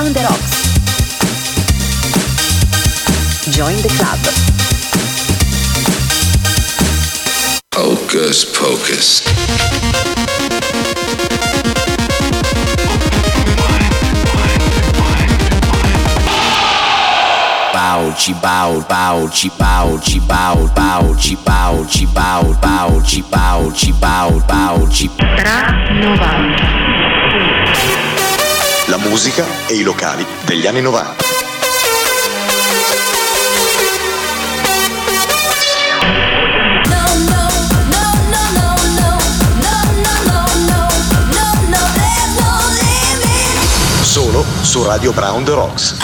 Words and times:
Brown 0.00 0.12
the 0.14 0.20
Rocks. 0.20 0.52
Join 3.54 3.76
the 3.82 3.90
club. 3.98 4.20
Hocus 7.74 8.46
Pocus. 8.56 9.20
Bow, 17.74 18.14
ci 18.16 18.32
bow, 18.40 18.80
bow, 18.88 19.28
ci 19.28 19.50
bow, 19.58 20.00
ci 20.00 20.18
bow, 20.20 20.66
bow, 20.74 21.14
ci 21.16 21.36
bow, 21.44 21.84
ci 21.84 22.06
bow, 22.06 22.54
bow, 22.62 23.02
ci 23.02 23.22
bow, 23.22 23.70
ci 23.72 23.92
bow, 23.92 24.40
bow, 24.46 24.88
ci 24.88 25.10
Tra 25.36 25.74
90. 26.00 26.89
Musica 29.02 29.46
e 29.66 29.74
i 29.74 29.82
locali 29.82 30.24
degli 30.44 30.66
anni 30.66 30.82
90. 30.82 31.16
Solo 44.02 44.44
su 44.60 44.82
Radio 44.82 45.12
Brown 45.12 45.44
The 45.44 45.52
Rocks. 45.52 45.96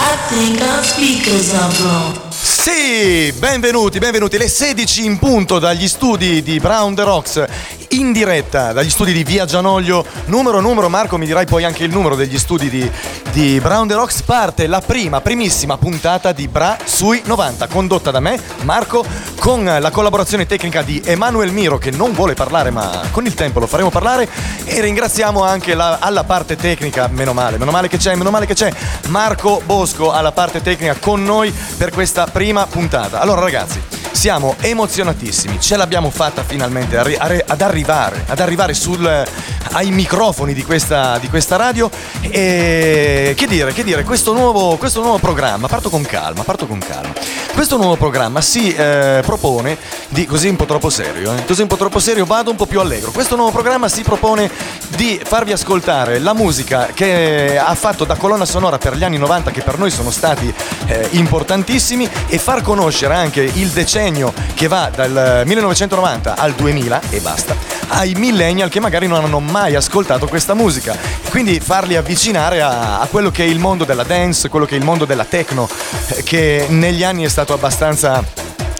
Sì, 2.31 3.33
benvenuti, 3.33 3.99
benvenuti. 3.99 4.39
Le 4.39 4.49
16 4.49 5.05
in 5.05 5.19
punto 5.19 5.59
dagli 5.59 5.87
studi 5.87 6.43
di 6.43 6.59
Brown 6.59 6.95
The 6.95 7.05
Rocks 7.05 7.45
in 7.91 8.13
diretta 8.13 8.73
dagli 8.73 8.91
studi 8.91 9.13
di 9.13 9.25
Via 9.25 9.45
Gianoglio. 9.45 10.05
Numero, 10.27 10.61
numero, 10.61 10.89
Marco, 10.89 11.17
mi 11.19 11.27
dirai 11.27 11.47
poi 11.47 11.65
anche 11.65 11.85
il 11.85 11.91
numero 11.91 12.15
degli 12.17 12.39
studi 12.39 12.69
di, 12.69 12.91
di 13.33 13.61
Brown 13.61 13.87
The 13.87 13.95
Rocks. 13.95 14.23
Parte 14.23 14.67
la 14.67 14.81
prima, 14.81 15.21
primissima 15.21 15.77
puntata 15.79 16.33
di 16.33 16.49
Bra 16.49 16.77
sui 16.85 17.23
90, 17.25 17.67
condotta 17.69 18.11
da 18.11 18.21
me, 18.21 18.41
Marco, 18.63 19.05
con 19.39 19.65
la 19.65 19.91
collaborazione 19.91 20.47
tecnica 20.47 20.83
di 20.83 21.01
Emanuel 21.05 21.53
Miro, 21.53 21.79
che 21.79 21.91
non 21.91 22.13
vuole 22.13 22.35
parlare, 22.35 22.71
ma 22.71 23.03
con 23.11 23.25
il 23.27 23.35
tempo 23.35 23.61
lo 23.61 23.67
faremo 23.67 23.91
parlare. 23.91 24.29
E 24.65 24.81
ringraziamo 24.81 25.43
anche 25.43 25.75
la- 25.75 25.99
alla 26.01 26.25
parte 26.25 26.57
tecnica, 26.57 27.09
meno 27.11 27.33
male, 27.33 27.59
meno 27.59 27.71
male 27.71 27.89
che 27.89 27.97
c'è, 27.99 28.15
meno 28.15 28.31
male 28.31 28.47
che 28.47 28.55
c'è, 28.55 28.73
Marco 29.09 29.63
Bosco 29.65 30.13
alla 30.13 30.33
parte 30.33 30.63
tecnica 30.63 30.97
con 30.99 31.23
noi 31.23 31.53
per 31.77 31.91
questa 31.91 32.27
prima 32.27 32.67
puntata. 32.67 33.21
Allora, 33.21 33.41
ragazzi. 33.41 33.81
Siamo 34.17 34.57
emozionatissimi, 34.61 35.61
ce 35.61 35.77
l'abbiamo 35.77 36.09
fatta 36.09 36.43
finalmente 36.43 36.97
ad 36.97 37.61
arrivare, 37.61 38.25
ad 38.27 38.41
arrivare 38.41 38.73
sul- 38.73 39.25
ai 39.73 39.91
microfoni 39.91 40.55
di 40.55 40.65
questa, 40.65 41.19
di 41.19 41.29
questa 41.29 41.57
radio. 41.57 41.91
E 42.23 43.35
che 43.37 43.47
dire, 43.47 43.75
che 43.75 43.85
dire, 43.85 44.05
questo 44.05 44.33
nuovo, 44.33 44.79
questo 44.79 45.03
nuovo 45.03 45.19
programma, 45.19 45.69
parto 45.69 45.91
con 45.91 46.03
calma, 46.03 46.45
parto 46.45 46.67
con 46.67 46.79
calma, 46.79 47.13
questo 47.57 47.79
nuovo 47.79 47.97
programma 47.97 48.43
si 48.43 48.75
eh, 48.75 49.23
propone 49.25 49.79
di, 50.11 50.27
così 50.27 50.47
un 50.49 50.57
po' 50.57 50.67
troppo 50.67 50.91
serio, 50.91 51.35
eh, 51.35 51.47
così 51.47 51.63
un 51.63 51.69
po' 51.69 51.77
troppo 51.77 51.99
serio, 51.99 52.27
vado 52.27 52.51
un 52.51 52.57
po' 52.57 52.67
più 52.67 52.81
allegro, 52.81 53.11
questo 53.13 53.35
nuovo 53.35 53.51
programma 53.51 53.89
si 53.89 54.03
propone 54.03 54.51
di 54.89 55.19
farvi 55.25 55.53
ascoltare 55.53 56.19
la 56.19 56.35
musica 56.35 56.91
che 56.93 57.59
ha 57.59 57.75
fatto 57.75 58.05
da 58.05 58.17
colonna 58.17 58.45
sonora 58.45 58.77
per 58.77 58.95
gli 58.95 59.05
anni 59.05 59.17
90 59.17 59.53
che 59.53 59.63
per 59.63 59.79
noi 59.79 59.91
sono 59.91 60.11
stati 60.11 60.53
eh, 60.85 61.09
importantissimi 61.13 62.07
e 62.27 62.37
far 62.37 62.61
conoscere 62.61 63.15
anche 63.15 63.41
il 63.41 63.69
decennio 63.71 64.35
che 64.53 64.69
va 64.69 64.91
dal 64.95 65.43
1990 65.47 66.37
al 66.37 66.53
2000 66.53 67.01
e 67.09 67.21
basta 67.21 67.77
ai 67.89 68.15
millennial 68.15 68.69
che 68.69 68.81
magari 68.81 69.07
non 69.07 69.25
hanno 69.25 69.41
mai 69.41 69.75
ascoltato 69.75 70.27
questa 70.27 70.55
musica. 70.55 70.97
Quindi 71.31 71.61
farli 71.61 71.97
avvicinare 71.97 72.61
a, 72.61 73.01
a 73.01 73.07
quello 73.07 73.31
che 73.31 73.45
è 73.45 73.47
il 73.47 73.59
mondo 73.59 73.85
della 73.85 74.03
dance 74.03 74.49
quello 74.49 74.67
che 74.67 74.75
è 74.75 74.79
il 74.79 74.85
mondo 74.85 75.05
della 75.05 75.25
techno 75.25 75.69
eh, 76.09 76.23
che 76.23 76.67
negli 76.69 77.05
anni 77.05 77.25
è 77.25 77.29
stato 77.29 77.46
abbastanza 77.55 78.25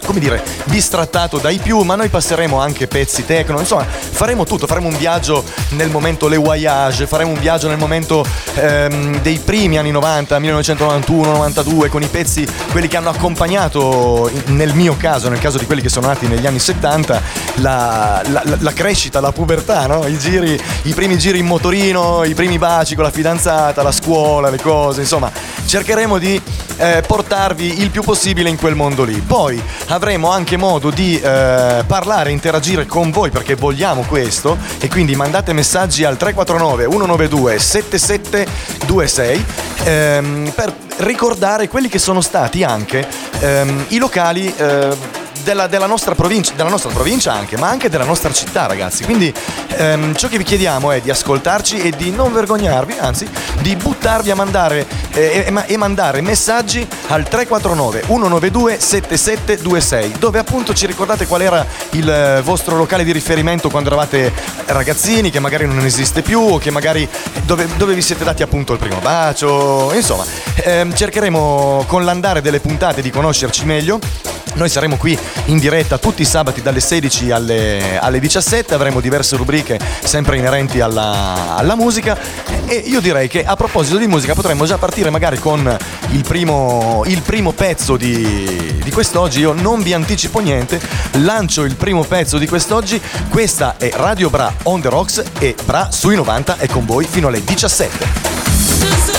come 0.07 0.19
dire, 0.21 0.41
bistrattato 0.63 1.37
dai 1.37 1.57
più, 1.57 1.81
ma 1.81 1.95
noi 1.95 2.07
passeremo 2.07 2.57
anche 2.57 2.87
pezzi 2.87 3.25
techno, 3.25 3.59
insomma, 3.59 3.83
faremo 3.85 4.45
tutto, 4.45 4.65
faremo 4.65 4.87
un 4.87 4.97
viaggio 4.97 5.43
nel 5.71 5.89
momento 5.89 6.29
Le 6.29 6.37
Voyage, 6.37 7.05
faremo 7.07 7.31
un 7.31 7.39
viaggio 7.39 7.67
nel 7.67 7.77
momento 7.77 8.25
ehm, 8.55 9.19
dei 9.19 9.37
primi 9.37 9.77
anni 9.77 9.91
90, 9.91 10.39
1991, 10.39 11.31
92, 11.33 11.89
con 11.89 12.01
i 12.01 12.07
pezzi, 12.07 12.47
quelli 12.71 12.87
che 12.87 12.95
hanno 12.95 13.09
accompagnato, 13.09 14.31
nel 14.45 14.73
mio 14.73 14.95
caso, 14.97 15.27
nel 15.27 15.39
caso 15.39 15.57
di 15.57 15.65
quelli 15.65 15.81
che 15.81 15.89
sono 15.89 16.07
nati 16.07 16.25
negli 16.25 16.47
anni 16.47 16.59
70, 16.59 17.21
la, 17.55 18.21
la- 18.27 18.43
la- 18.59 18.73
crescita, 18.73 19.19
la 19.19 19.33
pubertà, 19.33 19.87
no? 19.87 20.07
I, 20.07 20.17
giri, 20.17 20.57
i 20.83 20.93
primi 20.93 21.17
giri 21.17 21.39
in 21.39 21.45
motorino, 21.47 22.23
i 22.23 22.33
primi 22.33 22.57
baci 22.57 22.95
con 22.95 23.03
la 23.03 23.11
fidanzata, 23.11 23.83
la 23.83 23.91
scuola, 23.91 24.49
le 24.49 24.61
cose, 24.61 25.01
insomma, 25.01 25.29
cercheremo 25.65 26.17
di 26.17 26.41
eh, 26.77 27.03
portarvi 27.05 27.81
il 27.81 27.89
più 27.89 28.03
possibile 28.03 28.49
in 28.49 28.57
quel 28.57 28.75
mondo 28.75 29.03
lì. 29.03 29.19
Poi 29.19 29.61
avremo 29.97 30.31
anche 30.31 30.57
modo 30.57 30.89
di 30.91 31.19
eh, 31.19 31.83
parlare, 31.85 32.31
interagire 32.31 32.85
con 32.85 33.11
voi 33.11 33.29
perché 33.29 33.55
vogliamo 33.55 34.03
questo. 34.03 34.57
E 34.79 34.87
quindi 34.87 35.15
mandate 35.15 35.53
messaggi 35.53 36.03
al 36.03 36.17
349 36.17 36.83
192 36.89 37.59
7726 37.59 39.45
ehm, 39.83 40.51
per 40.55 40.73
ricordare 40.97 41.67
quelli 41.67 41.89
che 41.89 41.99
sono 41.99 42.21
stati 42.21 42.63
anche 42.63 43.07
ehm, 43.39 43.85
i 43.89 43.97
locali 43.97 44.53
eh, 44.55 45.25
della, 45.47 45.67
della 45.67 45.85
nostra 45.85 46.13
provincia, 46.13 46.51
della 46.55 46.67
nostra 46.67 46.91
provincia 46.91 47.31
anche, 47.31 47.57
ma 47.57 47.69
anche 47.69 47.87
della 47.87 48.03
nostra 48.03 48.33
città, 48.33 48.65
ragazzi. 48.65 49.05
Quindi 49.05 49.33
ehm, 49.77 50.13
ciò 50.13 50.27
che 50.27 50.37
vi 50.37 50.43
chiediamo 50.43 50.91
è 50.91 50.99
di 50.99 51.09
ascoltarci 51.09 51.77
e 51.77 51.91
di 51.91 52.11
non 52.11 52.33
vergognarvi, 52.33 52.95
anzi, 52.99 53.25
di 53.61 53.73
buttarvi 53.77 54.29
a 54.29 54.35
mandare 54.35 54.85
eh, 55.13 55.45
e, 55.47 55.63
e 55.67 55.77
mandare 55.77 56.19
messaggi 56.19 56.85
al 57.07 57.23
349 57.23 58.01
192 58.07 58.77
7726, 58.77 60.15
dove 60.19 60.37
appunto 60.37 60.73
ci 60.73 60.85
ricordate 60.85 61.25
qual 61.25 61.41
era 61.41 61.65
il 61.91 62.09
eh, 62.09 62.41
vostro 62.41 62.75
locale 62.75 63.05
di 63.05 63.13
riferimento 63.13 63.69
quando 63.69 63.87
eravate 63.87 64.33
ragazzini, 64.65 65.29
che 65.29 65.39
magari 65.39 65.65
non 65.65 65.85
esiste 65.85 66.23
più, 66.23 66.41
o 66.41 66.57
che 66.57 66.71
magari 66.71 67.07
dove, 67.45 67.67
dove 67.77 67.93
vi 67.93 68.01
siete 68.01 68.25
dati 68.25 68.43
appunto 68.43 68.73
il 68.73 68.79
primo 68.79 68.99
bacio. 68.99 69.93
Insomma, 69.93 70.25
ehm, 70.55 70.93
cercheremo 70.93 71.85
con 71.87 72.03
l'andare 72.03 72.41
delle 72.41 72.59
puntate 72.59 73.01
di 73.01 73.09
conoscerci 73.09 73.63
meglio. 73.63 73.99
Noi 74.57 74.69
saremo 74.69 74.97
qui 74.97 75.15
in 75.45 75.59
diretta 75.59 75.99
tutti 75.99 76.23
i 76.23 76.25
sabati 76.25 76.63
dalle 76.63 76.79
16 76.79 77.29
alle, 77.29 77.99
alle 77.99 78.19
17, 78.19 78.73
avremo 78.73 78.99
diverse 78.99 79.35
rubriche 79.35 79.79
sempre 80.03 80.37
inerenti 80.37 80.81
alla, 80.81 81.55
alla 81.55 81.75
musica. 81.75 82.17
E 82.65 82.75
io 82.75 82.99
direi 82.99 83.27
che 83.27 83.45
a 83.45 83.55
proposito 83.55 83.97
di 83.97 84.07
musica 84.07 84.33
potremmo 84.33 84.65
già 84.65 84.79
partire 84.79 85.11
magari 85.11 85.37
con 85.37 85.77
il 86.09 86.23
primo, 86.23 87.03
il 87.05 87.21
primo 87.21 87.51
pezzo 87.51 87.97
di, 87.97 88.79
di 88.83 88.91
quest'oggi, 88.91 89.41
io 89.41 89.53
non 89.53 89.83
vi 89.83 89.93
anticipo 89.93 90.39
niente, 90.39 90.81
lancio 91.11 91.63
il 91.63 91.75
primo 91.75 92.03
pezzo 92.03 92.39
di 92.39 92.47
quest'oggi, 92.47 92.99
questa 93.29 93.75
è 93.77 93.91
Radio 93.93 94.31
Bra 94.31 94.51
on 94.63 94.81
the 94.81 94.89
Rocks 94.89 95.23
e 95.37 95.55
Bra 95.65 95.89
sui 95.91 96.15
90 96.15 96.57
è 96.57 96.67
con 96.67 96.83
voi 96.83 97.05
fino 97.05 97.27
alle 97.27 97.43
17. 97.43 99.16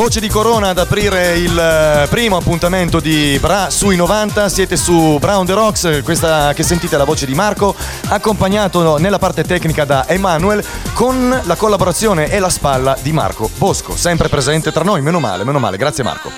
Voce 0.00 0.20
di 0.20 0.30
Corona 0.30 0.70
ad 0.70 0.78
aprire 0.78 1.36
il 1.36 1.58
eh, 1.58 2.06
primo 2.08 2.38
appuntamento 2.38 3.00
di 3.00 3.36
Bra 3.38 3.68
sui 3.68 3.96
90, 3.96 4.48
siete 4.48 4.74
su 4.78 5.18
Brown 5.20 5.44
the 5.44 5.52
Rocks, 5.52 6.00
questa 6.02 6.54
che 6.54 6.62
sentite 6.62 6.94
è 6.94 6.98
la 6.98 7.04
voce 7.04 7.26
di 7.26 7.34
Marco, 7.34 7.74
accompagnato 8.08 8.96
nella 8.96 9.18
parte 9.18 9.44
tecnica 9.44 9.84
da 9.84 10.08
Emanuel 10.08 10.64
con 10.94 11.42
la 11.44 11.54
collaborazione 11.54 12.30
e 12.30 12.38
la 12.38 12.48
spalla 12.48 12.96
di 13.02 13.12
Marco 13.12 13.50
Bosco, 13.58 13.94
sempre 13.94 14.30
presente 14.30 14.72
tra 14.72 14.84
noi, 14.84 15.02
meno 15.02 15.20
male, 15.20 15.44
meno 15.44 15.58
male, 15.58 15.76
grazie 15.76 16.02
Marco. 16.02 16.30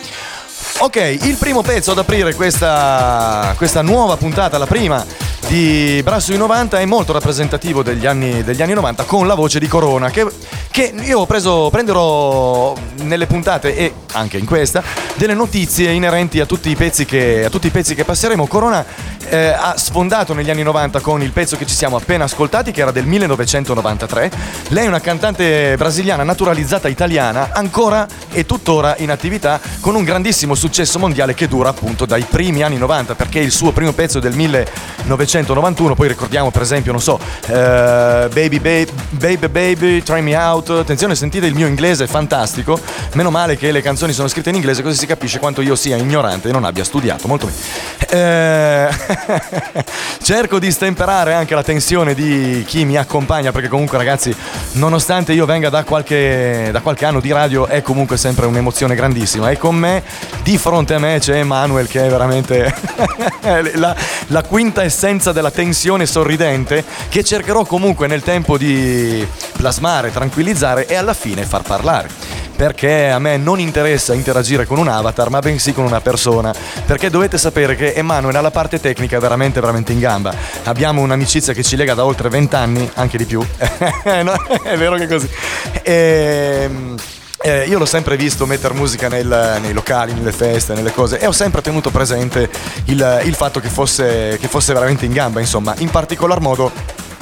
Ok, 0.79 1.19
il 1.20 1.37
primo 1.37 1.62
pezzo 1.62 1.93
ad 1.93 1.99
aprire 1.99 2.35
questa, 2.35 3.55
questa 3.56 3.81
nuova 3.82 4.17
puntata, 4.17 4.59
la 4.59 4.67
prima 4.67 5.06
di 5.52 6.00
Bra 6.02 6.19
sui 6.19 6.38
90 6.38 6.81
è 6.81 6.87
molto 6.87 7.12
rappresentativo 7.12 7.82
degli 7.82 8.06
anni, 8.06 8.43
degli 8.43 8.62
anni 8.62 8.72
90 8.72 9.04
con 9.04 9.26
la 9.26 9.34
voce 9.34 9.58
di 9.58 9.69
Corona 9.69 10.08
che, 10.08 10.26
che 10.70 10.94
io 11.02 11.26
preso, 11.26 11.69
prenderò 11.70 12.75
nelle 13.02 13.26
puntate 13.26 13.76
e 13.76 13.93
anche 14.12 14.38
in 14.38 14.46
questa 14.46 14.82
delle 15.16 15.34
notizie 15.34 15.90
inerenti 15.90 16.40
a 16.40 16.46
tutti 16.46 16.70
i 16.70 16.75
pezzi 16.75 17.04
che, 17.04 17.50
i 17.50 17.69
pezzi 17.69 17.94
che 17.94 18.04
passeremo. 18.04 18.46
Corona 18.46 18.84
eh, 19.28 19.49
ha 19.49 19.75
sfondato 19.76 20.34
negli 20.34 20.50
anni 20.50 20.62
90 20.62 21.00
con 21.00 21.22
il 21.22 21.32
pezzo 21.32 21.56
che 21.56 21.66
ci 21.66 21.75
siamo 21.75 21.96
appena 21.96 22.25
ascoltati 22.25 22.72
che 22.72 22.81
era 22.81 22.90
del 22.90 23.06
1993. 23.06 24.31
Lei 24.69 24.84
è 24.84 24.88
una 24.88 25.00
cantante 25.00 25.76
brasiliana 25.76 26.22
naturalizzata 26.22 26.88
italiana 26.88 27.50
ancora 27.52 28.06
e 28.31 28.46
tuttora 28.46 28.94
in 28.99 29.10
attività 29.10 29.61
con 29.80 29.94
un 29.94 30.04
grandissimo 30.04 30.54
successo 30.54 30.99
mondiale 30.99 31.35
che 31.35 31.47
dura 31.47 31.68
appunto 31.68 32.06
dai 32.06 32.25
primi 32.28 32.62
anni 32.62 32.78
90 32.78 33.14
perché 33.14 33.38
il 33.38 33.50
suo 33.50 33.73
primo 33.73 33.92
pezzo 33.92 34.18
del 34.18 34.35
1991 35.42 35.94
poi 35.94 36.08
ricordiamo 36.08 36.50
per 36.50 36.62
esempio 36.62 36.92
non 36.92 37.00
so 37.00 37.18
eh, 37.46 38.28
Baby 38.32 38.61
Baby 38.61 38.92
Baby 39.11 39.49
Baby 39.49 40.02
Try 40.02 40.20
Me 40.20 40.34
Out. 40.37 40.70
Attenzione 40.70 41.14
sentite 41.14 41.46
il 41.46 41.54
mio 41.54 41.66
inglese 41.66 42.04
è 42.04 42.06
fantastico. 42.06 42.78
Meno 43.14 43.30
male 43.30 43.56
che 43.56 43.70
le 43.70 43.82
canzoni 43.82 44.12
sono 44.12 44.28
scritte 44.28 44.49
in 44.49 44.56
inglese 44.56 44.82
così 44.82 44.96
si 44.96 45.06
capisce 45.06 45.38
quanto 45.38 45.61
io 45.61 45.76
sia 45.76 45.96
ignorante 45.96 46.49
e 46.49 46.52
non 46.52 46.64
abbia 46.64 46.84
studiato 46.84 47.28
molto 47.28 47.46
bene. 47.46 47.58
Eh, 48.08 48.88
cerco 50.22 50.58
di 50.58 50.70
stemperare 50.70 51.34
anche 51.34 51.54
la 51.54 51.62
tensione 51.62 52.14
di 52.14 52.64
chi 52.66 52.84
mi 52.84 52.96
accompagna 52.96 53.52
perché 53.52 53.68
comunque 53.68 53.96
ragazzi 53.99 54.34
nonostante 54.72 55.32
io 55.32 55.46
venga 55.46 55.68
da 55.68 55.84
qualche, 55.84 56.70
da 56.72 56.80
qualche 56.80 57.04
anno 57.04 57.20
di 57.20 57.30
radio 57.30 57.66
è 57.66 57.80
comunque 57.82 58.16
sempre 58.16 58.46
un'emozione 58.46 58.94
grandissima. 58.94 59.50
E 59.50 59.58
con 59.58 59.76
me 59.76 60.02
di 60.42 60.58
fronte 60.58 60.94
a 60.94 60.99
me 60.99 61.18
c'è 61.20 61.37
Emanuel 61.37 61.87
che 61.87 62.06
è 62.06 62.08
veramente 62.08 62.75
la, 63.75 63.94
la 64.28 64.42
quinta 64.42 64.82
essenza 64.82 65.22
della 65.31 65.52
tensione 65.52 66.07
sorridente 66.07 66.85
che 67.09 67.23
cercherò 67.23 67.64
comunque 67.64 68.09
nel 68.09 68.23
tempo 68.23 68.59
di 68.59 69.25
plasmare, 69.52 70.11
tranquillizzare 70.11 70.87
e 70.87 70.97
alla 70.97 71.14
fine 71.14 71.45
far 71.45 71.62
parlare 71.62 72.41
perché 72.55 73.11
a 73.11 73.19
me 73.19 73.38
non 73.38 73.59
interessa 73.59 74.14
interagire 74.14 74.67
con 74.67 74.79
un 74.79 74.87
avatar, 74.87 75.31
ma 75.31 75.41
bensì 75.41 75.73
con 75.73 75.85
una 75.85 76.00
persona. 76.00 76.55
Perché 76.87 77.11
dovete 77.11 77.37
sapere 77.37 77.75
che 77.75 77.93
Emanuele 77.93 78.38
alla 78.38 78.52
parte 78.52 78.79
tecnica 78.79 79.19
veramente, 79.19 79.59
veramente 79.59 79.91
in 79.91 79.99
gamba. 79.99 80.33
Abbiamo 80.64 81.00
un'amicizia 81.00 81.55
che 81.55 81.64
ci 81.64 81.75
lega 81.75 81.95
da 81.95 82.05
oltre 82.05 82.29
vent'anni, 82.29 82.88
anche 82.95 83.19
di 83.19 83.25
più. 83.25 83.43
No, 84.23 84.37
è 84.62 84.76
vero 84.76 84.95
che 84.97 85.05
è 85.05 85.09
così. 85.09 85.29
Ehm. 85.83 86.95
Eh, 87.44 87.64
io 87.66 87.76
l'ho 87.78 87.87
sempre 87.87 88.16
visto 88.16 88.46
mettere 88.46 88.72
musica 88.72 89.08
nel- 89.08 89.58
nei 89.61 89.72
locali, 89.72 90.12
nelle 90.12 90.30
feste, 90.30 90.75
nelle 90.75 90.92
cose 90.92 91.18
e 91.18 91.26
ho 91.26 91.32
sempre 91.32 91.61
tenuto 91.61 91.90
presente 91.90 92.49
il, 92.84 93.20
il 93.25 93.34
fatto 93.34 93.58
che 93.58 93.68
fosse, 93.68 94.38
che 94.40 94.46
fosse 94.46 94.72
veramente 94.72 95.06
in 95.06 95.12
gamba, 95.12 95.40
insomma, 95.40 95.75
in 95.78 95.90
particolar 95.90 96.40
modo 96.40 96.70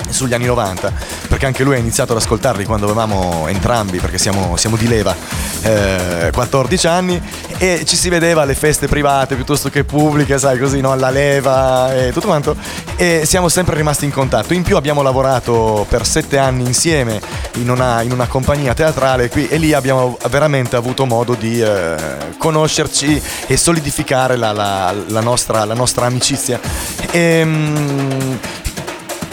sugli 0.09 0.35
anni 0.35 0.47
90, 0.47 0.93
perché 1.29 1.47
anche 1.47 1.63
lui 1.63 1.75
ha 1.75 1.79
iniziato 1.79 2.13
ad 2.13 2.19
ascoltarli 2.19 2.65
quando 2.65 2.87
avevamo 2.87 3.47
entrambi, 3.49 3.99
perché 3.99 4.19
siamo, 4.19 4.57
siamo 4.57 4.77
di 4.77 4.89
leva, 4.89 5.15
eh, 5.63 6.31
14 6.33 6.87
anni, 6.87 7.21
e 7.59 7.85
ci 7.85 7.97
si 7.97 8.09
vedeva 8.09 8.43
alle 8.43 8.55
feste 8.55 8.87
private 8.89 9.35
piuttosto 9.35 9.69
che 9.69 9.85
pubbliche, 9.85 10.39
sai, 10.39 10.59
così, 10.59 10.81
no? 10.81 10.93
alla 10.93 11.11
leva 11.11 11.95
e 11.95 12.13
tutto 12.13 12.27
quanto, 12.27 12.57
e 12.97 13.23
siamo 13.25 13.49
sempre 13.49 13.77
rimasti 13.77 14.05
in 14.05 14.13
contatto. 14.13 14.55
In 14.55 14.63
più 14.63 14.77
abbiamo 14.77 15.03
lavorato 15.03 15.87
per 15.89 16.07
sette 16.07 16.39
anni 16.39 16.65
insieme 16.65 17.21
in 17.55 17.69
una, 17.71 18.03
in 18.03 18.13
una 18.13 18.27
compagnia 18.27 18.75
teatrale 18.75 19.29
qui 19.29 19.47
e 19.49 19.57
lì 19.59 19.73
abbiamo 19.73 20.17
veramente 20.29 20.77
avuto 20.77 21.05
modo 21.05 21.35
di 21.35 21.61
eh, 21.61 21.95
conoscerci 22.39 23.21
e 23.47 23.57
solidificare 23.57 24.37
la, 24.37 24.53
la- 24.53 24.95
la 25.09 25.21
nostra, 25.21 25.65
la 25.65 25.75
nostra 25.75 26.07
amicizia. 26.07 26.61
Ehm, 27.11 28.39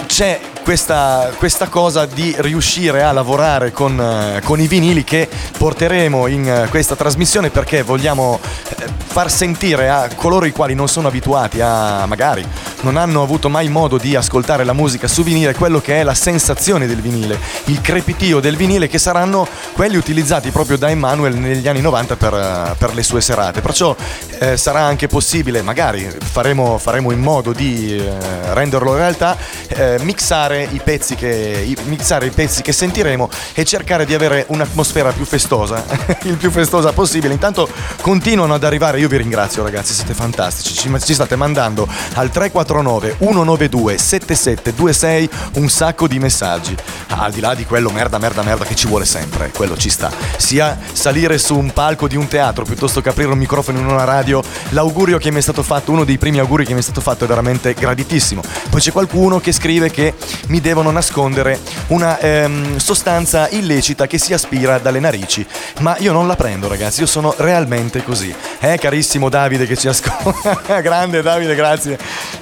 c'è 0.08 0.40
questa, 0.68 1.32
questa 1.38 1.70
cosa 1.70 2.06
di 2.06 2.36
riuscire 2.40 3.02
a 3.02 3.14
lavorare 3.14 3.72
con, 3.72 3.98
eh, 3.98 4.42
con 4.44 4.60
i 4.60 4.68
vinili 4.68 5.06
che 5.06 5.30
porteremo 5.58 6.28
in 6.28 6.46
eh, 6.46 6.68
questa 6.70 6.98
trasmissione 6.98 7.50
perché 7.50 7.84
vogliamo 7.84 8.38
eh, 8.42 8.86
far 9.06 9.32
sentire 9.32 9.88
a 9.88 10.10
coloro 10.14 10.46
i 10.46 10.52
quali 10.52 10.76
non 10.76 10.90
sono 10.90 11.08
abituati 11.08 11.62
a 11.62 12.06
magari 12.06 12.46
non 12.82 12.98
hanno 12.98 13.24
avuto 13.24 13.50
mai 13.50 13.70
modo 13.70 13.98
di 13.98 14.16
ascoltare 14.16 14.64
la 14.64 14.74
musica 14.74 15.08
su 15.08 15.24
vinile 15.24 15.56
quello 15.56 15.80
che 15.80 16.00
è 16.00 16.04
la 16.04 16.14
sensazione 16.14 16.86
del 16.86 17.02
vinile, 17.02 17.40
il 17.66 17.82
crepitio 17.82 18.40
del 18.40 18.56
vinile 18.56 18.88
che 18.88 19.00
saranno 19.00 19.48
quelli 19.74 19.98
utilizzati 19.98 20.52
proprio 20.52 20.78
da 20.78 20.90
Emanuel 20.90 21.36
negli 21.36 21.68
anni 21.68 21.82
90 21.82 22.16
per, 22.16 22.76
per 22.78 22.94
le 22.94 23.04
sue 23.04 23.22
serate. 23.22 23.62
Perciò 23.62 23.96
eh, 24.40 24.58
sarà 24.58 24.82
anche 24.82 25.08
possibile, 25.08 25.62
magari 25.62 26.08
faremo, 26.20 26.78
faremo 26.78 27.12
in 27.12 27.20
modo 27.20 27.54
di 27.54 27.98
eh, 27.98 28.54
renderlo 28.54 28.96
realtà, 28.96 29.38
eh, 29.68 29.98
mixare, 30.02 30.57
i 30.64 30.82
pezzi 30.84 31.16
che, 31.16 31.76
mixare 31.84 32.28
i 32.28 32.30
pezzi 32.30 32.62
che 32.62 32.72
sentiremo 32.72 33.30
e 33.54 33.64
cercare 33.66 34.06
di 34.06 34.14
avere 34.14 34.46
un'atmosfera 34.50 35.12
più 35.12 35.26
festosa, 35.26 35.84
il 36.24 36.38
più 36.38 36.52
festosa 36.52 36.92
possibile. 36.92 37.34
Intanto 37.34 37.70
continuano 38.02 38.54
ad 38.54 38.64
arrivare, 38.64 39.00
io 39.00 39.08
vi 39.08 39.18
ringrazio 39.18 39.64
ragazzi, 39.64 39.94
siete 39.94 40.14
fantastici, 40.14 40.74
ci, 40.74 40.94
ci 41.04 41.14
state 41.14 41.36
mandando 41.36 41.88
al 42.14 42.30
349 42.30 43.18
192 43.20 43.98
7726 43.98 45.30
un 45.56 45.70
sacco 45.70 46.08
di 46.08 46.20
messaggi. 46.20 46.76
Al 47.10 47.32
di 47.32 47.40
là 47.40 47.56
di 47.56 47.66
quello 47.66 47.90
merda, 47.90 48.18
merda, 48.18 48.44
merda 48.44 48.66
che 48.66 48.76
ci 48.76 48.88
vuole 48.88 49.06
sempre, 49.06 49.52
quello 49.54 49.78
ci 49.78 49.90
sta. 49.90 50.12
Sia 50.38 50.78
salire 50.92 51.38
su 51.38 51.58
un 51.58 51.72
palco 51.74 52.08
di 52.08 52.16
un 52.16 52.28
teatro 52.28 52.66
piuttosto 52.66 53.02
che 53.02 53.10
aprire 53.10 53.32
un 53.32 53.38
microfono 53.38 53.80
in 53.80 53.86
una 53.86 54.04
radio, 54.04 54.42
l'augurio 54.70 55.18
che 55.18 55.32
mi 55.32 55.38
è 55.38 55.42
stato 55.42 55.64
fatto, 55.64 55.92
uno 55.92 56.04
dei 56.04 56.18
primi 56.18 56.40
auguri 56.40 56.66
che 56.66 56.74
mi 56.74 56.80
è 56.80 56.84
stato 56.84 57.02
fatto 57.02 57.26
è 57.26 57.28
veramente 57.28 57.74
graditissimo. 57.74 58.42
Poi 58.70 58.80
c'è 58.82 58.92
qualcuno 58.92 59.40
che 59.40 59.52
scrive 59.52 59.90
che 59.90 60.14
mi 60.48 60.62
devono 60.62 60.92
nascondere 60.92 61.60
una 61.88 62.20
ehm, 62.20 62.78
sostanza 62.78 63.48
illecita 63.50 64.08
che 64.08 64.18
si 64.18 64.34
aspira 64.34 64.78
dalle 64.80 65.00
narici, 65.00 65.46
ma 65.80 65.96
io 66.00 66.12
non 66.12 66.28
la 66.28 66.36
prendo 66.36 66.68
ragazzi, 66.68 67.02
io 67.02 67.06
sono 67.06 67.34
realmente 67.38 68.04
così. 68.04 68.34
Eh 68.60 68.78
carissimo 68.78 69.30
Davide 69.30 69.66
che 69.66 69.76
ci 69.76 69.88
ascolta, 69.88 70.82
grande 70.82 71.22
Davide, 71.22 71.56
grazie. 71.56 71.98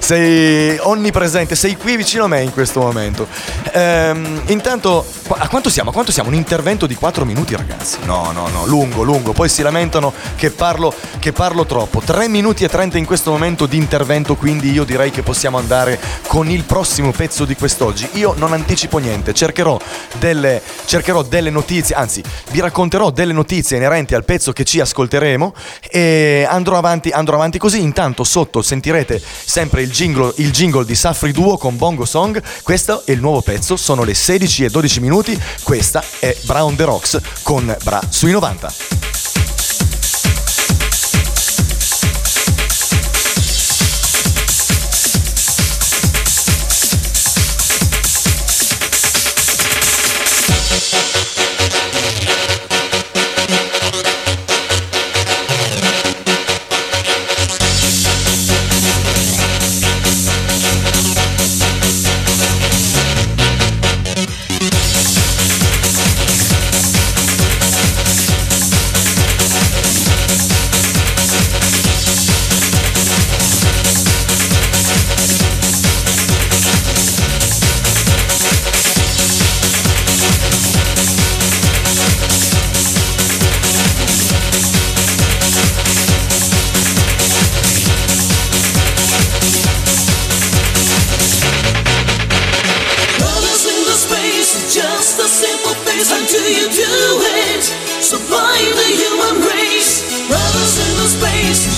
Sei 0.06 0.78
onnipresente, 0.80 1.56
sei 1.56 1.76
qui 1.76 1.96
vicino 1.96 2.22
a 2.22 2.28
me 2.28 2.40
in 2.40 2.52
questo 2.52 2.78
momento. 2.78 3.26
Ehm, 3.72 4.42
intanto, 4.46 5.04
a 5.26 5.48
quanto 5.48 5.68
siamo? 5.68 5.90
A 5.90 5.92
quanto 5.92 6.12
siamo? 6.12 6.28
Un 6.28 6.36
intervento 6.36 6.86
di 6.86 6.94
4 6.94 7.24
minuti, 7.24 7.56
ragazzi. 7.56 7.96
No, 8.04 8.30
no, 8.30 8.46
no, 8.46 8.66
lungo, 8.66 9.02
lungo. 9.02 9.32
Poi 9.32 9.48
si 9.48 9.62
lamentano 9.62 10.12
che 10.36 10.52
parlo, 10.52 10.94
che 11.18 11.32
parlo 11.32 11.66
troppo. 11.66 11.98
3 11.98 12.28
minuti 12.28 12.62
e 12.62 12.68
30 12.68 12.98
in 12.98 13.04
questo 13.04 13.32
momento 13.32 13.66
di 13.66 13.78
intervento, 13.78 14.36
quindi 14.36 14.70
io 14.70 14.84
direi 14.84 15.10
che 15.10 15.24
possiamo 15.24 15.58
andare 15.58 15.98
con 16.28 16.48
il 16.48 16.62
prossimo 16.62 17.10
pezzo 17.10 17.44
di 17.44 17.56
quest'oggi. 17.56 18.08
Io 18.12 18.32
non 18.36 18.52
anticipo 18.52 18.98
niente, 18.98 19.34
cercherò 19.34 19.76
delle, 20.20 20.62
cercherò 20.84 21.22
delle 21.22 21.50
notizie, 21.50 21.96
anzi, 21.96 22.22
vi 22.50 22.60
racconterò 22.60 23.10
delle 23.10 23.32
notizie 23.32 23.76
inerenti 23.76 24.14
al 24.14 24.24
pezzo 24.24 24.52
che 24.52 24.62
ci 24.62 24.78
ascolteremo 24.78 25.52
e 25.90 26.46
andrò 26.48 26.78
avanti, 26.78 27.08
andrò 27.08 27.34
avanti 27.34 27.58
così. 27.58 27.82
Intanto 27.82 28.22
sotto 28.22 28.62
sentirete 28.62 29.20
sempre 29.20 29.82
il 29.82 29.94
jingle, 29.96 30.30
il 30.36 30.50
jingle 30.50 30.84
di 30.84 30.94
Safri 30.94 31.32
Duo 31.32 31.56
con 31.56 31.78
Bongo 31.78 32.04
Song. 32.04 32.42
Questo 32.62 33.06
è 33.06 33.12
il 33.12 33.20
nuovo 33.20 33.40
pezzo, 33.40 33.76
sono 33.76 34.04
le 34.04 34.12
16 34.12 34.64
e 34.64 34.68
12 34.68 35.00
minuti. 35.00 35.40
Questa 35.62 36.04
è 36.18 36.36
Brown 36.42 36.76
The 36.76 36.84
Rocks 36.84 37.18
con 37.42 37.74
Bra 37.82 38.02
sui 38.10 38.32
90. 38.32 39.15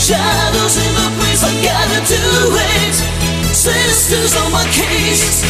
Shadows 0.09 0.77
in 0.81 0.93
the 0.97 1.09
place. 1.21 1.45
I 1.45 1.53
gotta 1.61 2.00
do 2.09 2.17
it. 2.57 2.95
Sisters 3.53 4.37
on 4.41 4.50
my 4.53 4.65
case. 4.73 5.45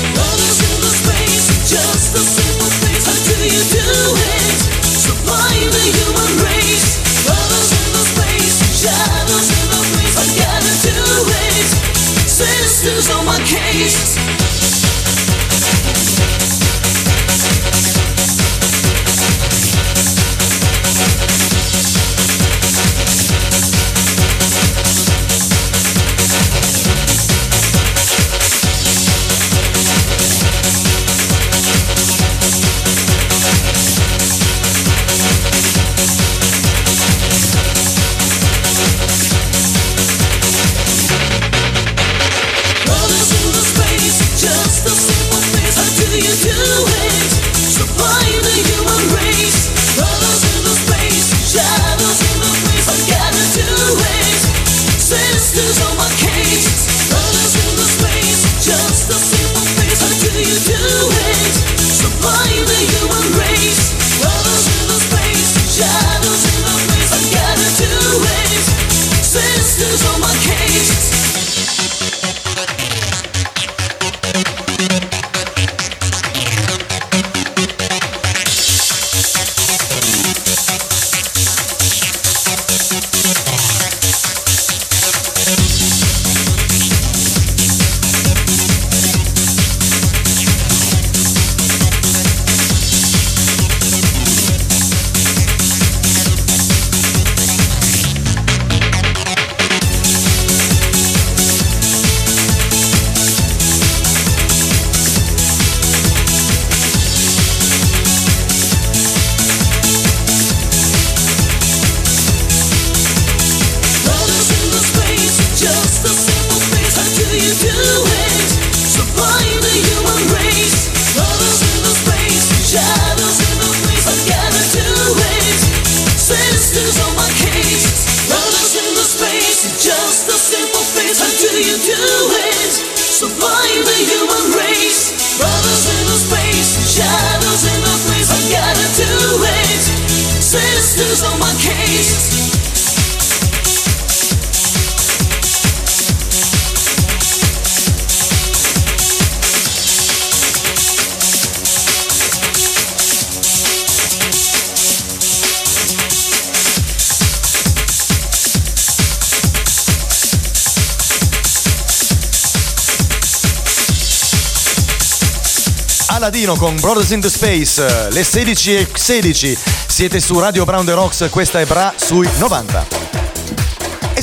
Aladino 166.49 166.57
con 166.57 166.77
Brothers 166.81 167.11
in 167.11 167.21
the 167.21 167.29
Space, 167.29 168.09
le 168.11 168.25
16 168.25 168.77
e 168.77 168.89
16. 168.91 169.59
Siete 169.87 170.21
su 170.21 170.39
Radio 170.39 170.65
Brown 170.65 170.87
The 170.87 170.95
Rocks, 170.95 171.29
questa 171.31 171.61
è 171.61 171.67
Bra 171.67 171.93
sui 171.97 172.29
90. 172.39 172.98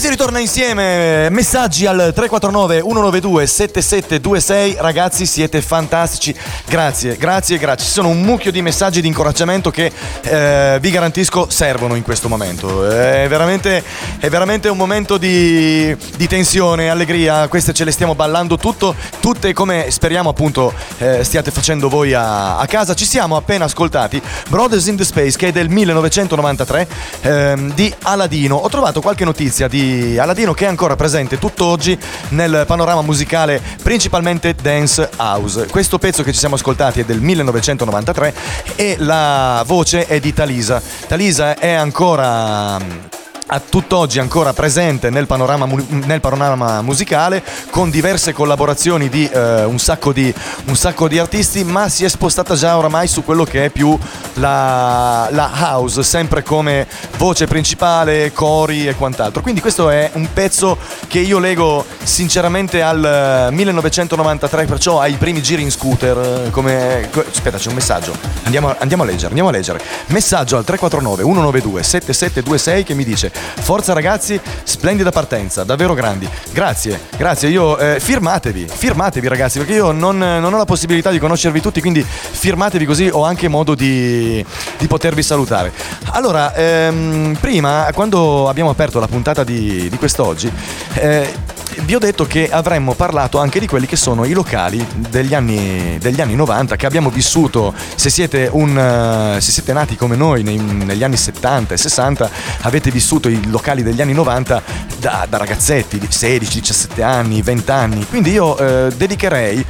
Si 0.06 0.12
ritorna 0.12 0.38
insieme, 0.38 1.32
messaggi 1.32 1.88
al 1.88 1.98
349 2.14 2.82
192 2.82 3.48
7726, 3.48 4.76
ragazzi 4.78 5.26
siete 5.26 5.64
fantastici, 5.64 6.32
grazie, 6.68 7.18
grazie, 7.18 7.58
grazie, 7.58 7.88
ci 7.88 7.92
sono 7.92 8.10
un 8.10 8.22
mucchio 8.22 8.52
di 8.52 8.62
messaggi 8.62 9.02
di 9.02 9.08
incoraggiamento 9.08 9.72
che 9.72 9.92
eh, 10.22 10.78
vi 10.80 10.92
garantisco 10.92 11.50
servono 11.50 11.96
in 11.96 12.04
questo 12.04 12.30
momento, 12.30 12.88
è 12.88 13.26
veramente, 13.28 13.84
è 14.20 14.30
veramente 14.30 14.70
un 14.70 14.78
momento 14.78 15.18
di, 15.18 15.98
di 16.18 16.28
tensione, 16.28 16.88
allegria, 16.88 17.48
queste 17.48 17.74
ce 17.74 17.84
le 17.84 17.90
stiamo 17.90 18.14
ballando 18.14 18.58
tutto, 18.58 18.94
tutte 19.20 19.54
come 19.54 19.90
speriamo 19.90 20.30
appunto 20.30 20.72
eh, 21.00 21.24
stiate 21.24 21.50
facendo 21.50 21.90
voi 21.90 22.14
a, 22.14 22.60
a 22.60 22.66
casa, 22.68 22.94
ci 22.94 23.06
siamo 23.06 23.38
appena 23.38 23.66
ascoltati 23.66 24.22
Brothers 24.50 24.86
in 24.86 24.98
the 24.98 25.04
Space 25.04 25.36
che 25.36 25.48
è 25.48 25.52
del 25.52 25.70
1993 25.70 26.88
ehm, 27.22 27.74
di 27.74 27.92
Aladino, 28.04 28.56
ho 28.58 28.70
trovato 28.70 29.02
qualche 29.02 29.26
notizia 29.26 29.68
di 29.68 29.94
Aladino 30.18 30.54
che 30.54 30.66
è 30.66 30.68
ancora 30.68 30.96
presente 30.96 31.38
tutt'oggi 31.38 31.98
nel 32.30 32.64
panorama 32.68 33.02
musicale 33.02 33.62
principalmente 33.82 34.54
dance 34.54 35.10
house. 35.18 35.68
Questo 35.68 35.98
pezzo 35.98 36.24
che 36.24 36.34
ci 36.34 36.40
siamo 36.40 36.56
ascoltati 36.56 37.02
è 37.02 37.06
del 37.06 37.22
1993 37.22 38.34
e 38.76 38.96
la 39.00 39.64
voce 39.66 40.06
è 40.08 40.20
di 40.20 40.34
Talisa. 40.34 40.82
Talisa 41.08 41.58
è 41.58 41.72
ancora 41.72 43.24
a 43.48 43.60
tutt'oggi 43.60 44.20
ancora 44.20 44.54
presente 44.54 45.10
nel 45.10 45.28
panorama, 45.28 45.68
nel 45.88 46.20
panorama 46.20 46.82
musicale 46.82 47.44
con 47.70 47.90
diverse 47.90 48.34
collaborazioni 48.34 49.08
di, 49.08 49.30
eh, 49.32 49.64
un, 49.64 49.78
sacco 49.78 50.12
di 50.12 50.34
un 50.66 50.76
sacco 50.76 51.08
di 51.08 51.20
artisti 51.20 51.64
ma 51.64 51.88
si 51.90 52.04
è 52.04 52.10
spostata 52.10 52.56
già 52.56 52.78
oramai 52.78 53.08
su 53.08 53.24
quello 53.24 53.44
che 53.44 53.66
è 53.66 53.70
più 53.70 53.98
la, 54.36 55.28
la 55.32 55.52
house 55.54 56.02
sempre 56.02 56.42
come 56.42 56.88
voce 57.18 57.46
principale 57.46 58.32
cori 58.34 58.88
e 58.88 58.96
quant'altro. 58.96 59.42
Quindi 59.42 59.62
questo 59.62 59.90
è 59.90 60.10
un 60.14 60.28
pezzo 60.34 60.78
che 61.08 61.20
io 61.20 61.38
lego 61.38 61.86
sinceramente 62.04 62.82
al 62.82 63.50
1993 63.52 64.66
perciò 64.66 65.00
ai 65.00 65.14
primi 65.14 65.42
giri 65.42 65.62
in 65.62 65.72
scooter 65.72 66.46
eh, 66.46 66.50
come 66.50 67.10
aspetta 67.30 67.58
c'è 67.58 67.70
un 67.70 67.76
messaggio. 67.76 68.16
Andiamo, 68.44 68.74
andiamo 68.80 69.04
a 69.04 69.06
leggere 69.06 69.28
andiamo 69.28 69.50
a 69.50 69.52
leggere. 69.52 69.80
Messaggio 70.08 70.58
al 70.58 70.64
349 70.64 71.24
192 71.24 71.84
7726 71.84 72.84
che 72.84 72.94
mi 72.94 73.04
dice 73.04 73.32
Forza 73.36 73.94
ragazzi, 73.94 74.40
splendida 74.64 75.12
partenza, 75.12 75.64
davvero 75.64 75.94
grandi. 75.94 76.28
Grazie, 76.52 77.00
grazie. 77.18 77.50
Io 77.50 77.78
eh, 77.78 78.00
firmatevi, 78.00 78.68
firmatevi 78.68 79.28
ragazzi, 79.28 79.58
perché 79.58 79.74
io 79.74 79.92
non, 79.92 80.18
non, 80.18 80.54
ho 80.54 80.58
la 80.58 80.66
possibilità 80.66 81.10
di 81.10 81.20
conoscervi 81.20 81.62
tutti, 81.62 81.82
quindi 81.82 82.04
firmatevi 82.04 82.86
così 82.86 83.10
ho 83.12 83.24
anche 83.24 83.48
modo 83.48 83.76
di, 83.76 84.46
di 84.78 84.88
potervi 84.88 85.24
salutare. 85.24 85.72
Allora, 86.12 86.54
ehm, 86.54 87.38
prima, 87.40 87.90
quando 87.94 88.48
abbiamo 88.50 88.70
aperto 88.70 89.00
la 89.00 89.08
puntata 89.08 89.44
di, 89.44 89.90
di 89.90 89.98
quest'oggi, 89.98 90.52
eh, 90.94 91.34
vi 91.84 91.96
ho 91.96 92.00
detto 92.00 92.26
che 92.26 92.50
avremmo 92.50 92.94
parlato 92.94 93.40
anche 93.40 93.60
di 93.60 93.68
quelli 93.68 93.86
che 93.86 93.96
sono 93.96 94.26
i 94.26 94.34
locali 94.34 94.86
degli 95.10 95.34
anni, 95.34 95.98
degli 96.00 96.22
anni 96.22 96.36
90 96.36 96.76
che 96.76 96.86
abbiamo 96.86 97.10
vissuto, 97.10 97.74
se 97.96 98.10
siete, 98.10 98.50
un, 98.52 99.38
se 99.40 99.52
siete 99.52 99.74
nati 99.74 99.96
come 99.96 100.16
noi 100.16 100.44
nei, 100.44 100.58
negli 100.58 101.04
anni 101.04 101.18
70 101.18 101.74
e 101.74 101.78
60, 101.78 102.30
avete 102.62 102.92
vissuto 102.92 103.30
i 103.30 103.48
locali 103.48 103.84
degli 103.84 104.02
anni 104.02 104.14
90 104.14 104.62
da, 105.00 105.26
da 105.30 105.38
ragazzetti 105.38 106.00
di 106.00 106.08
16, 106.10 106.60
17 106.60 107.04
anni, 107.04 107.42
20 107.42 107.72
anni. 107.72 108.06
Quindi 108.06 108.32
io 108.32 108.58
eh, 108.58 108.92
dedicherei 108.96 109.66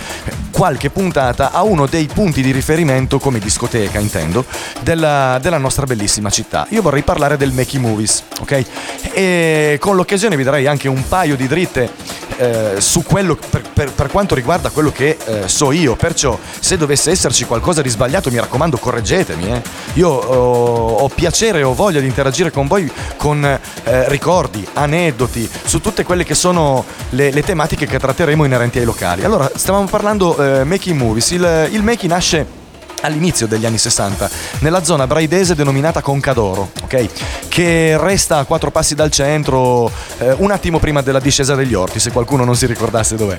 qualche 0.51 0.89
puntata 0.89 1.51
a 1.51 1.63
uno 1.63 1.85
dei 1.85 2.07
punti 2.11 2.41
di 2.41 2.51
riferimento, 2.51 3.19
come 3.19 3.39
discoteca 3.39 3.99
intendo, 3.99 4.45
della, 4.81 5.37
della 5.41 5.57
nostra 5.57 5.85
bellissima 5.85 6.29
città. 6.29 6.65
Io 6.69 6.81
vorrei 6.81 7.03
parlare 7.03 7.35
del 7.35 7.51
Makey 7.51 7.79
Movies, 7.79 8.23
ok? 8.39 8.65
E 9.11 9.77
con 9.81 9.97
l'occasione 9.97 10.37
vi 10.37 10.43
darei 10.43 10.65
anche 10.65 10.87
un 10.87 11.05
paio 11.07 11.35
di 11.35 11.47
dritte 11.47 11.94
eh, 12.37 12.75
su 12.79 13.03
quello 13.03 13.37
per, 13.49 13.61
per, 13.73 13.91
per, 13.91 14.11
quanto 14.11 14.35
riguarda 14.35 14.69
quello 14.69 14.91
che 14.91 15.17
eh, 15.25 15.47
so 15.47 15.71
io. 15.71 15.95
Perciò, 15.95 16.37
se 16.59 16.77
dovesse 16.77 17.11
esserci 17.11 17.45
qualcosa 17.45 17.81
di 17.81 17.89
sbagliato, 17.89 18.29
mi 18.29 18.37
raccomando, 18.37 18.77
correggetemi. 18.77 19.51
Eh. 19.51 19.61
Io 19.93 20.09
ho, 20.09 20.95
ho, 20.97 21.09
piacere, 21.09 21.63
ho 21.63 21.73
voglia 21.73 21.99
di 21.99 22.07
interagire 22.07 22.51
con 22.51 22.67
voi 22.67 22.91
con 23.17 23.43
eh, 23.43 24.09
ricordi, 24.09 24.65
aneddoti 24.73 25.49
su 25.65 25.79
tutte 25.79 26.03
quelle 26.03 26.23
che 26.23 26.35
sono 26.35 26.83
le, 27.11 27.31
le, 27.31 27.43
tematiche 27.43 27.85
che 27.85 27.99
tratteremo 27.99 28.43
inerenti 28.43 28.79
ai 28.79 28.85
locali. 28.85 29.23
Allora, 29.23 29.49
stavamo 29.53 29.87
parlando 29.87 30.37
eh, 30.37 30.63
making 30.63 30.99
movies. 30.99 31.31
Il, 31.31 31.69
il 31.71 31.83
making 31.83 32.11
nasce 32.11 32.63
all'inizio 33.01 33.47
degli 33.47 33.65
anni 33.65 33.77
60 33.77 34.29
nella 34.59 34.83
zona 34.83 35.07
braidese 35.07 35.55
denominata 35.55 36.01
Concadoro, 36.01 36.71
ok? 36.83 37.07
Che 37.47 37.97
resta 37.97 38.37
a 38.37 38.45
quattro 38.45 38.71
passi 38.71 38.95
dal 38.95 39.11
centro, 39.11 39.91
eh, 40.17 40.33
un 40.37 40.51
attimo 40.51 40.79
prima 40.79 41.01
della 41.01 41.19
discesa 41.19 41.55
degli 41.55 41.73
orti, 41.73 41.99
se 41.99 42.11
qualcuno 42.11 42.43
non 42.43 42.55
si 42.55 42.65
ricordasse 42.65 43.15
dov'è. 43.15 43.37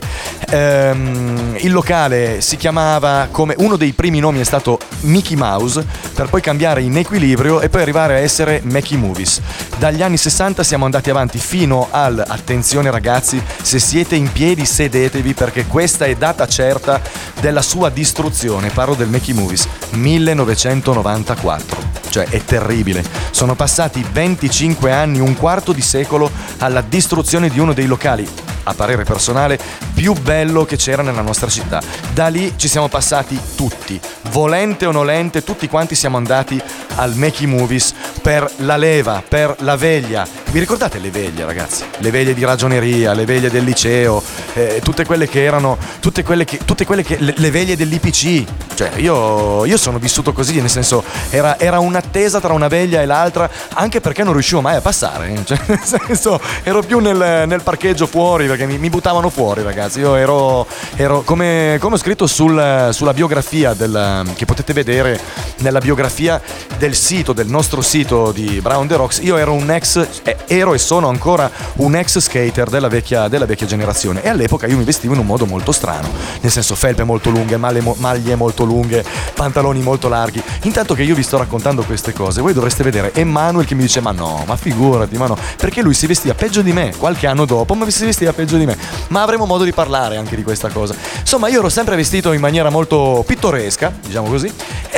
Ehm, 0.50 1.56
il 1.60 1.72
locale 1.72 2.40
si 2.40 2.56
chiamava 2.56 3.28
come 3.30 3.54
uno 3.58 3.76
dei 3.76 3.92
primi 3.92 4.20
nomi 4.20 4.40
è 4.40 4.44
stato 4.44 4.78
Mickey 5.00 5.36
Mouse, 5.36 5.84
per 6.14 6.28
poi 6.28 6.40
cambiare 6.40 6.82
in 6.82 6.96
equilibrio 6.96 7.60
e 7.60 7.68
poi 7.68 7.82
arrivare 7.82 8.14
a 8.14 8.18
essere 8.18 8.60
Mackie 8.64 8.96
Movies. 8.96 9.40
Dagli 9.78 10.02
anni 10.02 10.16
60 10.16 10.62
siamo 10.62 10.84
andati 10.84 11.10
avanti 11.10 11.38
fino 11.38 11.88
al 11.90 12.22
attenzione 12.26 12.90
ragazzi, 12.90 13.40
se 13.62 13.78
siete 13.78 14.14
in 14.16 14.30
piedi 14.32 14.64
sedetevi 14.64 15.34
perché 15.34 15.66
questa 15.66 16.06
è 16.06 16.14
data 16.14 16.46
certa 16.46 17.00
della 17.40 17.62
sua 17.62 17.90
distruzione. 17.90 18.70
Parlo 18.70 18.94
del 18.94 19.08
Mackie 19.08 19.34
Movies. 19.34 19.55
Movies 19.56 19.68
1994. 19.92 21.94
Cioè 22.10 22.28
è 22.28 22.44
terribile. 22.44 23.04
Sono 23.30 23.54
passati 23.54 24.04
25 24.10 24.92
anni, 24.92 25.18
un 25.18 25.34
quarto 25.34 25.72
di 25.72 25.82
secolo 25.82 26.30
alla 26.58 26.82
distruzione 26.82 27.48
di 27.48 27.58
uno 27.58 27.72
dei 27.72 27.86
locali 27.86 28.45
a 28.68 28.74
parere 28.74 29.04
personale, 29.04 29.58
più 29.94 30.12
bello 30.12 30.64
che 30.64 30.76
c'era 30.76 31.02
nella 31.02 31.20
nostra 31.20 31.48
città. 31.48 31.80
Da 32.12 32.28
lì 32.28 32.54
ci 32.56 32.68
siamo 32.68 32.88
passati 32.88 33.38
tutti, 33.54 34.00
volente 34.30 34.86
o 34.86 34.90
nolente, 34.90 35.44
tutti 35.44 35.68
quanti 35.68 35.94
siamo 35.94 36.16
andati 36.16 36.60
al 36.96 37.14
Makey 37.14 37.46
Movies 37.46 37.94
per 38.22 38.50
la 38.58 38.76
leva, 38.76 39.22
per 39.26 39.54
la 39.60 39.76
veglia. 39.76 40.26
Vi 40.50 40.58
ricordate 40.58 40.98
le 40.98 41.10
veglie, 41.10 41.44
ragazzi? 41.44 41.84
Le 41.98 42.10
veglie 42.10 42.34
di 42.34 42.44
ragioneria, 42.44 43.12
le 43.12 43.24
veglie 43.24 43.50
del 43.50 43.64
liceo, 43.64 44.22
eh, 44.54 44.80
tutte 44.82 45.04
quelle 45.04 45.28
che 45.28 45.44
erano, 45.44 45.78
tutte 46.00 46.22
quelle 46.24 46.44
che, 46.44 46.58
tutte 46.64 46.84
quelle 46.84 47.02
che 47.02 47.16
le, 47.18 47.34
le 47.36 47.50
veglie 47.50 47.76
dell'IPC. 47.76 48.44
Cioè, 48.74 48.92
io, 48.96 49.64
io, 49.64 49.76
sono 49.78 49.98
vissuto 49.98 50.32
così, 50.32 50.60
nel 50.60 50.68
senso, 50.68 51.02
era, 51.30 51.58
era, 51.58 51.78
un'attesa 51.78 52.40
tra 52.40 52.52
una 52.52 52.68
veglia 52.68 53.00
e 53.00 53.06
l'altra, 53.06 53.48
anche 53.72 54.00
perché 54.00 54.22
non 54.22 54.32
riuscivo 54.32 54.60
mai 54.60 54.76
a 54.76 54.80
passare. 54.80 55.32
Cioè, 55.44 55.58
nel 55.66 55.80
senso, 55.82 56.40
ero 56.62 56.82
più 56.82 56.98
nel, 56.98 57.44
nel 57.46 57.62
parcheggio 57.62 58.06
fuori 58.06 58.46
perché 58.56 58.66
mi, 58.66 58.78
mi 58.78 58.88
buttavano 58.88 59.28
fuori, 59.28 59.62
ragazzi. 59.62 60.00
Io 60.00 60.16
ero, 60.16 60.66
ero 60.96 61.20
come, 61.22 61.76
come, 61.78 61.94
ho 61.94 61.98
scritto 61.98 62.26
sul, 62.26 62.88
sulla 62.92 63.12
biografia 63.12 63.74
del, 63.74 64.32
che 64.34 64.46
potete 64.46 64.72
vedere 64.72 65.20
nella 65.58 65.78
biografia 65.78 66.40
del 66.78 66.94
sito, 66.94 67.34
del 67.34 67.48
nostro 67.48 67.82
sito 67.82 68.32
di 68.32 68.60
Brown 68.62 68.86
The 68.86 68.96
Rocks, 68.96 69.18
io 69.18 69.36
ero 69.36 69.52
un 69.52 69.70
ex, 69.70 70.06
eh, 70.22 70.36
ero 70.46 70.72
e 70.74 70.78
sono 70.78 71.08
ancora 71.08 71.50
un 71.76 71.94
ex 71.94 72.18
skater 72.18 72.68
della 72.70 72.88
vecchia, 72.88 73.28
della 73.28 73.44
vecchia 73.44 73.66
generazione. 73.66 74.22
E 74.22 74.28
all'epoca 74.28 74.66
io 74.66 74.76
mi 74.78 74.84
vestivo 74.84 75.12
in 75.12 75.20
un 75.20 75.26
modo 75.26 75.44
molto 75.44 75.72
strano, 75.72 76.08
nel 76.40 76.50
senso 76.50 76.74
felpe 76.74 77.04
molto 77.04 77.28
lunghe, 77.30 77.56
maglie 77.56 78.34
molto 78.34 78.64
lunghe, 78.64 79.04
pantaloni 79.34 79.82
molto 79.82 80.08
larghi. 80.08 80.42
Intanto 80.62 80.94
che 80.94 81.02
io 81.02 81.14
vi 81.14 81.22
sto 81.22 81.36
raccontando 81.36 81.82
queste 81.82 82.12
cose, 82.12 82.40
voi 82.40 82.54
dovreste 82.54 82.82
vedere 82.82 83.12
Emanuel 83.12 83.66
che 83.66 83.74
mi 83.74 83.82
dice: 83.82 84.00
Ma 84.00 84.12
no, 84.12 84.44
ma 84.46 84.56
figurati, 84.56 85.16
ma 85.18 85.26
no, 85.26 85.36
perché 85.58 85.82
lui 85.82 85.94
si 85.94 86.06
vestiva 86.06 86.34
peggio 86.34 86.62
di 86.62 86.72
me 86.72 86.94
qualche 86.96 87.26
anno 87.26 87.44
dopo, 87.44 87.74
ma 87.74 87.88
si 87.90 88.04
vestiva 88.04 88.32
peggio 88.32 88.45
peggio 88.46 88.56
di 88.56 88.64
me. 88.64 88.76
Ma 89.08 89.22
avremo 89.22 89.44
modo 89.44 89.64
di 89.64 89.72
parlare 89.72 90.16
anche 90.16 90.36
di 90.36 90.44
questa 90.44 90.68
cosa. 90.68 90.94
Insomma, 91.18 91.48
io 91.48 91.58
ero 91.58 91.68
sempre 91.68 91.96
vestito 91.96 92.32
in 92.32 92.40
maniera 92.40 92.70
molto 92.70 93.24
pittoresca, 93.26 93.92
diciamo 94.06 94.28
così, 94.28 94.50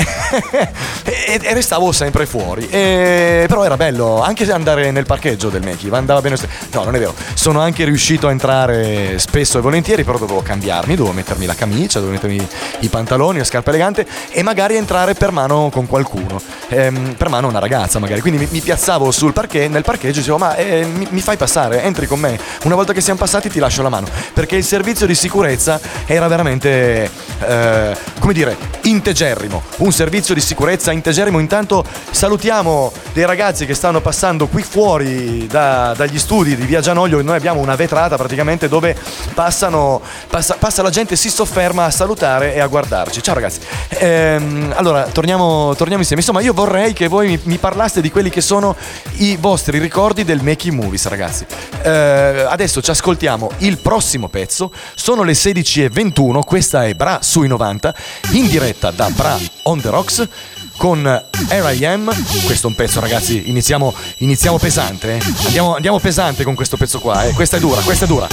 e, 1.02 1.40
e, 1.42 1.54
restavo 1.54 1.90
sempre 1.90 2.26
fuori. 2.26 2.68
E, 2.68 3.46
però 3.48 3.64
era 3.64 3.76
bello 3.76 4.22
anche 4.22 4.50
andare 4.52 4.90
nel 4.90 5.06
parcheggio 5.06 5.48
del 5.48 5.62
Meki, 5.62 5.88
andava 5.90 6.20
bene. 6.20 6.36
No, 6.72 6.84
non 6.84 6.94
è 6.94 6.98
vero. 6.98 7.14
Sono 7.34 7.60
anche 7.60 7.84
riuscito 7.84 8.28
a 8.28 8.30
entrare 8.30 9.18
spesso 9.18 9.58
e 9.58 9.60
volentieri, 9.62 10.04
però 10.04 10.18
dovevo 10.18 10.42
cambiarmi, 10.42 10.94
dovevo 10.94 11.14
mettermi 11.14 11.46
la 11.46 11.54
camicia, 11.54 11.98
dovevo 12.00 12.20
mettermi 12.20 12.46
i 12.80 12.88
pantaloni, 12.88 13.38
la 13.38 13.44
scarpa 13.44 13.70
elegante 13.70 14.06
e 14.30 14.42
magari 14.42 14.76
entrare 14.76 15.14
per 15.14 15.32
mano 15.32 15.70
con 15.72 15.86
qualcuno. 15.86 16.40
Ehm, 16.68 17.14
per 17.16 17.30
mano 17.30 17.48
una 17.48 17.58
ragazza, 17.58 17.98
magari. 17.98 18.20
Quindi 18.20 18.38
mi, 18.40 18.48
mi 18.50 18.60
piazzavo 18.60 19.10
sul 19.10 19.32
parche, 19.32 19.68
nel 19.68 19.82
parcheggio 19.82 20.16
e 20.16 20.18
dicevo: 20.18 20.36
Ma 20.36 20.54
eh, 20.56 20.84
mi, 20.84 21.06
mi 21.10 21.20
fai 21.20 21.38
passare, 21.38 21.82
entri 21.82 22.06
con 22.06 22.20
me. 22.20 22.38
Una 22.64 22.74
volta 22.74 22.92
che 22.92 23.00
siamo 23.00 23.18
passati 23.18 23.37
passati 23.38 23.50
ti 23.50 23.58
lascio 23.58 23.82
la 23.82 23.88
mano 23.88 24.06
perché 24.32 24.56
il 24.56 24.64
servizio 24.64 25.06
di 25.06 25.14
sicurezza 25.14 25.80
era 26.06 26.26
veramente 26.28 27.10
eh, 27.46 27.96
come 28.18 28.32
dire 28.32 28.56
integerrimo 28.82 29.62
un 29.78 29.92
servizio 29.92 30.34
di 30.34 30.40
sicurezza 30.40 30.92
integerrimo 30.92 31.38
intanto 31.38 31.84
salutiamo 32.10 32.92
dei 33.12 33.24
ragazzi 33.26 33.64
che 33.66 33.74
stanno 33.74 34.00
passando 34.00 34.46
qui 34.48 34.62
fuori 34.62 34.78
fuori 34.78 35.46
da- 35.46 35.94
dagli 35.96 36.18
studi 36.18 36.56
di 36.56 36.64
Via 36.64 36.80
Gianoglio 36.80 37.20
noi 37.22 37.36
abbiamo 37.36 37.60
una 37.60 37.76
vetrata 37.76 38.16
praticamente 38.16 38.68
dove 38.68 38.96
passano, 39.34 40.00
passa, 40.28 40.56
passa 40.58 40.82
la 40.82 40.90
gente, 40.90 41.14
si 41.14 41.30
sofferma 41.30 41.84
a 41.84 41.90
salutare 41.90 42.54
e 42.54 42.60
a 42.60 42.66
guardarci. 42.66 43.22
Ciao 43.22 43.34
ragazzi. 43.34 43.60
Ehm, 43.88 44.72
allora, 44.74 45.02
torniamo, 45.04 45.74
torniamo 45.76 46.00
insieme. 46.00 46.22
Insomma, 46.22 46.40
io 46.40 46.52
vorrei 46.52 46.92
che 46.92 47.08
voi 47.08 47.28
mi, 47.28 47.40
mi 47.44 47.56
parlaste 47.58 48.00
di 48.00 48.10
quelli 48.10 48.30
che 48.30 48.40
sono 48.40 48.74
i 49.16 49.36
vostri 49.36 49.78
ricordi 49.78 50.24
del 50.24 50.42
Making 50.42 50.74
Movies, 50.74 51.06
ragazzi. 51.06 51.46
Eh, 51.82 52.46
adesso 52.48 52.80
ci 52.80 52.90
ascoltiamo 52.90 53.27
il 53.58 53.78
prossimo 53.78 54.28
pezzo. 54.28 54.72
Sono 54.94 55.22
le 55.22 55.32
16.21, 55.32 56.40
questa 56.40 56.84
è 56.86 56.94
Bra 56.94 57.18
sui 57.22 57.48
90, 57.48 57.94
in 58.32 58.46
diretta 58.48 58.90
da 58.90 59.10
Bra 59.10 59.36
on 59.64 59.80
the 59.80 59.90
Rocks 59.90 60.28
con 60.76 61.02
R.I.M. 61.48 62.10
Questo 62.44 62.66
è 62.68 62.70
un 62.70 62.76
pezzo, 62.76 63.00
ragazzi. 63.00 63.48
Iniziamo, 63.48 63.92
iniziamo 64.18 64.58
pesante. 64.58 65.16
eh. 65.16 65.20
Andiamo, 65.46 65.74
andiamo 65.74 65.98
pesante 65.98 66.44
con 66.44 66.54
questo 66.54 66.76
pezzo 66.76 67.00
qua. 67.00 67.24
eh. 67.24 67.32
Questa 67.32 67.56
è 67.56 67.60
dura, 67.60 67.80
questa 67.82 68.04
è 68.04 68.08
dura. 68.08 68.26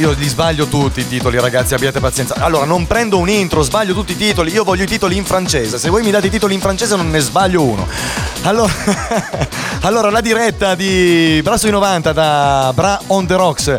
io 0.00 0.12
li 0.16 0.28
sbaglio 0.28 0.66
tutti 0.66 1.00
i 1.00 1.06
titoli 1.06 1.38
ragazzi 1.38 1.74
abbiate 1.74 2.00
pazienza. 2.00 2.34
Allora 2.38 2.64
non 2.64 2.86
prendo 2.86 3.18
un 3.18 3.28
intro 3.28 3.60
sbaglio 3.60 3.92
tutti 3.92 4.12
i 4.12 4.16
titoli 4.16 4.50
io 4.50 4.64
voglio 4.64 4.84
i 4.84 4.86
titoli 4.86 5.14
in 5.14 5.26
francese. 5.26 5.78
Se 5.78 5.90
voi 5.90 6.02
mi 6.02 6.10
date 6.10 6.28
i 6.28 6.30
titoli 6.30 6.54
in 6.54 6.60
francese 6.60 6.96
non 6.96 7.10
ne 7.10 7.20
sbaglio 7.20 7.62
uno. 7.62 7.86
Allora, 8.42 8.72
allora 9.82 10.10
la 10.10 10.22
diretta 10.22 10.74
di 10.74 11.40
Bra 11.42 11.58
sui 11.58 11.70
90 11.70 12.12
da 12.12 12.72
Bra 12.74 12.98
on 13.08 13.26
the 13.26 13.34
Rocks. 13.34 13.74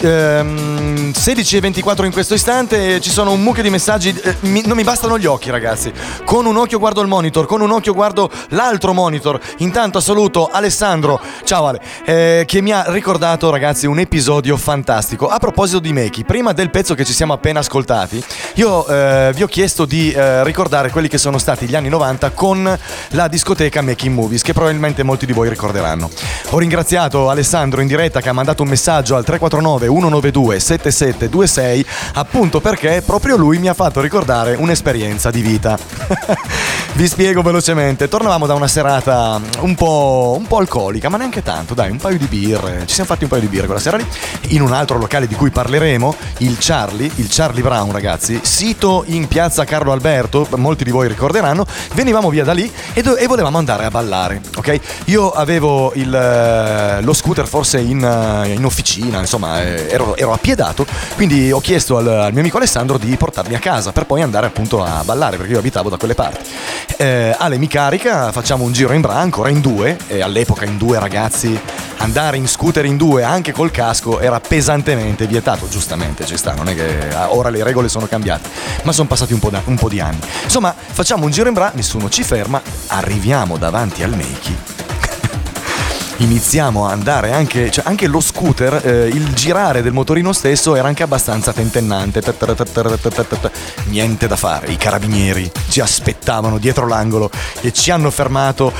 Ehm, 0.00 0.73
16 1.14 1.56
e 1.56 1.60
24 1.60 2.04
in 2.04 2.12
questo 2.12 2.34
istante 2.34 3.00
ci 3.00 3.08
sono 3.08 3.32
un 3.32 3.40
mucchio 3.40 3.62
di 3.62 3.70
messaggi 3.70 4.14
eh, 4.22 4.36
mi- 4.40 4.62
non 4.66 4.76
mi 4.76 4.82
bastano 4.82 5.18
gli 5.18 5.24
occhi 5.24 5.48
ragazzi. 5.48 5.92
Con 6.24 6.44
un 6.44 6.56
occhio 6.56 6.78
guardo 6.78 7.00
il 7.00 7.06
monitor 7.06 7.46
con 7.46 7.60
un 7.60 7.70
occhio 7.70 7.94
guardo 7.94 8.30
l'altro 8.48 8.92
monitor. 8.92 9.40
Intanto 9.58 10.00
saluto 10.00 10.50
Alessandro 10.52 11.20
ciao 11.44 11.68
Ale 11.68 11.80
eh, 12.04 12.44
che 12.46 12.60
mi 12.60 12.72
ha 12.72 12.84
ricordato 12.88 13.48
ragazzi 13.48 13.86
un 13.86 14.00
episodio 14.00 14.56
fantastico. 14.56 15.28
A 15.28 15.38
proposito 15.38 15.78
di 15.78 15.92
Meki 15.92 16.24
prima 16.24 16.52
del 16.52 16.70
pezzo 16.70 16.94
che 16.94 17.04
ci 17.04 17.12
siamo 17.12 17.32
appena 17.32 17.60
ascoltati 17.60 18.22
io 18.54 18.86
eh, 18.86 19.32
vi 19.34 19.42
ho 19.42 19.46
chiesto 19.46 19.86
di 19.86 20.12
eh, 20.12 20.44
ricordare 20.44 20.90
quelli 20.90 21.08
che 21.08 21.18
sono 21.18 21.38
stati 21.38 21.66
gli 21.66 21.76
anni 21.76 21.88
90 21.88 22.30
con 22.32 22.78
la 23.10 23.28
discoteca 23.28 23.80
Making 23.80 24.14
Movies 24.14 24.42
che 24.42 24.52
probabilmente 24.52 25.02
molti 25.04 25.26
di 25.26 25.32
voi 25.32 25.48
ricorderanno. 25.48 26.10
Ho 26.50 26.58
ringraziato 26.58 27.30
Alessandro 27.30 27.80
in 27.80 27.86
diretta 27.86 28.20
che 28.20 28.28
ha 28.28 28.32
mandato 28.34 28.62
un 28.62 28.68
messaggio 28.68 29.16
al 29.16 29.24
349 29.24 29.86
192 29.86 30.60
7726 31.12 31.86
appunto 32.14 32.60
perché 32.60 33.02
proprio 33.04 33.36
lui 33.36 33.58
mi 33.58 33.68
ha 33.68 33.74
fatto 33.74 34.00
ricordare 34.00 34.54
un'esperienza 34.54 35.30
di 35.30 35.40
vita. 35.42 35.78
Vi 36.94 37.08
spiego 37.08 37.42
velocemente. 37.42 38.06
Tornavamo 38.06 38.46
da 38.46 38.54
una 38.54 38.68
serata 38.68 39.40
un 39.60 39.74
po', 39.74 40.36
un 40.38 40.46
po' 40.46 40.58
alcolica, 40.58 41.08
ma 41.08 41.16
neanche 41.16 41.42
tanto, 41.42 41.74
dai, 41.74 41.90
un 41.90 41.96
paio 41.96 42.18
di 42.18 42.26
birre. 42.26 42.84
Ci 42.86 42.94
siamo 42.94 43.08
fatti 43.08 43.24
un 43.24 43.30
paio 43.30 43.42
di 43.42 43.48
birre 43.48 43.66
quella 43.66 43.80
sera 43.80 43.96
lì. 43.96 44.06
In 44.50 44.62
un 44.62 44.72
altro 44.72 44.96
locale 44.96 45.26
di 45.26 45.34
cui 45.34 45.50
parleremo, 45.50 46.14
il 46.38 46.56
Charlie, 46.60 47.10
il 47.16 47.26
Charlie 47.28 47.62
Brown, 47.62 47.90
ragazzi, 47.90 48.38
sito 48.42 49.02
in 49.06 49.26
piazza 49.26 49.64
Carlo 49.64 49.90
Alberto, 49.90 50.46
molti 50.54 50.84
di 50.84 50.92
voi 50.92 51.08
ricorderanno. 51.08 51.66
Venivamo 51.94 52.30
via 52.30 52.44
da 52.44 52.52
lì 52.52 52.70
e, 52.92 53.02
do- 53.02 53.16
e 53.16 53.26
volevamo 53.26 53.58
andare 53.58 53.84
a 53.84 53.90
ballare, 53.90 54.40
ok? 54.56 54.80
Io 55.06 55.32
avevo 55.32 55.92
il, 55.94 56.14
eh, 56.14 57.02
lo 57.02 57.12
scooter 57.12 57.48
forse 57.48 57.80
in, 57.80 58.04
eh, 58.04 58.52
in 58.52 58.64
officina, 58.64 59.18
insomma, 59.18 59.62
eh, 59.62 59.88
ero, 59.90 60.16
ero 60.16 60.32
appiedato, 60.32 60.86
quindi 61.16 61.52
ho 61.52 61.60
chiesto 61.60 61.96
al, 61.96 62.06
al 62.06 62.32
mio 62.32 62.40
amico 62.40 62.56
Alessandro 62.56 62.98
di 62.98 63.16
portarmi 63.16 63.54
a 63.54 63.58
casa 63.58 63.92
per 63.92 64.06
poi 64.06 64.22
andare 64.22 64.46
appunto 64.46 64.82
a 64.82 65.02
ballare 65.04 65.36
perché 65.36 65.52
io 65.52 65.58
abitavo 65.58 65.88
da 65.88 65.96
quelle 65.96 66.14
parti. 66.14 66.50
Eh, 66.96 67.34
Ale 67.38 67.58
mi 67.58 67.66
carica, 67.66 68.32
facciamo 68.32 68.64
un 68.64 68.72
giro 68.72 68.92
in 68.92 69.00
bra, 69.00 69.14
ancora 69.14 69.48
in 69.48 69.60
due, 69.60 69.96
e 70.06 70.22
all'epoca 70.22 70.64
in 70.64 70.76
due 70.76 70.98
ragazzi 70.98 71.58
andare 71.98 72.36
in 72.36 72.46
scooter 72.46 72.84
in 72.84 72.96
due 72.96 73.22
anche 73.22 73.52
col 73.52 73.70
casco 73.70 74.20
era 74.20 74.38
pesantemente 74.40 75.26
vietato, 75.26 75.68
giustamente 75.68 76.26
ci 76.26 76.36
sta, 76.36 76.52
non 76.52 76.68
è 76.68 76.74
che 76.74 77.08
ah, 77.14 77.32
ora 77.32 77.48
le 77.48 77.62
regole 77.62 77.88
sono 77.88 78.06
cambiate, 78.06 78.48
ma 78.82 78.92
sono 78.92 79.08
passati 79.08 79.32
un 79.32 79.38
po', 79.38 79.50
da- 79.50 79.62
un 79.64 79.76
po' 79.76 79.88
di 79.88 80.00
anni. 80.00 80.18
Insomma, 80.42 80.74
facciamo 80.76 81.24
un 81.24 81.30
giro 81.30 81.48
in 81.48 81.54
bra, 81.54 81.70
nessuno 81.74 82.08
ci 82.08 82.22
ferma, 82.22 82.60
arriviamo 82.88 83.56
davanti 83.56 84.02
al 84.02 84.14
Meiki 84.14 84.83
iniziamo 86.18 86.86
a 86.86 86.92
andare 86.92 87.32
anche, 87.32 87.70
cioè 87.70 87.84
anche 87.86 88.06
lo 88.06 88.20
scooter, 88.20 88.80
eh, 88.84 89.08
il 89.08 89.32
girare 89.34 89.82
del 89.82 89.92
motorino 89.92 90.32
stesso 90.32 90.74
era 90.76 90.88
anche 90.88 91.02
abbastanza 91.02 91.52
tentennante. 91.52 92.22
Niente 93.86 94.26
da 94.26 94.36
fare, 94.36 94.70
i 94.70 94.76
carabinieri 94.76 95.50
ci 95.68 95.80
aspettavano 95.80 96.58
dietro 96.58 96.86
l'angolo 96.86 97.30
e 97.60 97.72
ci 97.72 97.90
hanno 97.90 98.10
fermato 98.10 98.72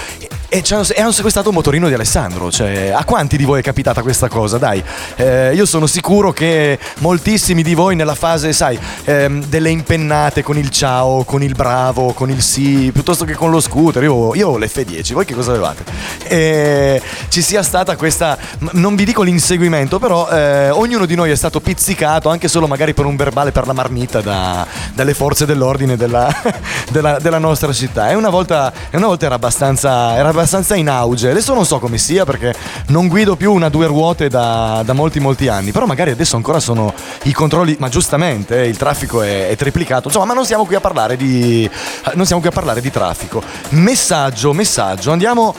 e, 0.54 0.62
hanno 1.00 1.10
sequestrato 1.12 1.48
un 1.48 1.54
motorino 1.56 1.88
di 1.88 1.94
Alessandro. 1.94 2.48
Cioè, 2.50 2.92
a 2.94 3.04
quanti 3.04 3.36
di 3.36 3.44
voi 3.44 3.58
è 3.58 3.62
capitata 3.62 4.02
questa 4.02 4.28
cosa? 4.28 4.56
Dai, 4.56 4.82
eh, 5.16 5.52
io 5.52 5.66
sono 5.66 5.88
sicuro 5.88 6.32
che 6.32 6.78
moltissimi 6.98 7.62
di 7.62 7.74
voi 7.74 7.96
nella 7.96 8.14
fase, 8.14 8.52
sai, 8.52 8.78
ehm, 9.04 9.46
delle 9.46 9.70
impennate 9.70 10.44
con 10.44 10.56
il 10.56 10.70
ciao, 10.70 11.24
con 11.24 11.42
il 11.42 11.54
bravo, 11.54 12.12
con 12.12 12.30
il 12.30 12.40
sì, 12.40 12.90
piuttosto 12.92 13.24
che 13.24 13.34
con 13.34 13.50
lo 13.50 13.58
scooter. 13.58 14.04
Io, 14.04 14.32
io 14.36 14.50
ho 14.50 14.58
l'F10, 14.58 15.12
voi 15.12 15.24
che 15.24 15.34
cosa 15.34 15.50
avevate? 15.50 15.84
E 16.28 17.02
ci 17.28 17.42
sia 17.42 17.62
stata 17.62 17.96
questa, 17.96 18.36
non 18.72 18.94
vi 18.94 19.04
dico 19.04 19.22
l'inseguimento, 19.22 19.98
però 19.98 20.28
eh, 20.28 20.70
ognuno 20.70 21.06
di 21.06 21.14
noi 21.14 21.30
è 21.30 21.34
stato 21.34 21.60
pizzicato, 21.60 22.28
anche 22.28 22.48
solo 22.48 22.66
magari 22.66 22.94
per 22.94 23.06
un 23.06 23.16
verbale 23.16 23.52
per 23.52 23.66
la 23.66 23.72
marmita 23.72 24.20
da- 24.20 24.66
dalle 24.94 25.14
forze 25.14 25.46
dell'ordine 25.46 25.96
della, 25.96 26.32
della- 26.90 27.18
della 27.18 27.38
nostra 27.38 27.72
città. 27.72 28.10
E 28.10 28.14
una 28.14 28.30
volta, 28.30 28.72
una 28.92 29.06
volta 29.06 29.26
era, 29.26 29.34
abbastanza, 29.34 30.16
era 30.16 30.28
abbastanza 30.28 30.74
in 30.74 30.88
auge. 30.88 31.30
Adesso 31.30 31.54
non 31.54 31.64
so 31.64 31.78
come 31.78 31.98
sia 31.98 32.24
perché 32.24 32.54
non 32.88 33.08
guido 33.08 33.36
più 33.36 33.52
una 33.52 33.68
due 33.68 33.86
ruote 33.86 34.28
da, 34.28 34.82
da 34.84 34.92
molti 34.92 35.20
molti 35.20 35.48
anni, 35.48 35.72
però 35.72 35.86
magari 35.86 36.10
adesso 36.10 36.36
ancora 36.36 36.60
sono 36.60 36.92
i 37.24 37.32
controlli, 37.32 37.76
ma 37.78 37.88
giustamente 37.88 38.62
eh, 38.62 38.68
il 38.68 38.76
traffico 38.76 39.22
è, 39.22 39.48
è 39.48 39.56
triplicato. 39.56 40.08
Insomma, 40.08 40.26
ma 40.26 40.34
non 40.34 40.46
siamo 40.46 40.64
qui 40.66 40.74
a 40.74 40.80
parlare 40.80 41.16
di, 41.16 41.68
non 42.14 42.26
siamo 42.26 42.40
qui 42.40 42.50
a 42.50 42.52
parlare 42.52 42.80
di 42.80 42.90
traffico. 42.90 43.42
Messaggio, 43.70 44.52
messaggio, 44.52 45.10
andiamo, 45.10 45.54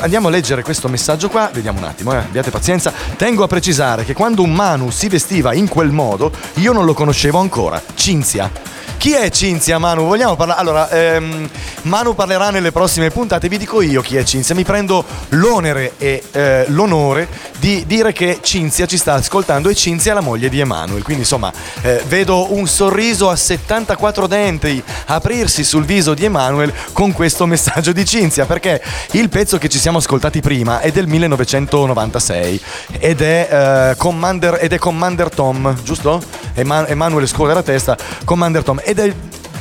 andiamo 0.00 0.28
a 0.28 0.30
leggere 0.30 0.62
questo 0.62 0.88
messaggio 0.88 1.03
qua, 1.28 1.50
vediamo 1.52 1.80
un 1.80 1.84
attimo, 1.84 2.14
eh, 2.14 2.16
abbiate 2.16 2.50
pazienza. 2.50 2.90
Tengo 3.16 3.44
a 3.44 3.46
precisare 3.46 4.04
che 4.04 4.14
quando 4.14 4.42
un 4.42 4.54
Manu 4.54 4.90
si 4.90 5.08
vestiva 5.08 5.52
in 5.52 5.68
quel 5.68 5.90
modo, 5.90 6.32
io 6.54 6.72
non 6.72 6.86
lo 6.86 6.94
conoscevo 6.94 7.38
ancora. 7.38 7.82
Cinzia. 7.94 8.73
Chi 9.04 9.12
è 9.12 9.28
Cinzia 9.28 9.76
Manu? 9.76 10.06
Vogliamo 10.06 10.34
parlare? 10.34 10.60
Allora, 10.60 10.88
ehm, 10.88 11.46
Manu 11.82 12.14
parlerà 12.14 12.48
nelle 12.48 12.72
prossime 12.72 13.10
puntate, 13.10 13.50
vi 13.50 13.58
dico 13.58 13.82
io 13.82 14.00
chi 14.00 14.16
è 14.16 14.24
Cinzia. 14.24 14.54
Mi 14.54 14.64
prendo 14.64 15.04
l'onere 15.28 15.92
e 15.98 16.22
eh, 16.32 16.64
l'onore 16.68 17.28
di 17.58 17.84
dire 17.86 18.14
che 18.14 18.38
Cinzia 18.40 18.86
ci 18.86 18.96
sta 18.96 19.12
ascoltando 19.12 19.68
e 19.68 19.74
Cinzia 19.74 20.12
è 20.12 20.14
la 20.14 20.22
moglie 20.22 20.48
di 20.48 20.58
Emanuel. 20.58 21.02
Quindi 21.02 21.24
insomma, 21.24 21.52
eh, 21.82 22.02
vedo 22.06 22.54
un 22.54 22.66
sorriso 22.66 23.28
a 23.28 23.36
74 23.36 24.26
denti 24.26 24.82
aprirsi 25.06 25.64
sul 25.64 25.84
viso 25.84 26.14
di 26.14 26.24
Emanuel 26.24 26.72
con 26.92 27.12
questo 27.12 27.44
messaggio 27.44 27.92
di 27.92 28.06
Cinzia, 28.06 28.46
perché 28.46 28.82
il 29.10 29.28
pezzo 29.28 29.58
che 29.58 29.68
ci 29.68 29.78
siamo 29.78 29.98
ascoltati 29.98 30.40
prima 30.40 30.80
è 30.80 30.90
del 30.90 31.08
1996 31.08 32.60
ed 32.98 33.20
è, 33.20 33.48
eh, 33.90 33.96
Commander, 33.98 34.56
ed 34.62 34.72
è 34.72 34.78
Commander 34.78 35.28
Tom, 35.28 35.76
giusto? 35.82 36.22
Ema- 36.54 36.86
Emanuele 36.86 37.26
scuola 37.26 37.52
la 37.52 37.62
testa, 37.62 37.96
Commander 38.24 38.62
Tom. 38.62 38.80
Ed, 38.82 38.93
è- 38.98 39.14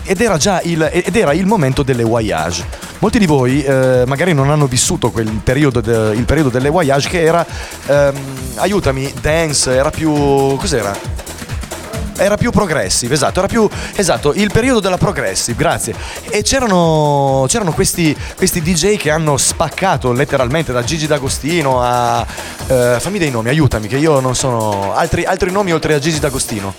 ed 0.05 0.19
era 0.19 0.37
già 0.37 0.59
il, 0.63 0.89
ed 0.91 1.15
era 1.15 1.33
il 1.33 1.45
momento 1.45 1.81
delle 1.83 2.03
voyage. 2.03 2.65
Molti 2.99 3.19
di 3.19 3.25
voi 3.25 3.63
eh, 3.63 4.03
magari 4.07 4.33
non 4.33 4.49
hanno 4.49 4.65
vissuto 4.65 5.11
quel 5.11 5.29
periodo, 5.43 5.81
de- 5.81 6.13
il 6.15 6.25
periodo 6.25 6.49
delle 6.49 6.69
voyage 6.69 7.09
che 7.09 7.21
era, 7.21 7.45
ehm, 7.87 8.15
aiutami, 8.55 9.11
dance, 9.21 9.73
era 9.73 9.89
più... 9.91 10.11
cos'era? 10.57 10.95
Era 12.15 12.37
più 12.37 12.51
progressive, 12.51 13.15
esatto, 13.15 13.39
era 13.39 13.47
più 13.47 13.67
esatto, 13.95 14.33
il 14.35 14.51
periodo 14.51 14.79
della 14.79 14.97
progressive, 14.97 15.57
grazie. 15.57 15.95
E 16.29 16.43
c'erano, 16.43 17.45
c'erano 17.47 17.73
questi, 17.73 18.15
questi 18.35 18.61
DJ 18.61 18.97
che 18.97 19.09
hanno 19.09 19.35
spaccato 19.35 20.11
letteralmente 20.11 20.71
da 20.71 20.83
Gigi 20.83 21.07
D'Agostino 21.07 21.81
a. 21.81 22.25
eh, 22.67 22.97
fammi 22.99 23.17
dei 23.17 23.31
nomi, 23.31 23.49
aiutami, 23.49 23.87
che 23.87 23.97
io 23.97 24.19
non 24.19 24.35
sono. 24.35 24.93
Altri, 24.93 25.25
altri 25.25 25.51
nomi 25.51 25.73
oltre 25.73 25.95
a 25.95 25.99
Gigi 25.99 26.19
D'Agostino. 26.19 26.73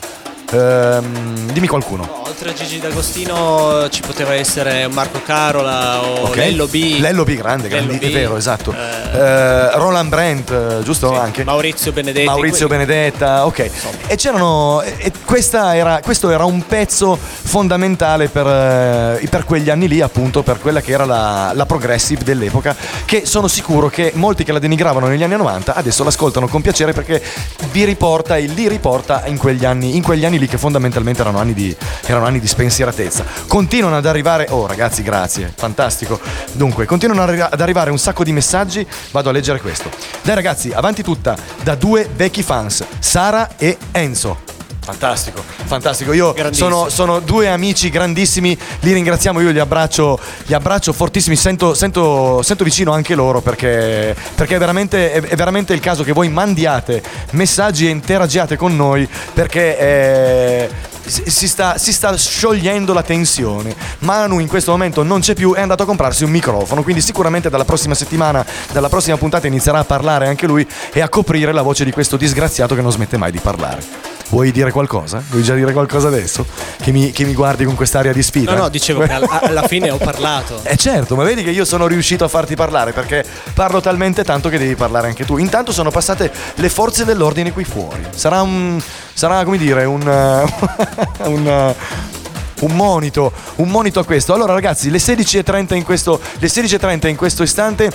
Ehm, 0.58 1.50
dimmi 1.52 1.66
qualcuno. 1.66 2.04
No, 2.04 2.22
oltre 2.28 2.50
a 2.50 2.52
Gigi 2.52 2.78
D'Agostino 2.78 3.88
ci 3.90 4.02
poteva 4.02 4.34
essere 4.34 4.86
Marco 4.88 5.20
Carola 5.24 6.00
o 6.02 6.26
Ok. 6.26 6.36
Lello 6.36 6.66
B. 6.66 6.96
Lello 7.00 7.24
B, 7.24 7.34
grande, 7.34 7.68
Lello 7.68 7.86
grandi- 7.86 8.06
B. 8.06 8.08
è 8.08 8.12
vero, 8.12 8.36
esatto. 8.36 8.72
Eh, 8.72 9.02
Eh, 9.16 9.70
Roland 9.76 10.08
Brandt, 10.08 10.50
eh, 10.50 10.82
giusto 10.82 11.08
sì, 11.08 11.14
anche? 11.14 11.44
Maurizio 11.44 11.92
Benedetti. 11.92 12.26
Maurizio 12.26 12.66
que- 12.66 12.76
Benedetta, 12.76 13.46
ok. 13.46 13.70
E 14.06 14.16
c'erano. 14.16 14.82
E 14.82 15.12
questa 15.24 15.74
era, 15.76 16.00
questo 16.02 16.30
era 16.30 16.44
un 16.44 16.64
pezzo 16.66 17.16
fondamentale 17.20 18.28
per, 18.28 18.46
eh, 18.46 19.26
per 19.28 19.44
quegli 19.44 19.70
anni 19.70 19.88
lì, 19.88 20.00
appunto, 20.00 20.42
per 20.42 20.58
quella 20.60 20.80
che 20.80 20.92
era 20.92 21.04
la, 21.04 21.52
la 21.54 21.66
progressive 21.66 22.22
dell'epoca. 22.24 22.74
Che 23.04 23.22
sono 23.26 23.48
sicuro 23.48 23.88
che 23.88 24.12
molti 24.14 24.44
che 24.44 24.52
la 24.52 24.58
denigravano 24.58 25.06
negli 25.06 25.22
anni 25.22 25.36
90 25.36 25.74
adesso 25.74 26.02
l'ascoltano 26.04 26.48
con 26.48 26.60
piacere 26.60 26.92
perché 26.92 27.22
vi 27.70 27.84
riporta 27.84 28.36
e 28.36 28.42
li 28.46 28.68
riporta 28.68 29.22
in 29.26 29.36
quegli 29.36 29.64
anni, 29.64 29.96
in 29.96 30.02
quegli 30.02 30.24
anni 30.24 30.38
lì 30.38 30.43
che 30.46 30.58
fondamentalmente 30.58 31.20
erano 31.20 31.38
anni 31.38 31.54
di, 31.54 31.74
erano 32.06 32.26
anni 32.26 32.40
di 32.40 32.46
spensieratezza. 32.46 33.24
Continuano 33.46 33.96
ad 33.96 34.06
arrivare. 34.06 34.46
Oh, 34.50 34.66
ragazzi, 34.66 35.02
grazie, 35.02 35.52
fantastico. 35.54 36.20
Dunque, 36.52 36.86
continuano 36.86 37.22
ad 37.22 37.60
arrivare 37.60 37.90
un 37.90 37.98
sacco 37.98 38.24
di 38.24 38.32
messaggi. 38.32 38.86
Vado 39.10 39.28
a 39.28 39.32
leggere 39.32 39.60
questo. 39.60 39.90
Dai, 40.22 40.34
ragazzi, 40.34 40.72
avanti 40.72 41.02
tutta 41.02 41.36
da 41.62 41.74
due 41.74 42.08
vecchi 42.14 42.42
fans, 42.42 42.84
Sara 42.98 43.56
e 43.56 43.76
Enzo. 43.92 44.53
Fantastico, 44.84 45.42
fantastico. 45.64 46.12
Io 46.12 46.34
sono, 46.52 46.88
sono 46.90 47.20
due 47.20 47.48
amici 47.48 47.88
grandissimi, 47.88 48.56
li 48.80 48.92
ringraziamo, 48.92 49.40
io 49.40 49.50
li 49.50 49.58
abbraccio, 49.58 50.18
li 50.44 50.52
abbraccio 50.52 50.92
fortissimi, 50.92 51.36
sento, 51.36 51.72
sento- 51.72 52.42
sento 52.42 52.64
vicino 52.64 52.92
anche 52.92 53.14
loro 53.14 53.40
perché, 53.40 54.14
perché 54.34 54.56
è, 54.56 54.58
veramente, 54.58 55.10
è- 55.12 55.22
è 55.22 55.36
veramente 55.36 55.72
il 55.72 55.80
caso 55.80 56.02
che 56.04 56.12
voi 56.12 56.28
mandiate 56.28 57.02
messaggi 57.30 57.86
e 57.86 57.90
interagiate 57.90 58.56
con 58.56 58.76
noi 58.76 59.08
perché 59.32 59.78
eh, 59.78 60.70
si, 61.04 61.48
sta, 61.48 61.78
si 61.78 61.92
sta 61.92 62.16
sciogliendo 62.16 62.92
la 62.92 63.02
tensione. 63.02 63.74
Manu 64.00 64.38
in 64.38 64.48
questo 64.48 64.70
momento 64.70 65.02
non 65.02 65.20
c'è 65.20 65.34
più, 65.34 65.54
è 65.54 65.60
andato 65.60 65.82
a 65.82 65.86
comprarsi 65.86 66.24
un 66.24 66.30
microfono, 66.30 66.82
quindi 66.82 67.00
sicuramente 67.00 67.50
dalla 67.50 67.64
prossima 67.64 67.94
settimana, 67.94 68.44
dalla 68.72 68.88
prossima 68.88 69.16
puntata 69.16 69.46
inizierà 69.46 69.78
a 69.80 69.84
parlare 69.84 70.28
anche 70.28 70.46
lui 70.46 70.66
e 70.92 71.00
a 71.00 71.08
coprire 71.08 71.52
la 71.52 71.62
voce 71.62 71.84
di 71.84 71.90
questo 71.92 72.16
disgraziato 72.16 72.74
che 72.74 72.82
non 72.82 72.92
smette 72.92 73.16
mai 73.16 73.30
di 73.32 73.38
parlare. 73.38 74.12
Vuoi 74.30 74.50
dire 74.50 74.72
qualcosa? 74.72 75.22
Vuoi 75.28 75.42
già 75.42 75.54
dire 75.54 75.72
qualcosa 75.72 76.08
adesso? 76.08 76.44
Che 76.80 76.90
mi, 76.90 77.12
che 77.12 77.24
mi 77.24 77.34
guardi 77.34 77.64
con 77.64 77.74
quest'aria 77.74 78.12
di 78.12 78.22
sfida? 78.22 78.52
No, 78.54 78.62
no, 78.62 78.68
dicevo 78.68 79.02
che 79.02 79.12
al- 79.12 79.28
alla 79.28 79.62
fine 79.68 79.90
ho 79.90 79.98
parlato. 79.98 80.60
Eh 80.64 80.76
certo, 80.76 81.14
ma 81.14 81.22
vedi 81.22 81.44
che 81.44 81.50
io 81.50 81.64
sono 81.64 81.86
riuscito 81.86 82.24
a 82.24 82.28
farti 82.28 82.56
parlare 82.56 82.92
perché 82.92 83.24
parlo 83.52 83.80
talmente 83.80 84.24
tanto 84.24 84.48
che 84.48 84.58
devi 84.58 84.74
parlare 84.74 85.08
anche 85.08 85.24
tu. 85.24 85.36
Intanto 85.36 85.72
sono 85.72 85.90
passate 85.90 86.32
le 86.54 86.68
forze 86.68 87.04
dell'ordine 87.04 87.52
qui 87.52 87.64
fuori. 87.64 88.04
Sarà 88.14 88.42
un. 88.42 88.82
Sarà 89.14 89.44
come 89.44 89.58
dire 89.58 89.84
un. 89.84 90.02
eh, 90.02 91.24
un 91.28 91.46
eh, 91.46 92.12
un 92.60 92.74
monito, 92.76 93.32
un 93.56 93.68
monito 93.68 94.00
a 94.00 94.04
questo. 94.04 94.32
Allora 94.32 94.52
ragazzi, 94.52 94.90
le 94.90 94.98
16.30 94.98 95.74
in 95.74 95.84
questo, 95.84 96.20
le 96.38 96.46
16.30 96.46 97.08
in 97.08 97.16
questo 97.16 97.42
istante. 97.42 97.90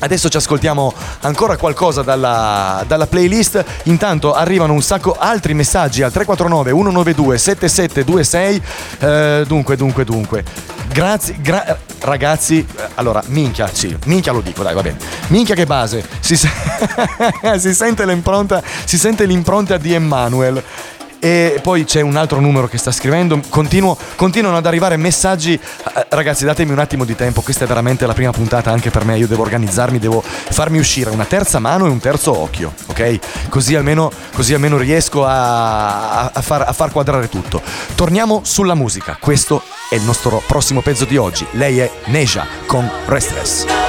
Adesso 0.00 0.28
ci 0.28 0.36
ascoltiamo 0.36 0.92
ancora 1.20 1.56
qualcosa 1.56 2.02
dalla, 2.02 2.84
dalla 2.86 3.06
playlist. 3.06 3.64
Intanto 3.84 4.32
arrivano 4.32 4.72
un 4.72 4.82
sacco 4.82 5.16
altri 5.18 5.54
messaggi 5.54 6.02
al 6.02 6.12
349 6.12 6.70
192 6.70 7.38
7726. 7.38 8.62
Eh, 9.00 9.44
dunque, 9.46 9.76
dunque, 9.76 10.04
dunque. 10.04 10.44
Grazie, 10.92 11.36
gra- 11.40 11.76
ragazzi. 12.00 12.64
Allora, 12.94 13.22
minchia, 13.26 13.68
sì, 13.72 13.96
minchia 14.06 14.32
lo 14.32 14.40
dico, 14.40 14.62
dai, 14.62 14.74
va 14.74 14.82
bene. 14.82 14.98
Minchia 15.28 15.54
che 15.54 15.66
base. 15.66 16.04
Si, 16.20 16.36
se- 16.36 16.48
si 17.58 17.74
sente 17.74 18.06
l'impronta, 18.06 18.62
si 18.84 18.96
sente 18.98 19.24
l'impronta 19.26 19.76
di 19.78 19.92
Emmanuel. 19.94 20.62
E 21.20 21.58
poi 21.62 21.84
c'è 21.84 22.00
un 22.00 22.16
altro 22.16 22.40
numero 22.40 22.68
che 22.68 22.78
sta 22.78 22.92
scrivendo. 22.92 23.40
Continuo- 23.48 23.96
continuano 24.16 24.56
ad 24.56 24.66
arrivare 24.66 24.96
messaggi. 24.96 25.54
Eh, 25.54 26.06
Ragazzi, 26.10 26.44
datemi 26.44 26.72
un 26.72 26.78
attimo 26.78 27.04
di 27.04 27.14
tempo. 27.16 27.40
Questa 27.42 27.64
è 27.64 27.66
veramente 27.68 28.06
la 28.06 28.14
prima 28.14 28.30
puntata 28.30 28.70
anche 28.70 28.90
per 28.90 29.04
me. 29.04 29.16
Io 29.18 29.26
devo 29.26 29.42
organizzarmi, 29.42 29.98
devo 29.98 30.22
farmi 30.22 30.78
uscire 30.78 31.10
una 31.10 31.24
terza 31.24 31.58
mano 31.58 31.86
e 31.86 31.90
un 31.90 31.98
terzo 31.98 32.36
occhio. 32.38 32.72
Ok? 32.86 33.18
Così 33.48 33.74
almeno, 33.74 34.10
così 34.34 34.54
almeno 34.54 34.76
riesco 34.76 35.24
a, 35.24 36.26
a- 36.32 36.40
far, 36.42 36.62
a 36.66 36.72
far 36.72 36.92
quadrare 36.92 37.28
tutto. 37.28 37.60
Torniamo 37.94 38.40
sulla 38.44 38.74
musica. 38.74 39.16
Questo 39.20 39.62
è 39.90 39.94
il 39.96 40.02
nostro 40.02 40.42
prossimo 40.46 40.82
pezzo 40.82 41.04
di 41.04 41.16
oggi. 41.16 41.46
Lei 41.52 41.78
è 41.78 41.90
Neja 42.06 42.46
con 42.66 42.88
Restless. 43.06 43.87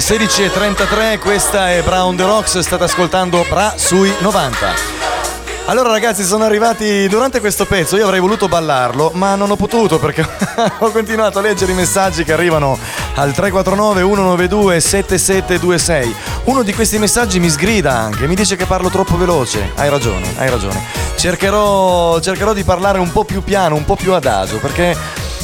Le 0.00 0.18
16.33, 0.18 1.18
questa 1.18 1.70
è 1.72 1.82
Brown 1.82 2.16
The 2.16 2.24
Rocks, 2.24 2.58
state 2.60 2.84
ascoltando 2.84 3.44
Bra 3.48 3.74
sui 3.76 4.10
90. 4.20 4.72
Allora 5.66 5.90
ragazzi 5.90 6.24
sono 6.24 6.44
arrivati 6.44 7.06
durante 7.06 7.38
questo 7.38 7.66
pezzo, 7.66 7.96
io 7.96 8.04
avrei 8.04 8.18
voluto 8.18 8.48
ballarlo 8.48 9.10
ma 9.14 9.34
non 9.34 9.50
ho 9.50 9.56
potuto 9.56 9.98
perché 9.98 10.26
ho 10.78 10.90
continuato 10.90 11.38
a 11.38 11.42
leggere 11.42 11.72
i 11.72 11.74
messaggi 11.74 12.24
che 12.24 12.32
arrivano 12.32 12.78
al 13.16 13.32
349 13.32 14.00
192 14.00 14.80
7726. 14.80 16.14
Uno 16.44 16.62
di 16.62 16.72
questi 16.72 16.98
messaggi 16.98 17.38
mi 17.38 17.50
sgrida 17.50 17.94
anche, 17.94 18.26
mi 18.26 18.34
dice 18.34 18.56
che 18.56 18.64
parlo 18.64 18.88
troppo 18.88 19.18
veloce, 19.18 19.72
hai 19.76 19.90
ragione, 19.90 20.32
hai 20.38 20.48
ragione. 20.48 20.82
Cercherò, 21.14 22.18
cercherò 22.20 22.54
di 22.54 22.64
parlare 22.64 22.98
un 22.98 23.12
po' 23.12 23.24
più 23.24 23.44
piano, 23.44 23.74
un 23.74 23.84
po' 23.84 23.96
più 23.96 24.14
adagio 24.14 24.56
perché 24.56 24.96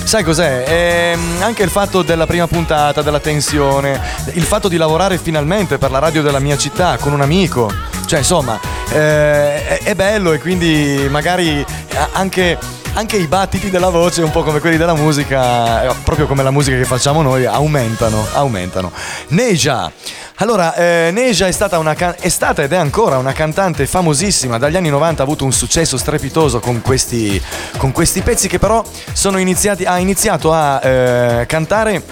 Sai 0.07 0.23
cos'è? 0.23 0.63
Ehm, 0.69 1.43
anche 1.43 1.65
il 1.65 1.69
fatto 1.69 2.03
della 2.03 2.27
prima 2.27 2.47
puntata, 2.47 3.03
della 3.03 3.19
tensione, 3.19 4.01
il 4.35 4.45
fatto 4.45 4.69
di 4.69 4.77
lavorare 4.77 5.19
finalmente 5.19 5.79
per 5.79 5.91
la 5.91 5.99
radio 5.99 6.23
della 6.23 6.39
mia 6.39 6.57
città 6.57 6.97
con 6.97 7.13
un 7.13 7.23
amico. 7.23 7.69
Cioè, 8.07 8.21
insomma, 8.21 8.57
eh, 8.93 9.67
è, 9.67 9.81
è 9.83 9.95
bello 9.97 10.33
e 10.33 10.39
quindi 10.39 11.09
magari 11.11 11.67
anche 12.13 12.57
anche 12.97 13.19
i 13.19 13.27
battiti 13.27 13.69
della 13.69 13.91
voce, 13.91 14.23
un 14.23 14.31
po' 14.31 14.43
come 14.43 14.59
quelli 14.59 14.79
della 14.79 14.95
musica, 14.95 15.83
eh, 15.83 15.95
proprio 16.03 16.27
come 16.27 16.43
la 16.43 16.51
musica 16.51 16.79
che 16.79 16.87
facciamo 16.87 17.21
noi, 17.21 17.45
aumentano, 17.45 18.27
aumentano. 18.33 18.91
Neja. 19.29 19.93
Allora, 20.37 20.75
eh, 20.75 21.11
Neja 21.13 21.47
è 21.47 21.53
stata, 21.53 21.79
can- 21.95 22.15
è 22.19 22.29
stata 22.31 22.63
ed 22.63 22.73
è 22.73 22.77
ancora 22.77 23.19
una 23.19 23.33
cantante 23.33 23.87
famosissima, 23.87 24.57
dagli 24.57 24.77
anni 24.77 24.89
90 24.89 25.21
ha 25.21 25.25
avuto 25.27 25.45
un 25.45 25.53
successo 25.53 25.99
strepitoso 25.99 26.59
con 26.59 26.81
questi, 26.81 27.41
con 27.77 27.93
questi 27.93 28.23
pezzi 28.23 28.49
che 28.49 28.59
però 28.59 28.83
iniziati, 29.39 29.85
ha 29.85 29.99
iniziato 29.99 30.55
a 30.55 30.81
eh, 30.83 31.47
cantare 31.47 32.03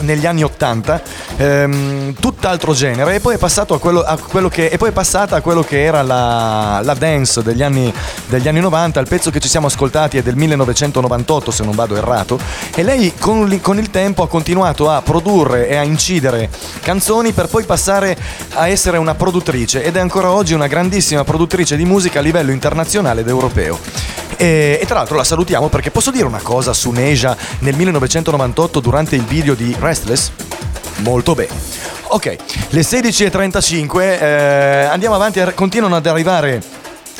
negli 0.00 0.26
anni 0.26 0.42
80 0.42 1.02
ehm, 1.36 2.14
tutt'altro 2.14 2.72
genere 2.72 3.16
e 3.16 3.20
poi, 3.20 3.34
è 3.34 3.38
passato 3.38 3.74
a 3.74 3.78
quello, 3.78 4.02
a 4.02 4.16
quello 4.16 4.48
che, 4.48 4.66
e 4.66 4.76
poi 4.76 4.90
è 4.90 4.92
passata 4.92 5.36
a 5.36 5.40
quello 5.40 5.62
che 5.62 5.82
era 5.82 6.02
la, 6.02 6.80
la 6.82 6.94
dance 6.94 7.42
degli 7.42 7.62
anni, 7.62 7.92
degli 8.26 8.48
anni 8.48 8.60
90 8.60 9.00
il 9.00 9.08
pezzo 9.08 9.30
che 9.30 9.40
ci 9.40 9.48
siamo 9.48 9.66
ascoltati 9.66 10.18
è 10.18 10.22
del 10.22 10.36
1998 10.36 11.50
se 11.50 11.64
non 11.64 11.74
vado 11.74 11.96
errato 11.96 12.38
e 12.74 12.82
lei 12.82 13.14
con, 13.18 13.58
con 13.60 13.78
il 13.78 13.90
tempo 13.90 14.22
ha 14.22 14.28
continuato 14.28 14.90
a 14.90 15.02
produrre 15.02 15.68
e 15.68 15.76
a 15.76 15.82
incidere 15.82 16.50
canzoni 16.80 17.32
per 17.32 17.48
poi 17.48 17.64
passare 17.64 18.16
a 18.54 18.68
essere 18.68 18.98
una 18.98 19.14
produttrice 19.14 19.82
ed 19.82 19.96
è 19.96 20.00
ancora 20.00 20.30
oggi 20.30 20.54
una 20.54 20.66
grandissima 20.66 21.24
produttrice 21.24 21.76
di 21.76 21.84
musica 21.84 22.18
a 22.18 22.22
livello 22.22 22.50
internazionale 22.50 23.20
ed 23.20 23.28
europeo 23.28 24.27
e, 24.38 24.78
e 24.80 24.86
tra 24.86 24.94
l'altro 24.94 25.16
la 25.16 25.24
salutiamo 25.24 25.68
perché 25.68 25.90
posso 25.90 26.10
dire 26.10 26.24
una 26.24 26.40
cosa 26.40 26.72
su 26.72 26.90
Neja 26.90 27.36
nel 27.58 27.74
1998 27.74 28.80
durante 28.80 29.16
il 29.16 29.24
video 29.24 29.54
di 29.54 29.76
Restless? 29.78 30.30
Molto 30.98 31.34
bene. 31.34 31.52
Ok, 32.10 32.36
le 32.70 32.80
16.35, 32.80 34.00
eh, 34.00 34.84
andiamo 34.84 35.14
avanti, 35.14 35.42
continuano 35.54 35.96
ad 35.96 36.06
arrivare 36.06 36.62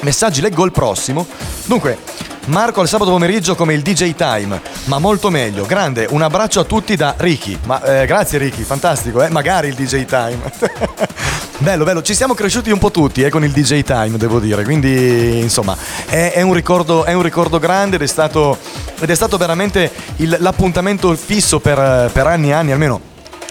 messaggi, 0.00 0.40
leggo 0.40 0.64
il 0.64 0.72
prossimo. 0.72 1.26
Dunque, 1.64 1.98
Marco 2.47 2.80
al 2.80 2.89
sabato 2.89 3.11
pomeriggio 3.11 3.55
come 3.55 3.74
il 3.74 3.82
DJ 3.82 4.14
Time, 4.14 4.61
ma 4.84 4.99
molto 4.99 5.30
meglio. 5.30 5.66
Grande, 5.66 6.07
un 6.09 6.22
abbraccio 6.22 6.61
a 6.61 6.64
tutti 6.64 6.97
da 6.97 7.14
Ricky. 7.18 7.59
Ma 7.64 7.82
eh, 7.82 8.07
grazie 8.07 8.39
Ricky, 8.39 8.62
fantastico, 8.62 9.22
eh? 9.22 9.28
Magari 9.28 9.68
il 9.68 9.74
DJ 9.74 10.05
Time. 10.07 10.39
bello, 11.59 11.84
bello, 11.84 12.03
ci 12.03 12.14
siamo 12.14 12.34
cresciuti 12.34 12.70
un 12.70 12.78
po' 12.78 12.91
tutti 12.91 13.22
eh, 13.22 13.28
con 13.28 13.45
il 13.45 13.51
DJ 13.53 13.82
Time, 13.82 14.16
devo 14.16 14.41
dire. 14.41 14.64
Quindi, 14.64 15.41
insomma, 15.41 15.76
è, 16.07 16.32
è 16.34 16.43
un, 16.43 16.55
ricordo, 16.55 17.05
è 17.05 17.12
un 17.12 17.22
ricordo 17.22 17.59
grande 17.59 17.97
ed 17.97 18.03
è 18.03 18.07
stato, 18.07 18.57
ed 18.99 19.11
è 19.11 19.14
stato 19.14 19.36
veramente 19.36 19.91
il- 20.16 20.36
l'appuntamento 20.41 21.14
fisso 21.14 21.61
per, 21.61 22.11
per 22.12 22.26
anni 22.26 22.49
e 22.49 22.53
anni, 22.53 22.72
almeno 22.72 23.01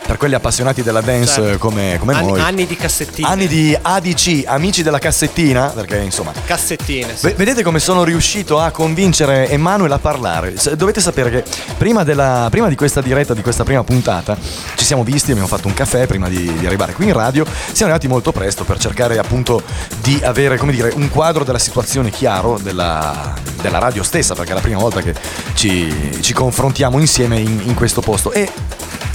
per 0.08 0.18
quelli 0.18 0.36
appassionati 0.36 0.82
della 0.82 1.01
dance 1.01 1.34
Certo. 1.41 1.58
come, 1.58 1.97
come 1.99 2.14
Anni, 2.14 2.28
noi. 2.32 2.39
anni 2.39 2.66
di 2.66 2.76
cassettine. 2.78 3.28
Anni 3.28 3.47
di 3.47 3.78
ADC, 3.80 4.43
amici 4.47 4.82
della 4.82 4.99
cassettina, 4.99 5.68
perché 5.68 5.97
insomma 5.97 6.32
Cassettine. 6.45 7.16
sì. 7.16 7.28
Ve- 7.28 7.34
Vedete 7.34 7.62
come 7.62 7.80
sono 7.80 8.03
riuscito 8.05 8.60
a 8.60 8.72
convincere 8.72 9.49
Emanuele 9.49 9.93
a 9.95 9.99
parlare? 9.99 10.55
Dovete 10.76 11.01
sapere 11.01 11.30
che 11.30 11.43
prima, 11.78 12.03
della- 12.03 12.47
prima 12.49 12.70
di 12.70 12.76
questa 12.76 13.01
diretta, 13.01 13.34
di 13.34 13.41
questa 13.41 13.64
prima 13.66 13.84
puntata, 13.84 14.38
ci 14.76 14.86
siamo 14.86 15.03
visti, 15.03 15.32
abbiamo 15.32 15.49
fatto 15.49 15.68
un 15.68 15.74
caffè 15.74 16.08
prima 16.08 16.30
di, 16.30 16.51
di 16.58 16.66
arrivare 16.66 16.93
qui 16.93 17.05
in 17.08 17.14
radio. 17.14 17.43
Siamo 17.45 17.91
arrivati 17.91 18.08
molto 18.08 18.32
presto 18.32 18.64
per 18.64 18.80
cercare 18.80 19.18
appunto 19.20 19.62
di 20.01 20.20
avere, 20.24 20.58
come 20.58 20.72
dire, 20.72 20.93
un 20.95 21.10
quadro 21.10 21.43
della 21.43 21.60
situazione 21.60 22.10
chiaro 22.12 22.58
della, 22.62 23.34
della 23.68 23.80
radio 23.80 24.03
stessa, 24.03 24.34
perché 24.34 24.51
è 24.51 24.55
la 24.55 24.61
prima 24.61 24.80
volta 24.80 25.01
che 25.01 25.13
ci, 25.53 26.20
ci 26.22 26.34
confrontiamo 26.34 26.99
insieme 26.99 27.39
in, 27.39 27.61
in 27.65 27.74
questo 27.74 28.01
posto. 28.01 28.32
E 28.32 28.49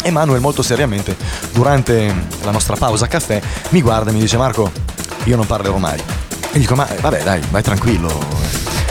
Emanuele 0.05 0.40
molto 0.40 0.62
seriamente, 0.62 1.16
durante 1.53 2.14
la 2.42 2.50
nostra 2.50 2.76
pausa 2.76 3.07
caffè, 3.07 3.40
mi 3.70 3.80
guarda 3.80 4.11
e 4.11 4.12
mi 4.12 4.20
dice 4.20 4.36
Marco, 4.36 4.70
io 5.24 5.36
non 5.36 5.46
parlerò 5.46 5.76
mai. 5.76 6.00
E 6.53 6.59
dico, 6.59 6.74
ma 6.74 6.86
vabbè 7.00 7.22
dai, 7.22 7.40
vai 7.50 7.62
tranquillo. 7.62 8.11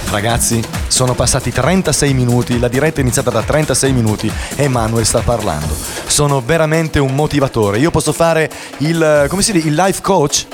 Ragazzi, 0.10 0.62
sono 0.88 1.14
passati 1.14 1.52
36 1.52 2.14
minuti, 2.14 2.60
la 2.60 2.68
diretta 2.68 3.00
è 3.00 3.02
iniziata 3.02 3.30
da 3.30 3.42
36 3.42 3.94
minuti 3.94 4.32
e 4.56 4.64
Emanuele 4.64 5.06
sta 5.06 5.20
parlando. 5.20 5.74
Sono 6.06 6.42
veramente 6.42 7.00
un 7.00 7.14
motivatore. 7.14 7.78
Io 7.78 7.92
posso 7.92 8.12
fare 8.12 8.50
il, 8.80 9.26
come 9.30 9.42
si 9.42 9.52
dice, 9.54 9.68
il 9.68 9.76
life 9.76 10.02
coach? 10.02 10.48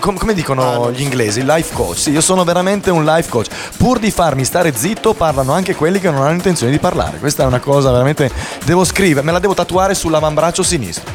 Com- 0.00 0.18
come 0.18 0.34
dicono 0.34 0.90
gli 0.90 1.00
inglesi? 1.00 1.44
Life 1.44 1.72
coach. 1.74 1.98
Sì, 1.98 2.10
io 2.10 2.20
sono 2.20 2.44
veramente 2.44 2.90
un 2.90 3.04
life 3.04 3.28
coach. 3.30 3.48
Pur 3.76 3.98
di 3.98 4.10
farmi 4.10 4.44
stare 4.44 4.74
zitto, 4.74 5.14
parlano 5.14 5.52
anche 5.52 5.74
quelli 5.74 6.00
che 6.00 6.10
non 6.10 6.22
hanno 6.22 6.32
intenzione 6.34 6.72
di 6.72 6.78
parlare. 6.78 7.18
Questa 7.18 7.44
è 7.44 7.46
una 7.46 7.60
cosa 7.60 7.90
veramente. 7.90 8.30
Devo 8.64 8.84
scrivere, 8.84 9.24
me 9.24 9.32
la 9.32 9.38
devo 9.38 9.54
tatuare 9.54 9.94
sull'avambraccio 9.94 10.62
sinistro. 10.62 11.10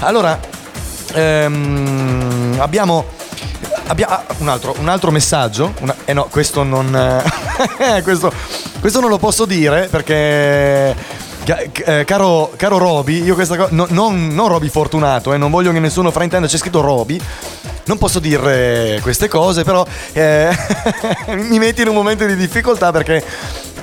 Allora, 0.00 0.38
ehm, 1.12 2.56
abbiamo. 2.58 3.04
Abbiamo 3.88 4.12
ah, 4.14 4.24
un, 4.38 4.48
altro, 4.48 4.74
un 4.78 4.88
altro 4.88 5.10
messaggio. 5.10 5.72
Una- 5.80 5.94
eh 6.04 6.12
no, 6.12 6.26
questo 6.30 6.62
non. 6.62 6.90
questo, 8.02 8.32
questo 8.80 9.00
non 9.00 9.10
lo 9.10 9.18
posso 9.18 9.44
dire 9.44 9.88
perché. 9.88 11.24
Eh, 11.46 12.04
caro, 12.04 12.52
caro 12.56 12.78
Roby, 12.78 13.22
io 13.22 13.34
questa 13.34 13.56
cosa. 13.56 13.68
no- 13.72 13.86
non, 13.90 14.28
non 14.28 14.48
Roby 14.48 14.68
Fortunato, 14.68 15.32
eh, 15.32 15.36
non 15.36 15.50
voglio 15.50 15.72
che 15.72 15.78
nessuno 15.78 16.10
fraintenda, 16.10 16.46
c'è 16.46 16.56
scritto 16.56 16.80
Roby. 16.80 17.20
Non 17.84 17.98
posso 17.98 18.18
dire 18.18 18.98
queste 19.00 19.28
cose, 19.28 19.62
però 19.62 19.86
eh, 20.12 20.50
mi 21.28 21.58
metti 21.58 21.82
in 21.82 21.88
un 21.88 21.94
momento 21.94 22.26
di 22.26 22.34
difficoltà 22.34 22.90
perché 22.90 23.22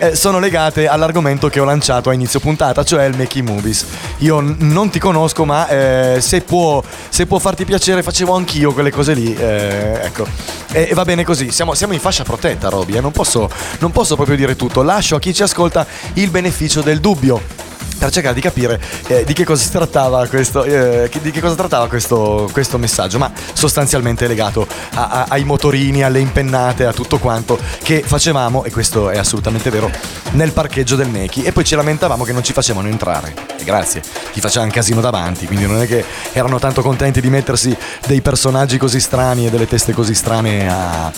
eh, 0.04 0.16
sono 0.16 0.40
legate 0.40 0.88
all'argomento 0.88 1.48
che 1.48 1.60
ho 1.60 1.64
lanciato 1.64 2.10
a 2.10 2.14
inizio 2.14 2.40
puntata, 2.40 2.84
cioè 2.84 3.06
il 3.06 3.16
Making 3.16 3.48
Movies. 3.48 3.86
Io 4.20 4.42
non 4.42 4.90
ti 4.90 5.00
conosco, 5.00 5.46
ma 5.46 5.68
eh, 5.68 6.18
se, 6.20 6.42
può, 6.42 6.84
se 7.10 7.26
può 7.26 7.40
farti 7.40 7.64
piacere, 7.64 8.04
facevo 8.04 8.36
anch'io 8.36 8.74
quelle 8.74 8.92
cose 8.92 9.14
lì. 9.14 9.34
eh, 9.34 10.00
ecco. 10.04 10.26
E, 10.72 10.88
e 10.90 10.94
va 10.94 11.06
bene 11.06 11.24
così, 11.24 11.52
siamo, 11.52 11.74
siamo 11.74 11.94
in 11.94 12.00
fascia 12.00 12.24
protetta, 12.24 12.68
Roby, 12.70 12.98
eh, 12.98 13.02
non, 13.02 13.12
posso, 13.12 13.50
non 13.80 13.92
posso 13.92 14.16
proprio 14.16 14.36
dire 14.36 14.56
tutto. 14.56 14.82
Lascio 14.82 15.16
a 15.16 15.20
chi 15.20 15.34
ci 15.34 15.44
ascolta 15.44 15.86
il 16.14 16.30
beneficio 16.30 16.82
del 16.82 17.00
dubbio 17.00 17.72
per 18.04 18.12
cercare 18.12 18.36
di 18.36 18.42
capire 18.42 18.82
eh, 19.08 19.24
di 19.24 19.32
che 19.32 19.46
cosa 19.46 19.64
si 19.64 19.72
trattava 19.72 20.28
questo, 20.28 20.64
eh, 20.66 21.10
di 21.22 21.32
che 21.32 21.40
cosa 21.40 21.56
trattava 21.56 21.88
questo, 21.88 22.50
questo 22.52 22.78
messaggio, 22.78 23.18
ma 23.18 23.32
sostanzialmente 23.54 24.28
legato 24.28 24.68
a- 24.96 25.08
a- 25.08 25.26
ai 25.30 25.46
motorini, 25.46 26.04
alle 26.04 26.20
impennate, 26.20 26.86
a 26.86 26.92
tutto 26.92 27.18
quanto 27.18 27.58
che 27.82 28.04
facevamo, 28.06 28.66
e 28.66 28.72
questo 28.72 29.10
è 29.10 29.18
assolutamente 29.18 29.70
vero, 29.70 29.90
nel 30.32 30.52
parcheggio 30.52 30.98
del 30.98 31.08
Neki 31.08 31.44
e 31.44 31.54
poi 31.54 31.64
ci 31.64 31.76
lamentavamo 31.76 32.26
che 32.26 32.34
non 32.34 32.44
ci 32.44 32.52
facevano 32.52 32.90
entrare. 32.90 33.34
E 33.58 33.64
grazie, 33.64 34.02
ti 34.34 34.42
facevano 34.42 34.66
un 34.66 34.74
casino 34.74 35.00
davanti, 35.00 35.46
quindi 35.48 35.66
non 35.66 35.82
è 35.82 35.88
che 35.88 36.04
erano 36.34 36.60
tanto 36.60 36.82
contenti 36.82 37.22
di 37.22 37.30
mettersi 37.30 37.74
dei 38.06 38.20
personaggi 38.22 38.78
così 38.78 39.00
strani 39.00 39.48
e 39.48 39.50
delle 39.50 39.68
teste 39.68 39.94
così 39.94 40.14
strane 40.14 40.70
a- 40.70 41.10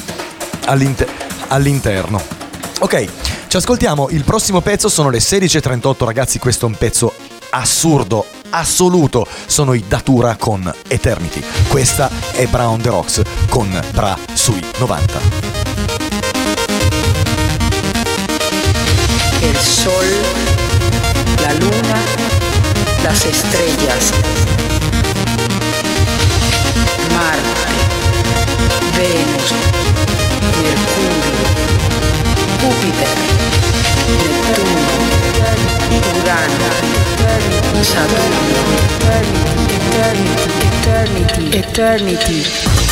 all'inter- 0.66 1.10
all'interno. 1.48 2.22
Ok, 2.80 3.08
ci 3.56 3.62
ascoltiamo. 3.62 4.10
Il 4.10 4.26
prossimo 4.26 4.60
pezzo 4.60 4.90
sono 4.90 5.10
le 5.10 5.20
16.38, 5.20 6.04
ragazzi. 6.04 6.40
Questo 6.40 6.66
è 6.66 6.70
un 6.70 6.76
pezzo 6.76 7.14
assurdo, 7.52 8.26
assoluto. 8.50 9.26
Sono 9.46 9.74
i 9.74 9.86
Datura 9.88 10.36
con 10.36 10.70
Eternity. 10.88 11.42
Questa 11.70 12.10
è 12.34 12.48
Brown 12.48 12.82
The 12.82 12.90
Rocks 12.90 13.22
con 13.48 13.82
Bra 13.92 14.18
sui 14.34 14.62
90. 14.80 15.64
el 19.42 19.58
sol, 19.58 20.06
la 21.42 21.54
luna, 21.54 22.00
las 23.04 23.26
estrellas, 23.26 24.12
Marte, 27.14 27.72
Venus, 28.98 29.54
Mercurio, 30.62 31.46
Júpiter, 32.60 33.25
Saturno, 37.96 38.36
Eternity, 40.82 41.58
Eternity. 41.58 42.85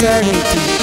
Eternity. 0.00 0.77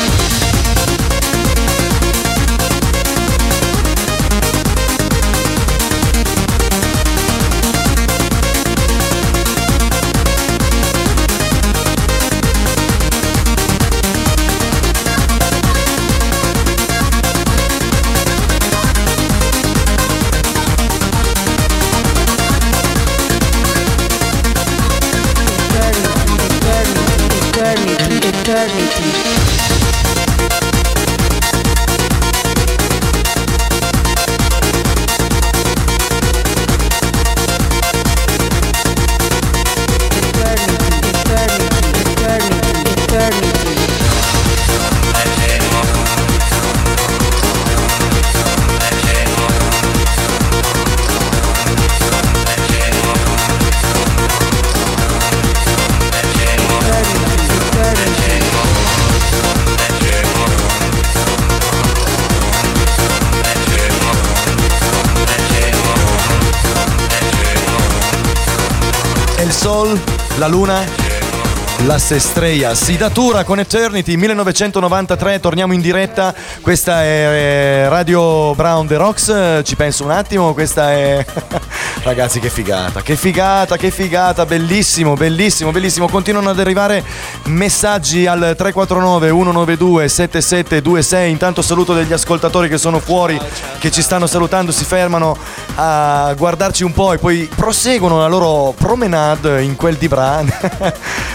Las 71.96 72.12
Estrellas. 72.12 72.84
Si 72.84 72.98
datura 72.98 73.46
con 73.46 73.58
Eternity 73.58 74.18
1993, 74.18 75.40
torniamo 75.40 75.72
in 75.72 75.80
diretta. 75.80 76.36
Questa 76.60 77.02
è 77.02 77.06
eh, 77.06 77.88
Radio 77.88 78.54
Brown 78.54 78.86
The 78.86 78.98
Rocks. 78.98 79.62
Ci 79.64 79.78
penso 79.78 80.04
un 80.04 80.12
attimo. 80.12 80.54
Questa 80.54 80.92
è. 80.92 81.26
Ragazzi, 82.04 82.42
che 82.42 82.50
figata, 82.50 83.02
che 83.02 83.16
figata, 83.16 83.78
che 83.78 83.92
figata. 83.92 84.46
Bellissimo, 84.46 85.14
bellissimo, 85.14 85.72
bellissimo. 85.72 86.10
Continuano 86.10 86.50
ad 86.50 86.60
arrivare 86.60 87.02
messaggi 87.46 88.28
al 88.28 88.42
349 88.58 89.30
192 89.30 90.10
7726. 90.10 91.32
Intanto 91.32 91.62
saluto 91.62 91.94
degli 91.94 92.12
ascoltatori 92.12 92.68
che 92.68 92.78
sono 92.78 93.00
fuori, 93.00 93.40
che 93.80 93.90
ci 93.90 94.02
stanno 94.02 94.28
salutando, 94.28 94.74
si 94.74 94.84
fermano 94.84 95.38
a 95.76 96.34
guardarci 96.36 96.84
un 96.84 96.92
po' 96.92 97.14
e 97.14 97.20
poi 97.20 97.50
proseguono 97.56 98.18
la 98.20 98.28
loro 98.28 98.74
promenade 98.78 99.62
in 99.62 99.78
quel 99.78 99.96
di 99.96 100.10
Bran. 100.10 100.54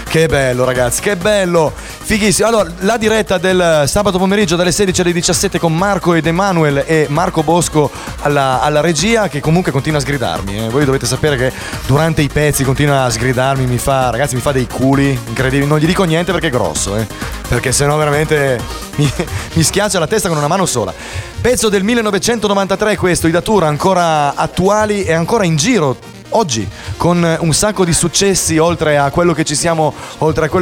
che 0.11 0.27
bello, 0.27 0.65
ragazzi, 0.65 0.99
che 0.99 1.15
bello! 1.15 1.71
Fighissimo. 1.73 2.45
Allora, 2.45 2.69
la 2.79 2.97
diretta 2.97 3.37
del 3.37 3.85
sabato 3.87 4.17
pomeriggio 4.17 4.57
dalle 4.57 4.73
16 4.73 4.99
alle 4.99 5.13
17 5.13 5.57
con 5.57 5.73
Marco 5.73 6.13
ed 6.13 6.25
Emanuel 6.25 6.83
e 6.85 7.05
Marco 7.07 7.43
Bosco 7.43 7.89
alla, 8.19 8.59
alla 8.59 8.81
regia 8.81 9.29
che 9.29 9.39
comunque 9.39 9.71
continua 9.71 9.99
a 9.99 10.01
sgridarmi. 10.01 10.65
eh. 10.65 10.69
Voi 10.69 10.83
dovete 10.83 11.05
sapere 11.05 11.37
che 11.37 11.53
durante 11.85 12.21
i 12.21 12.27
pezzi 12.27 12.65
continua 12.65 13.03
a 13.03 13.09
sgridarmi, 13.09 13.65
mi 13.65 13.77
fa, 13.77 14.09
ragazzi, 14.09 14.35
mi 14.35 14.41
fa 14.41 14.51
dei 14.51 14.67
culi 14.67 15.17
incredibili. 15.27 15.65
Non 15.65 15.79
gli 15.79 15.85
dico 15.85 16.03
niente 16.03 16.33
perché 16.33 16.47
è 16.47 16.51
grosso, 16.51 16.97
eh. 16.97 17.07
Perché 17.47 17.71
sennò 17.71 17.95
veramente 17.95 18.59
mi, 18.97 19.09
mi 19.53 19.63
schiaccia 19.63 19.97
la 19.97 20.07
testa 20.07 20.27
con 20.27 20.35
una 20.35 20.49
mano 20.49 20.65
sola. 20.65 20.93
Pezzo 21.39 21.69
del 21.69 21.83
1993 21.83 22.97
questo, 22.97 23.27
i 23.27 23.31
Datura 23.31 23.67
ancora 23.67 24.35
attuali 24.35 25.05
e 25.05 25.13
ancora 25.13 25.45
in 25.45 25.55
giro 25.55 25.95
oggi 26.31 26.69
con 26.97 27.37
un 27.39 27.53
sacco 27.53 27.85
di 27.85 27.93
successi 27.93 28.57
oltre 28.57 28.97
a 28.97 29.09
quello 29.11 29.33
che 29.33 29.43
ci 29.43 29.55
siamo, 29.55 29.93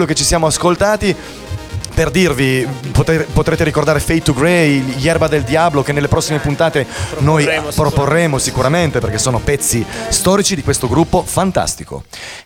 che 0.05 0.15
ci 0.15 0.23
siamo 0.23 0.47
ascoltati. 0.47 1.15
Per 1.99 2.11
dirvi, 2.11 2.65
potre- 2.93 3.27
potrete 3.33 3.65
ricordare 3.65 3.99
Fate 3.99 4.21
to 4.21 4.33
Grey, 4.33 4.79
gli 4.79 5.09
Erba 5.09 5.27
del 5.27 5.43
Diablo, 5.43 5.83
che 5.83 5.91
nelle 5.91 6.07
prossime 6.07 6.39
puntate 6.39 6.87
noi 7.17 7.43
Proporremo 7.43 7.71
proporremo 7.75 8.37
sicuramente 8.37 8.99
perché 8.99 9.17
sono 9.17 9.39
pezzi 9.39 9.85
storici 10.07 10.55
di 10.55 10.63
questo 10.63 10.87
gruppo 10.87 11.25
fantastico. 11.27 12.03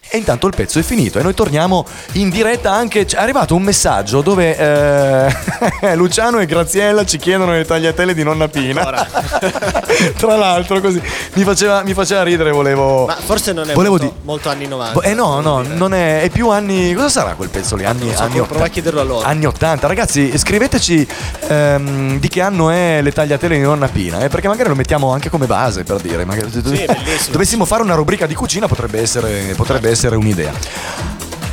E 0.09 0.17
intanto 0.17 0.47
il 0.47 0.55
pezzo 0.55 0.79
è 0.79 0.81
finito 0.81 1.19
e 1.19 1.21
noi 1.21 1.35
torniamo 1.35 1.85
in 2.13 2.29
diretta 2.31 2.71
anche. 2.71 3.05
È 3.05 3.15
arrivato 3.15 3.53
un 3.53 3.61
messaggio 3.61 4.21
dove 4.21 4.57
eh, 4.57 5.35
Luciano 5.95 6.39
e 6.39 6.47
Graziella 6.47 7.05
ci 7.05 7.19
chiedono 7.19 7.51
le 7.51 7.63
tagliatelle 7.63 8.15
di 8.15 8.23
nonna 8.23 8.47
Pina. 8.47 8.83
Tra 10.17 10.35
l'altro, 10.35 10.81
così 10.81 10.99
mi 11.33 11.43
faceva, 11.43 11.83
mi 11.83 11.93
faceva 11.93 12.23
ridere, 12.23 12.49
volevo. 12.49 13.05
Ma 13.05 13.17
forse 13.23 13.53
non 13.53 13.69
è 13.69 13.75
molto, 13.75 13.97
di- 13.99 14.11
molto 14.23 14.49
anni 14.49 14.65
90. 14.65 14.93
Boh, 14.93 15.01
Eh 15.03 15.13
no, 15.13 15.41
no, 15.41 15.61
non 15.61 15.93
è, 15.93 16.21
è 16.21 16.29
più 16.29 16.49
anni. 16.49 16.93
Cosa 16.95 17.09
sarà 17.09 17.33
quel 17.35 17.49
pezzo 17.49 17.75
lì? 17.75 17.85
Anni, 17.85 18.11
so, 18.15 18.23
anni 18.23 18.33
prova 18.33 18.45
a 18.45 18.47
80. 18.47 18.67
chiederlo 18.69 18.99
a 18.99 19.03
loro. 19.03 19.25
Anni 19.25 19.42
80. 19.45 19.87
Ragazzi, 19.87 20.37
scriveteci 20.37 21.07
ehm, 21.47 22.19
di 22.19 22.27
che 22.27 22.41
anno 22.41 22.69
è 22.69 23.01
le 23.01 23.11
tagliatelle 23.11 23.55
di 23.55 23.61
nonna 23.61 23.87
Pina, 23.87 24.19
eh, 24.19 24.29
perché 24.29 24.47
magari 24.47 24.69
lo 24.69 24.75
mettiamo 24.75 25.11
anche 25.11 25.29
come 25.29 25.45
base 25.45 25.83
per 25.83 25.97
dire. 26.01 26.25
Magari, 26.25 26.49
bellissimo. 26.49 27.31
dovessimo 27.31 27.65
fare 27.65 27.81
una 27.83 27.95
rubrica 27.95 28.25
di 28.25 28.35
cucina 28.35 28.67
potrebbe 28.67 29.01
essere, 29.01 29.53
potrebbe 29.55 29.89
essere 29.89 30.15
un'idea. 30.15 30.51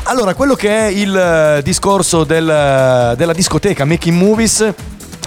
Allora, 0.04 0.34
quello 0.34 0.54
che 0.54 0.68
è 0.68 0.86
il 0.86 1.14
eh, 1.16 1.62
discorso 1.62 2.24
del- 2.24 3.14
della 3.16 3.32
discoteca 3.32 3.84
Making 3.84 4.16
Movies 4.16 4.72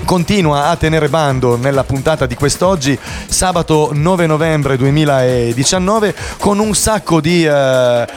continua 0.06 0.68
a 0.68 0.76
tenere 0.76 1.10
bando 1.10 1.56
nella 1.56 1.84
puntata 1.84 2.26
di 2.26 2.36
quest'oggi, 2.36 2.98
sabato 3.28 3.90
9 3.94 4.26
novembre 4.28 4.78
2019, 4.78 6.16
con 6.40 6.60
un 6.60 6.74
sacco 6.74 7.22
di, 7.22 7.46
eh, 7.46 8.08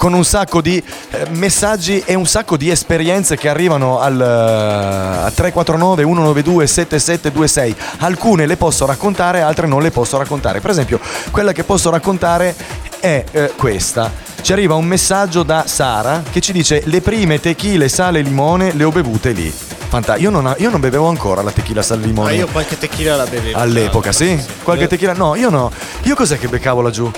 un 0.00 0.24
sacco 0.24 0.60
di 0.60 0.82
eh, 1.10 1.26
messaggi 1.30 2.02
e 2.04 2.14
un 2.14 2.26
sacco 2.26 2.56
di 2.56 2.70
esperienze 2.70 3.36
che 3.36 3.48
arrivano 3.48 4.00
al 4.00 4.20
eh, 4.20 5.24
a 5.24 5.30
349 5.30 6.02
192 6.02 6.66
7726. 6.66 7.76
Alcune 7.98 8.46
le 8.46 8.56
posso 8.56 8.86
raccontare, 8.86 9.40
altre 9.40 9.66
non 9.66 9.82
le 9.82 9.90
posso 9.90 10.18
raccontare. 10.18 10.60
Per 10.60 10.70
esempio, 10.70 11.00
quella 11.30 11.52
che 11.52 11.64
posso 11.64 11.90
raccontare 11.90 12.54
è 13.00 13.24
eh, 13.30 13.52
questa. 13.56 14.33
Ci 14.44 14.52
arriva 14.52 14.74
un 14.74 14.84
messaggio 14.84 15.42
da 15.42 15.64
Sara 15.66 16.22
che 16.30 16.40
ci 16.42 16.52
dice 16.52 16.82
le 16.84 17.00
prime 17.00 17.40
tequile, 17.40 17.88
sale 17.88 18.18
e 18.18 18.22
limone 18.22 18.72
le 18.74 18.84
ho 18.84 18.90
bevute 18.90 19.30
lì. 19.32 19.50
Fanta- 19.50 20.16
io, 20.16 20.28
non, 20.28 20.54
io 20.58 20.68
non 20.68 20.80
bevevo 20.80 21.08
ancora 21.08 21.40
la 21.40 21.50
tequila, 21.50 21.80
sale 21.80 22.02
e 22.02 22.04
Ma 22.04 22.10
limone. 22.10 22.34
io 22.34 22.46
qualche 22.48 22.76
tequila 22.76 23.16
la 23.16 23.24
bevevo. 23.24 23.58
All'epoca, 23.58 24.12
sì? 24.12 24.38
Qualche 24.62 24.86
tequila? 24.86 25.14
No, 25.14 25.34
io 25.34 25.48
no. 25.48 25.70
Io 26.02 26.14
cos'è 26.14 26.38
che 26.38 26.48
beccavo 26.48 26.82
laggiù? 26.82 27.10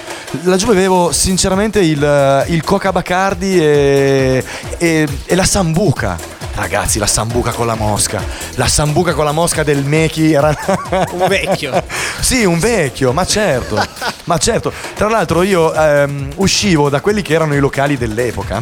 Laggiù 0.43 0.67
bevevo 0.69 1.11
sinceramente 1.11 1.81
il, 1.81 2.45
il 2.47 2.63
Coca 2.63 2.93
Bacardi 2.93 3.59
e, 3.61 4.45
e- 4.79 5.09
e 5.25 5.35
la 5.35 5.45
Sambuca. 5.45 6.35
Ragazzi, 6.55 6.99
la 6.99 7.07
Sambuca 7.07 7.51
con 7.51 7.67
la 7.67 7.75
mosca. 7.75 8.23
La 8.55 8.67
Sambuca 8.67 9.13
con 9.13 9.27
la 9.27 9.33
mosca 9.33 9.63
del 9.63 9.85
Mechi 9.85 10.33
era... 10.33 10.57
Un 11.13 11.27
vecchio. 11.29 11.83
sì, 12.21 12.45
un 12.47 12.59
vecchio, 12.59 13.13
ma 13.13 13.27
certo. 13.27 13.79
ma 14.25 14.39
certo. 14.39 14.73
Tra 14.95 15.09
l'altro 15.11 15.43
io 15.43 15.75
ehm, 15.75 16.31
uscivo 16.37 16.89
da 16.89 17.01
quelli 17.17 17.23
che 17.23 17.35
erano 17.35 17.55
i 17.55 17.61
locali 17.61 17.97
dell'epoca, 17.97 18.61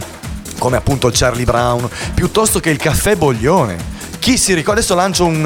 come 0.58 0.76
appunto 0.76 1.08
il 1.08 1.14
Charlie 1.16 1.44
Brown, 1.44 1.88
piuttosto 2.14 2.60
che 2.60 2.70
il 2.70 2.76
caffè 2.76 3.16
Boglione. 3.16 3.92
Chi 4.20 4.38
si 4.38 4.54
ricorda, 4.54 4.78
adesso 4.78 4.94
lancio 4.94 5.26
un, 5.26 5.42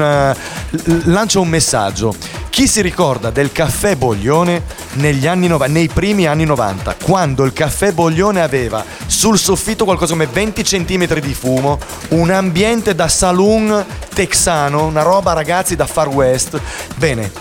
l- 0.69 1.01
lancio 1.05 1.41
un 1.41 1.47
messaggio. 1.47 2.13
Chi 2.49 2.67
si 2.67 2.81
ricorda 2.81 3.31
del 3.31 3.51
caffè 3.51 3.95
Boglione 3.95 4.61
negli 4.93 5.25
anni 5.25 5.47
90, 5.47 5.73
nei 5.73 5.87
primi 5.87 6.27
anni 6.27 6.45
90, 6.45 6.97
quando 7.01 7.45
il 7.45 7.53
caffè 7.53 7.93
Boglione 7.93 8.41
aveva 8.41 8.85
sul 9.07 9.39
soffitto 9.39 9.85
qualcosa 9.85 10.13
come 10.13 10.27
20 10.27 10.61
cm 10.61 11.19
di 11.19 11.33
fumo, 11.33 11.79
un 12.09 12.29
ambiente 12.29 12.93
da 12.93 13.07
saloon 13.07 13.85
texano, 14.13 14.85
una 14.85 15.01
roba 15.01 15.33
ragazzi 15.33 15.75
da 15.75 15.87
Far 15.87 16.09
West. 16.09 16.61
Bene, 16.95 17.31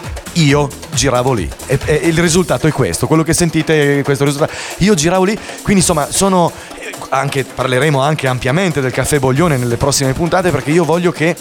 io 0.42 0.68
giravo 0.92 1.32
lì. 1.32 1.48
E, 1.66 1.78
e 1.84 1.94
il 2.04 2.18
risultato 2.18 2.66
è 2.66 2.72
questo, 2.72 3.06
quello 3.06 3.22
che 3.22 3.34
sentite 3.34 4.00
è 4.00 4.02
questo 4.02 4.24
risultato. 4.24 4.52
Io 4.78 4.94
giravo 4.94 5.24
lì, 5.24 5.38
quindi 5.62 5.80
insomma 5.80 6.10
sono 6.10 6.52
eh, 6.78 6.94
anche 7.10 7.44
parleremo 7.44 8.00
anche 8.00 8.26
ampiamente 8.26 8.80
del 8.80 8.92
caffè 8.92 9.18
Boglione 9.18 9.56
nelle 9.56 9.76
prossime 9.76 10.12
puntate 10.12 10.50
perché 10.50 10.70
io 10.70 10.84
voglio 10.84 11.12
che 11.12 11.36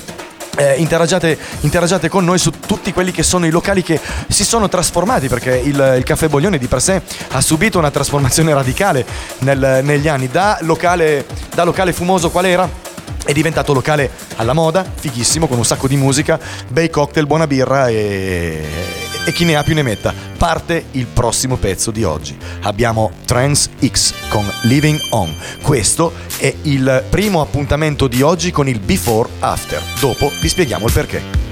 eh, 0.58 0.74
interagiate, 0.78 1.38
interagiate 1.62 2.10
con 2.10 2.26
noi 2.26 2.40
su 2.40 2.52
tutti 2.52 2.92
quelli 2.92 3.12
che 3.12 3.24
sono 3.24 3.46
i 3.46 3.52
locali 3.52 3.84
che 3.84 4.00
si 4.28 4.44
sono 4.44 4.68
trasformati 4.68 5.28
perché 5.28 5.56
il, 5.56 5.96
il 5.98 6.04
caffè 6.04 6.28
Boglione 6.28 6.58
di 6.58 6.68
per 6.68 6.82
sé 6.82 7.02
ha 7.32 7.42
subito 7.42 7.78
una 7.78 7.92
trasformazione 7.92 8.54
radicale 8.54 9.06
nel- 9.40 9.82
negli 9.84 10.08
anni. 10.08 10.28
Da 10.30 10.58
locale, 10.62 11.26
da 11.54 11.64
locale 11.64 11.94
fumoso 11.94 12.30
qual 12.32 12.46
era 12.46 12.70
è 13.26 13.34
diventato 13.34 13.74
locale 13.74 14.10
alla 14.38 14.54
moda, 14.54 14.86
fighissimo, 14.94 15.48
con 15.48 15.58
un 15.58 15.66
sacco 15.66 15.88
di 15.88 15.96
musica, 15.96 16.40
bei 16.68 16.90
cocktail, 16.90 17.28
buona 17.28 17.48
birra 17.48 17.88
e, 17.88 18.66
e 19.26 19.34
chi 19.34 19.46
ne 19.46 19.56
ha 19.56 19.64
più 19.64 19.74
ne 19.74 19.84
metta. 19.84 20.14
Parte 20.38 20.86
il 20.92 21.06
prossimo 21.08 21.58
pezzo 21.58 21.92
di 21.92 22.04
oggi. 22.04 22.38
Abbiamo 22.62 23.12
Trans 23.26 23.70
X 23.86 24.14
con 24.30 24.50
Living 24.64 25.00
On. 25.10 25.34
Questo 25.62 26.14
è 26.38 26.54
il 26.64 27.04
primo 27.10 27.42
appuntamento 27.42 28.08
di 28.08 28.22
oggi 28.22 28.52
con 28.52 28.68
il 28.68 28.80
Before 28.80 29.30
After. 29.40 29.82
Dopo 30.00 30.32
vi 30.40 30.48
spieghiamo 30.48 30.86
il 30.86 30.94
perché. 30.94 31.47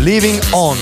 Living 0.00 0.40
On. 0.52 0.78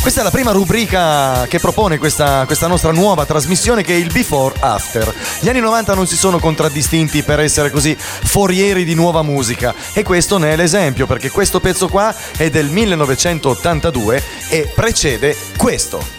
Questa 0.00 0.20
è 0.20 0.24
la 0.24 0.30
prima 0.30 0.50
rubrica 0.50 1.46
che 1.46 1.60
propone 1.60 1.98
questa, 1.98 2.44
questa 2.46 2.66
nostra 2.66 2.90
nuova 2.90 3.24
trasmissione 3.24 3.82
che 3.82 3.94
è 3.94 3.96
il 3.96 4.10
Before 4.12 4.56
After. 4.58 5.14
Gli 5.38 5.48
anni 5.48 5.60
90 5.60 5.94
non 5.94 6.06
si 6.08 6.16
sono 6.16 6.40
contraddistinti 6.40 7.22
per 7.22 7.38
essere 7.38 7.70
così 7.70 7.96
forieri 7.96 8.84
di 8.84 8.94
nuova 8.94 9.22
musica 9.22 9.72
e 9.92 10.02
questo 10.02 10.36
ne 10.38 10.52
è 10.52 10.56
l'esempio 10.56 11.06
perché 11.06 11.30
questo 11.30 11.60
pezzo 11.60 11.86
qua 11.86 12.12
è 12.36 12.50
del 12.50 12.66
1982 12.66 14.22
e 14.48 14.72
precede 14.74 15.36
questo. 15.56 16.17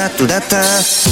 Tutta 0.00 0.16
tutta 0.16 0.40
tudata, 0.40 0.62
tutta 0.62 1.09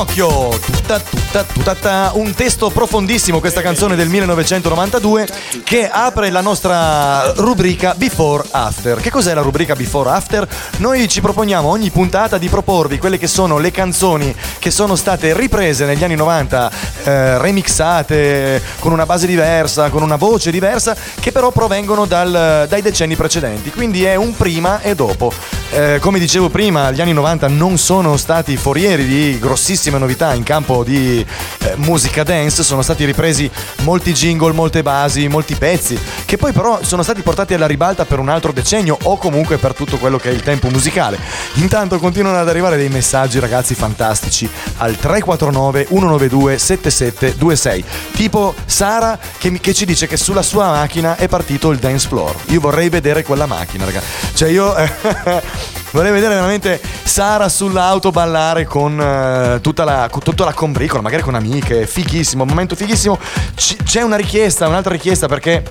Pinocchio, 0.00 0.48
tutta 0.48 0.50
tutta 0.58 0.58
Tutata, 0.60 0.98
tutata, 0.98 1.19
un 2.14 2.34
testo 2.34 2.70
profondissimo 2.70 3.38
questa 3.38 3.60
canzone 3.60 3.94
del 3.94 4.08
1992 4.08 5.28
che 5.62 5.88
apre 5.88 6.28
la 6.28 6.40
nostra 6.40 7.30
rubrica 7.36 7.94
Before 7.96 8.48
After. 8.50 8.98
Che 8.98 9.10
cos'è 9.10 9.32
la 9.32 9.40
rubrica 9.40 9.76
Before 9.76 10.10
After? 10.10 10.48
Noi 10.78 11.06
ci 11.06 11.20
proponiamo 11.20 11.68
ogni 11.68 11.90
puntata 11.90 12.36
di 12.36 12.48
proporvi 12.48 12.98
quelle 12.98 13.16
che 13.16 13.28
sono 13.28 13.58
le 13.58 13.70
canzoni 13.70 14.34
che 14.58 14.72
sono 14.72 14.96
state 14.96 15.32
riprese 15.36 15.84
negli 15.84 16.02
anni 16.02 16.16
90, 16.16 16.70
eh, 17.04 17.38
remixate 17.38 18.60
con 18.80 18.90
una 18.90 19.06
base 19.06 19.28
diversa, 19.28 19.88
con 19.88 20.02
una 20.02 20.16
voce 20.16 20.50
diversa, 20.50 20.96
che 21.20 21.30
però 21.30 21.52
provengono 21.52 22.06
dal- 22.06 22.66
dai 22.68 22.82
decenni 22.82 23.14
precedenti. 23.14 23.70
Quindi 23.70 24.02
è 24.02 24.16
un 24.16 24.34
prima 24.34 24.80
e 24.80 24.96
dopo. 24.96 25.32
Eh, 25.72 25.98
come 26.00 26.18
dicevo 26.18 26.48
prima, 26.48 26.90
gli 26.90 27.00
anni 27.00 27.12
90 27.12 27.46
non 27.46 27.78
sono 27.78 28.16
stati 28.16 28.56
forieri 28.56 29.06
di 29.06 29.38
grossissime 29.38 29.98
novità 29.98 30.34
in 30.34 30.42
campo 30.42 30.82
di 30.82 31.19
eh, 31.20 31.74
musica 31.76 32.22
dance, 32.22 32.62
sono 32.62 32.82
stati 32.82 33.04
ripresi 33.04 33.50
molti 33.82 34.12
jingle, 34.12 34.52
molte 34.52 34.82
basi, 34.82 35.28
molti 35.28 35.54
pezzi, 35.54 35.98
che 36.24 36.36
poi 36.36 36.52
però 36.52 36.80
sono 36.82 37.02
stati 37.02 37.22
portati 37.22 37.54
alla 37.54 37.66
ribalta 37.66 38.04
per 38.04 38.18
un 38.18 38.28
altro 38.28 38.52
decennio 38.52 38.96
o 39.02 39.16
comunque 39.16 39.58
per 39.58 39.74
tutto 39.74 39.98
quello 39.98 40.18
che 40.18 40.30
è 40.30 40.32
il 40.32 40.42
tempo 40.42 40.68
musicale. 40.68 41.18
Intanto 41.54 41.98
continuano 41.98 42.38
ad 42.38 42.48
arrivare 42.48 42.76
dei 42.76 42.88
messaggi 42.88 43.38
ragazzi 43.38 43.74
fantastici 43.74 44.48
al 44.78 44.96
349 44.96 45.86
192 45.86 46.58
7726, 46.58 47.84
tipo 48.12 48.54
Sara 48.64 49.18
che, 49.38 49.58
che 49.60 49.74
ci 49.74 49.84
dice 49.84 50.06
che 50.06 50.16
sulla 50.16 50.42
sua 50.42 50.70
macchina 50.70 51.16
è 51.16 51.28
partito 51.28 51.70
il 51.70 51.78
dance 51.78 52.08
floor. 52.08 52.34
Io 52.46 52.60
vorrei 52.60 52.88
vedere 52.88 53.22
quella 53.22 53.46
macchina, 53.46 53.84
ragazzi. 53.84 54.06
Cioè 54.34 54.48
io 54.48 54.74
vorrei 55.92 56.12
vedere 56.12 56.34
veramente 56.34 56.80
Sara 57.02 57.48
sull'auto 57.48 58.10
ballare 58.10 58.64
con, 58.64 59.00
eh, 59.00 59.60
tutta, 59.60 59.84
la, 59.84 60.08
con 60.10 60.22
tutta 60.22 60.44
la 60.44 60.52
combricola, 60.52 61.02
magari 61.02 61.22
con 61.22 61.34
amiche, 61.34 61.86
fighissimo, 61.86 62.44
momento 62.44 62.74
fighissimo. 62.76 63.18
C- 63.54 63.82
c'è 63.82 64.02
una 64.02 64.16
richiesta, 64.16 64.68
un'altra 64.68 64.92
richiesta 64.92 65.26
perché 65.26 65.64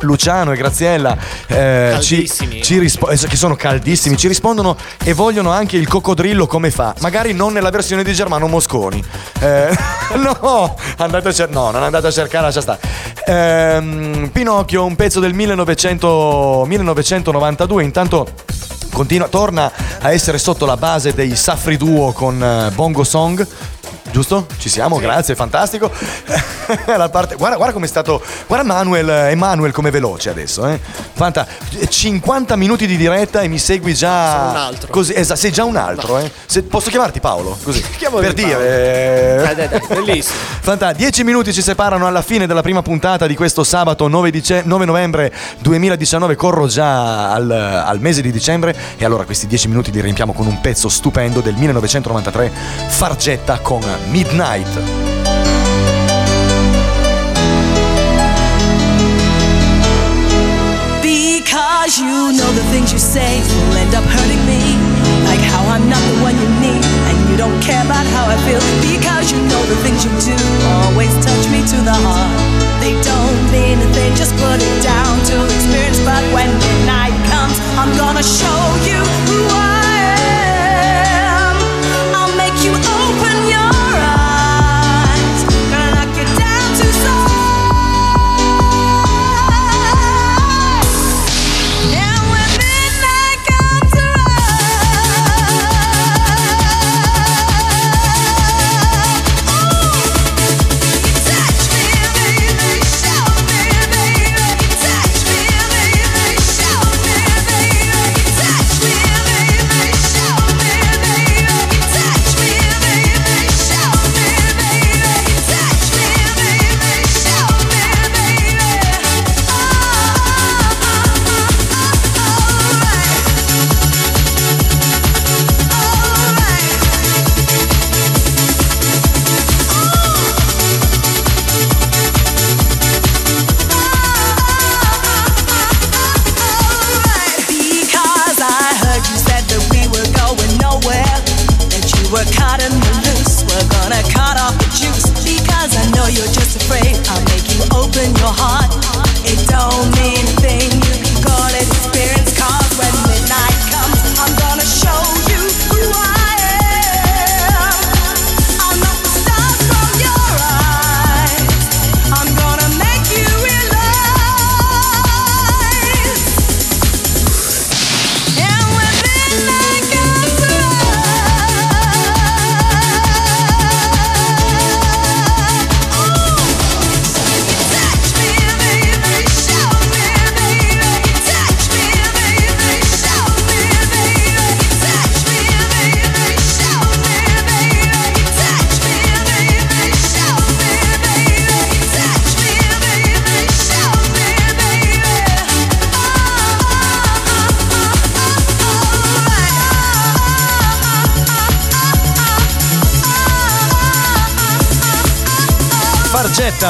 Luciano 0.00 0.52
e 0.52 0.56
Graziella 0.56 1.16
eh, 1.46 1.96
ci, 2.00 2.16
Caldissimi. 2.16 2.62
ci 2.62 2.78
rispo- 2.78 3.08
eh, 3.08 3.16
che 3.16 3.36
sono 3.36 3.54
caldissimi, 3.56 4.16
ci 4.16 4.28
rispondono 4.28 4.76
e 5.02 5.12
vogliono 5.12 5.50
anche 5.50 5.76
il 5.76 5.88
coccodrillo 5.88 6.46
come 6.46 6.70
fa, 6.70 6.94
magari 7.00 7.32
non 7.32 7.52
nella 7.52 7.70
versione 7.70 8.02
di 8.02 8.12
Germano 8.12 8.48
Mosconi. 8.48 9.02
Eh, 9.40 9.76
no, 10.16 10.76
andate 10.98 11.28
a 11.28 11.32
cer- 11.32 11.50
no, 11.50 11.70
non 11.70 11.82
andate 11.82 12.08
a 12.08 12.10
cercare, 12.10 12.44
lascia 12.46 12.60
stare. 12.60 12.80
Ehm, 13.26 14.30
Pinocchio, 14.32 14.84
un 14.84 14.96
pezzo 14.96 15.20
del 15.20 15.32
1900 15.34 16.64
1992, 16.66 17.82
intanto 17.84 18.26
continua, 18.92 19.28
torna 19.28 19.72
a 20.00 20.12
essere 20.12 20.38
sotto 20.38 20.66
la 20.66 20.76
base 20.76 21.12
dei 21.14 21.34
Safri 21.34 21.76
Duo 21.76 22.12
con 22.12 22.42
eh, 22.42 22.70
Bongo 22.74 23.04
Song. 23.04 23.46
Giusto? 24.12 24.46
Ci 24.58 24.68
siamo, 24.68 24.98
grazie, 24.98 25.34
fantastico. 25.34 25.90
Parte- 27.10 27.34
guarda, 27.36 27.56
guarda 27.56 27.72
come 27.72 27.86
è 27.86 27.88
stato. 27.88 28.22
Guarda 28.46 28.66
Manuel, 28.66 29.08
Emanuel 29.08 29.72
come 29.72 29.90
veloce 29.90 30.28
adesso. 30.30 30.66
Eh? 30.66 30.78
Fanta- 31.14 31.46
50 31.88 32.54
minuti 32.56 32.86
di 32.86 32.96
diretta 32.96 33.40
e 33.40 33.48
mi 33.48 33.58
segui 33.58 33.94
già. 33.94 34.36
Sono 34.36 34.50
un 34.50 34.56
altro. 34.56 34.88
Così, 34.90 35.14
esa- 35.14 35.34
sei 35.36 35.50
già 35.50 35.64
un 35.64 35.76
altro, 35.76 36.18
eh? 36.18 36.30
Se- 36.46 36.62
posso 36.62 36.90
chiamarti 36.90 37.20
Paolo? 37.20 37.56
Così. 37.62 37.82
Chiamami 37.96 38.26
per 38.26 38.34
Paolo. 38.34 38.48
dire. 38.48 39.38
eh. 39.38 39.42
Dai, 39.42 39.54
dai, 39.54 39.68
dai, 39.68 39.80
bellissimo. 39.88 40.36
Fanta, 40.60 40.92
10 40.92 41.24
minuti 41.24 41.52
ci 41.52 41.62
separano 41.62 42.06
alla 42.06 42.22
fine 42.22 42.46
della 42.46 42.62
prima 42.62 42.82
puntata 42.82 43.26
di 43.26 43.34
questo 43.34 43.64
sabato 43.64 44.08
9, 44.08 44.30
dice- 44.30 44.62
9 44.64 44.84
novembre 44.84 45.32
2019. 45.60 46.36
Corro 46.36 46.66
già 46.66 47.32
al, 47.32 47.50
al 47.50 47.98
mese 48.00 48.20
di 48.22 48.30
dicembre 48.30 48.74
e 48.96 49.04
allora 49.04 49.24
questi 49.24 49.46
10 49.46 49.68
minuti 49.68 49.90
li 49.90 50.00
riempiamo 50.02 50.32
con 50.34 50.46
un 50.46 50.60
pezzo 50.60 50.88
stupendo 50.90 51.40
del 51.40 51.54
1993, 51.54 52.52
Fargetta 52.88 53.58
con 53.60 53.80
Midnight. 54.10 54.66
Because 61.02 61.98
you 61.98 62.32
know 62.32 62.50
the 62.52 62.64
things 62.72 62.92
you 62.92 62.98
say 62.98 63.40
will 63.40 63.76
end 63.76 63.94
up 63.94 64.04
hurting 64.04 64.44
me. 64.46 64.60
Like 65.24 65.40
how 65.40 65.64
I'm 65.68 65.88
not 65.88 66.00
the 66.12 66.18
one 66.22 66.36
you 66.36 66.48
need, 66.60 66.84
and 67.08 67.16
you 67.30 67.36
don't 67.36 67.58
care 67.62 67.84
about 67.84 68.06
how 68.12 68.26
I 68.28 68.36
feel. 68.44 68.60
Because 68.80 69.32
you 69.32 69.40
know 69.48 69.62
the 69.66 69.76
things 69.84 70.04
you 70.04 70.12
do 70.20 70.36
always 70.84 71.12
touch 71.24 71.44
me 71.48 71.60
to 71.72 71.78
the 71.80 71.96
heart. 72.04 72.32
They 72.80 72.92
don't 73.00 73.38
mean 73.50 73.78
a 73.80 73.88
thing, 73.94 74.14
just 74.14 74.34
put 74.36 74.60
it 74.60 74.82
down 74.82 75.18
to 75.32 75.44
experience. 75.44 76.00
But 76.04 76.22
when 76.34 76.50
midnight 76.52 77.16
comes, 77.32 77.56
I'm 77.80 77.96
gonna 77.96 78.22
show 78.22 78.60
you 78.84 79.00
who 79.28 79.40
I 79.48 79.71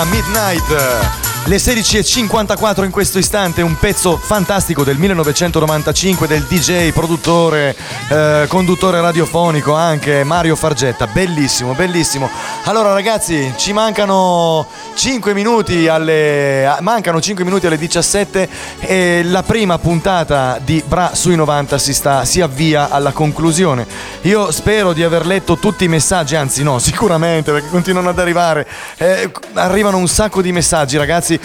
Midnight. 0.05 1.21
Le 1.47 1.57
16.54 1.57 2.85
in 2.85 2.93
questo 2.93 3.19
istante, 3.19 3.63
un 3.63 3.77
pezzo 3.77 4.17
fantastico 4.17 4.85
del 4.85 4.97
1995 4.97 6.29
del 6.29 6.45
DJ, 6.45 6.93
produttore, 6.93 7.77
eh, 8.09 8.45
conduttore 8.47 9.01
radiofonico 9.01 9.75
anche 9.75 10.23
Mario 10.23 10.55
Fargetta, 10.55 11.09
bellissimo, 11.09 11.75
bellissimo. 11.75 12.31
Allora 12.65 12.93
ragazzi, 12.93 13.53
ci 13.57 13.73
mancano 13.73 14.69
5 14.95 15.33
minuti 15.35 15.89
alle 15.89 16.77
mancano 16.81 17.21
5 17.21 17.45
minuti 17.45 17.67
alle 17.67 17.79
17 17.79 18.49
e 18.81 19.23
la 19.25 19.43
prima 19.43 19.79
puntata 19.79 20.59
di 20.63 20.83
Bra 20.87 21.13
sui 21.15 21.35
90 21.35 21.79
si 21.79 21.95
sta 21.95 22.25
si 22.25 22.41
avvia 22.41 22.91
alla 22.91 23.13
conclusione. 23.13 23.87
Io 24.23 24.51
spero 24.51 24.93
di 24.93 25.03
aver 25.03 25.27
letto 25.27 25.57
tutti 25.57 25.85
i 25.85 25.89
messaggi, 25.89 26.37
anzi 26.37 26.63
no, 26.63 26.79
sicuramente 26.81 27.53
perché 27.53 27.69
continuano 27.69 28.11
ad 28.11 28.19
arrivare. 28.19 28.67
Eh, 28.97 29.31
arrivano 29.55 29.97
un 29.97 30.09
sacco 30.09 30.43
di 30.43 30.53
messaggi, 30.53 30.97
ragazzi. 30.97 31.39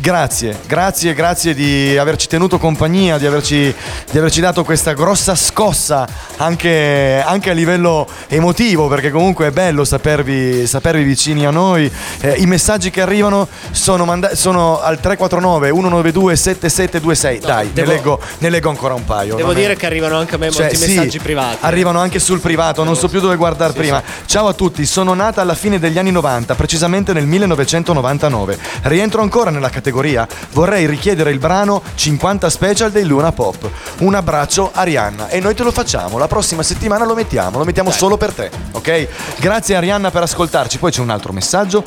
Grazie, 0.00 0.58
grazie, 0.66 1.12
grazie 1.12 1.54
di 1.54 1.96
averci 1.96 2.26
tenuto 2.26 2.58
compagnia, 2.58 3.18
di 3.18 3.26
averci, 3.26 3.74
di 4.10 4.18
averci 4.18 4.40
dato 4.40 4.64
questa 4.64 4.94
grossa 4.94 5.34
scossa 5.34 6.08
anche, 6.38 7.22
anche 7.22 7.50
a 7.50 7.52
livello 7.52 8.08
emotivo, 8.28 8.88
perché 8.88 9.10
comunque 9.10 9.48
è 9.48 9.50
bello 9.50 9.84
sapervi, 9.84 10.66
sapervi 10.66 11.02
vicini 11.02 11.44
a 11.44 11.50
noi. 11.50 11.90
Eh, 12.20 12.36
I 12.38 12.46
messaggi 12.46 12.79
che 12.88 13.02
arrivano 13.02 13.46
sono, 13.72 14.06
manda- 14.06 14.34
sono 14.34 14.80
al 14.80 14.98
349 15.00 15.68
192 15.68 16.36
7726. 16.36 17.38
Dai, 17.40 17.72
devo- 17.72 17.90
ne, 17.90 17.96
leggo, 17.96 18.20
ne 18.38 18.48
leggo 18.48 18.70
ancora 18.70 18.94
un 18.94 19.04
paio. 19.04 19.34
Devo 19.34 19.52
dire 19.52 19.76
che 19.76 19.84
arrivano 19.84 20.16
anche 20.16 20.36
a 20.36 20.38
me 20.38 20.50
cioè, 20.50 20.62
molti 20.62 20.76
sì, 20.76 20.94
messaggi 20.94 21.18
privati. 21.18 21.58
Arrivano 21.60 21.98
anche 21.98 22.18
sul 22.18 22.40
privato, 22.40 22.82
non 22.84 22.96
so 22.96 23.08
più 23.08 23.20
dove 23.20 23.36
guardare 23.36 23.74
prima. 23.74 24.02
Ciao 24.24 24.48
a 24.48 24.54
tutti, 24.54 24.86
sono 24.86 25.12
nata 25.12 25.42
alla 25.42 25.54
fine 25.54 25.78
degli 25.78 25.98
anni 25.98 26.10
90, 26.12 26.54
precisamente 26.54 27.12
nel 27.12 27.26
1999. 27.26 28.58
Rientro 28.82 29.22
ancora 29.22 29.50
nella 29.50 29.68
categoria. 29.70 30.26
Vorrei 30.52 30.86
richiedere 30.86 31.30
il 31.30 31.38
brano 31.38 31.82
50 31.94 32.48
Special 32.48 32.90
dei 32.90 33.04
Luna 33.04 33.32
Pop. 33.32 33.68
Un 33.98 34.14
abbraccio 34.14 34.70
Arianna 34.72 35.28
e 35.28 35.40
noi 35.40 35.54
te 35.54 35.62
lo 35.64 35.72
facciamo. 35.72 36.18
La 36.18 36.28
prossima 36.28 36.62
settimana 36.62 37.04
lo 37.04 37.14
mettiamo, 37.14 37.58
lo 37.58 37.64
mettiamo 37.64 37.90
solo 37.90 38.16
per 38.16 38.32
te, 38.32 38.50
ok? 38.72 39.08
Grazie 39.38 39.76
Arianna 39.76 40.10
per 40.10 40.22
ascoltarci. 40.22 40.78
Poi 40.78 40.90
c'è 40.90 41.00
un 41.00 41.10
altro 41.10 41.32
messaggio. 41.32 41.82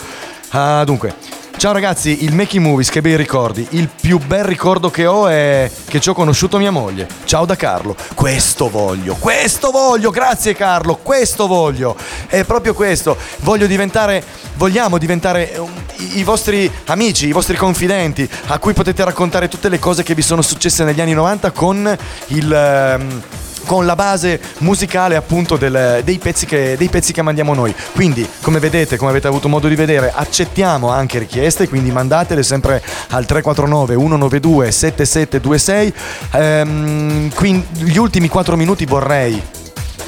Ah, 0.55 0.83
dunque, 0.83 1.15
Ciao 1.57 1.71
ragazzi, 1.71 2.25
il 2.25 2.33
Making 2.33 2.65
Movies, 2.65 2.89
che 2.89 2.99
bei 2.99 3.15
ricordi. 3.15 3.65
Il 3.69 3.87
più 3.87 4.19
bel 4.19 4.43
ricordo 4.43 4.91
che 4.91 5.05
ho 5.05 5.27
è 5.29 5.71
che 5.87 6.01
ci 6.01 6.09
ho 6.09 6.13
conosciuto 6.13 6.57
mia 6.57 6.71
moglie. 6.71 7.07
Ciao 7.23 7.45
da 7.45 7.55
Carlo. 7.55 7.95
Questo 8.13 8.69
voglio, 8.69 9.15
questo 9.15 9.71
voglio, 9.71 10.09
grazie 10.09 10.53
Carlo, 10.55 10.97
questo 10.97 11.47
voglio. 11.47 11.95
È 12.27 12.43
proprio 12.43 12.73
questo. 12.73 13.15
Voglio 13.37 13.65
diventare, 13.65 14.21
vogliamo 14.55 14.97
diventare 14.97 15.53
um, 15.57 15.71
i, 16.15 16.23
vostri 16.23 16.69
amici, 16.87 17.27
i 17.27 17.31
vostri 17.31 17.55
confidenti, 17.55 18.29
a 18.47 18.57
cui 18.57 18.73
potete 18.73 19.05
raccontare 19.05 19.47
tutte 19.47 19.69
le 19.69 19.79
cose 19.79 20.03
che 20.03 20.15
vi 20.15 20.21
sono 20.21 20.41
successe 20.41 20.83
negli 20.83 20.99
anni 20.99 21.13
90 21.13 21.51
con 21.51 21.97
il... 22.27 22.53
ehm, 22.53 23.21
con 23.66 23.86
la 23.86 23.95
base 23.95 24.39
musicale 24.59 25.16
appunto 25.16 25.57
del- 25.57 26.01
dei, 26.03 26.18
pezzi 26.18 26.45
che, 26.45 26.76
dei 26.78 26.89
pezzi 26.89 27.14
che 27.14 27.22
mandiamo 27.22 27.53
noi. 27.53 27.74
Quindi, 27.93 28.28
come 28.41 28.59
vedete, 28.59 28.97
come 28.97 29.11
avete 29.11 29.28
avuto 29.28 29.49
modo 29.49 29.68
di 29.68 29.76
vedere, 29.76 30.11
accettiamo 30.14 30.89
anche 30.89 31.20
richieste, 31.20 31.68
quindi 31.68 31.91
mandatele 31.91 32.43
sempre 32.43 32.82
al 33.09 33.26
349 33.26 33.95
192 33.95 34.72
7726. 34.72 35.93
Ehm, 36.32 37.34
quindi, 37.34 37.66
gli 37.84 37.97
ultimi 37.97 38.28
4 38.28 38.55
minuti 38.55 38.86
vorrei 38.86 39.41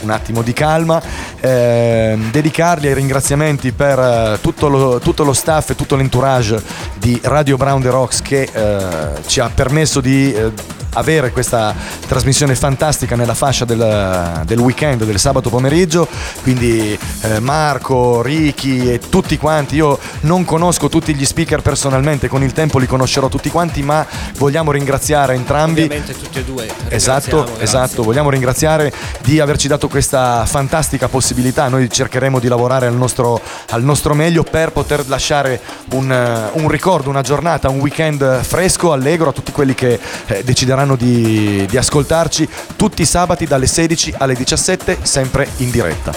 un 0.01 0.09
attimo 0.09 0.41
di 0.41 0.53
calma, 0.53 1.01
ehm, 1.39 2.31
dedicarli 2.31 2.87
ai 2.87 2.93
ringraziamenti 2.93 3.71
per 3.71 3.99
eh, 3.99 4.37
tutto, 4.41 4.67
lo, 4.67 4.99
tutto 4.99 5.23
lo 5.23 5.33
staff 5.33 5.71
e 5.71 5.75
tutto 5.75 5.95
l'entourage 5.95 6.61
di 6.97 7.19
Radio 7.23 7.57
Brown 7.57 7.81
The 7.81 7.89
Rocks 7.89 8.21
che 8.21 8.49
eh, 8.51 9.21
ci 9.25 9.39
ha 9.39 9.49
permesso 9.53 10.01
di 10.01 10.33
eh, 10.33 10.51
avere 10.95 11.31
questa 11.31 11.73
trasmissione 12.07 12.55
fantastica 12.55 13.15
nella 13.15 13.33
fascia 13.33 13.65
del, 13.65 14.41
del 14.45 14.59
weekend, 14.59 15.03
del 15.03 15.19
sabato 15.19 15.49
pomeriggio, 15.49 16.07
quindi 16.41 16.97
eh, 17.21 17.39
Marco, 17.39 18.21
Ricky 18.21 18.91
e 18.93 18.99
tutti 18.99 19.37
quanti, 19.37 19.75
io 19.75 19.97
non 20.21 20.45
conosco 20.45 20.89
tutti 20.89 21.13
gli 21.13 21.25
speaker 21.25 21.61
personalmente, 21.61 22.27
con 22.27 22.43
il 22.43 22.53
tempo 22.53 22.77
li 22.77 22.87
conoscerò 22.87 23.27
tutti 23.27 23.49
quanti, 23.49 23.83
ma 23.83 24.05
vogliamo 24.37 24.71
ringraziare 24.71 25.35
entrambi. 25.35 25.83
Ovviamente 25.83 26.17
tutti 26.17 26.39
e 26.39 26.43
due. 26.43 26.67
Esatto, 26.89 27.59
esatto, 27.59 28.03
vogliamo 28.03 28.29
ringraziare 28.29 28.91
di 29.21 29.39
averci 29.39 29.67
dato 29.67 29.87
questa 29.95 30.45
fantastica 30.45 31.07
possibilità. 31.07 31.69
Noi 31.69 31.89
cercheremo 31.89 32.39
di 32.39 32.49
lavorare 32.49 32.85
al 32.85 32.95
nostro, 32.95 33.39
al 33.69 33.81
nostro 33.81 34.13
meglio 34.13 34.43
per 34.43 34.73
poter 34.73 35.07
lasciare 35.07 35.61
un, 35.91 36.11
eh, 36.11 36.49
un 36.59 36.67
ricordo, 36.67 37.09
una 37.09 37.21
giornata, 37.21 37.69
un 37.69 37.79
weekend 37.79 38.41
fresco, 38.41 38.91
allegro 38.91 39.29
a 39.29 39.31
tutti 39.31 39.53
quelli 39.53 39.73
che 39.73 39.97
eh, 40.25 40.43
decideranno 40.43 40.97
di, 40.97 41.65
di 41.65 41.77
ascoltarci 41.77 42.45
tutti 42.75 43.03
i 43.03 43.05
sabati 43.05 43.45
dalle 43.45 43.67
16 43.67 44.15
alle 44.17 44.33
17, 44.33 44.97
sempre 45.03 45.47
in 45.57 45.71
diretta. 45.71 46.11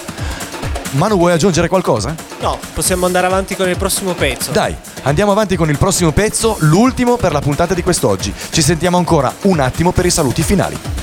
Manu, 0.95 1.17
vuoi 1.17 1.31
aggiungere 1.31 1.69
qualcosa? 1.69 2.17
No, 2.41 2.59
possiamo 2.75 3.07
andare 3.07 3.29
avanti 3.29 3.55
con 3.55 3.69
il 3.69 3.77
prossimo 3.77 4.15
pezzo. 4.15 4.51
Dai, 4.51 4.75
andiamo 5.03 5.31
avanti 5.31 5.55
con 5.55 5.71
il 5.71 5.79
prossimo 5.79 6.11
pezzo, 6.11 6.57
l'ultimo 6.63 7.17
per 7.17 7.31
la 7.31 7.41
puntata 7.41 7.75
di 7.75 7.85
quest'oggi. 7.85 8.35
Ci 8.51 8.61
sentiamo 8.61 8.97
ancora 8.97 9.33
un 9.43 9.61
attimo 9.61 9.93
per 9.93 10.05
i 10.05 10.11
saluti 10.11 10.43
finali. 10.43 10.98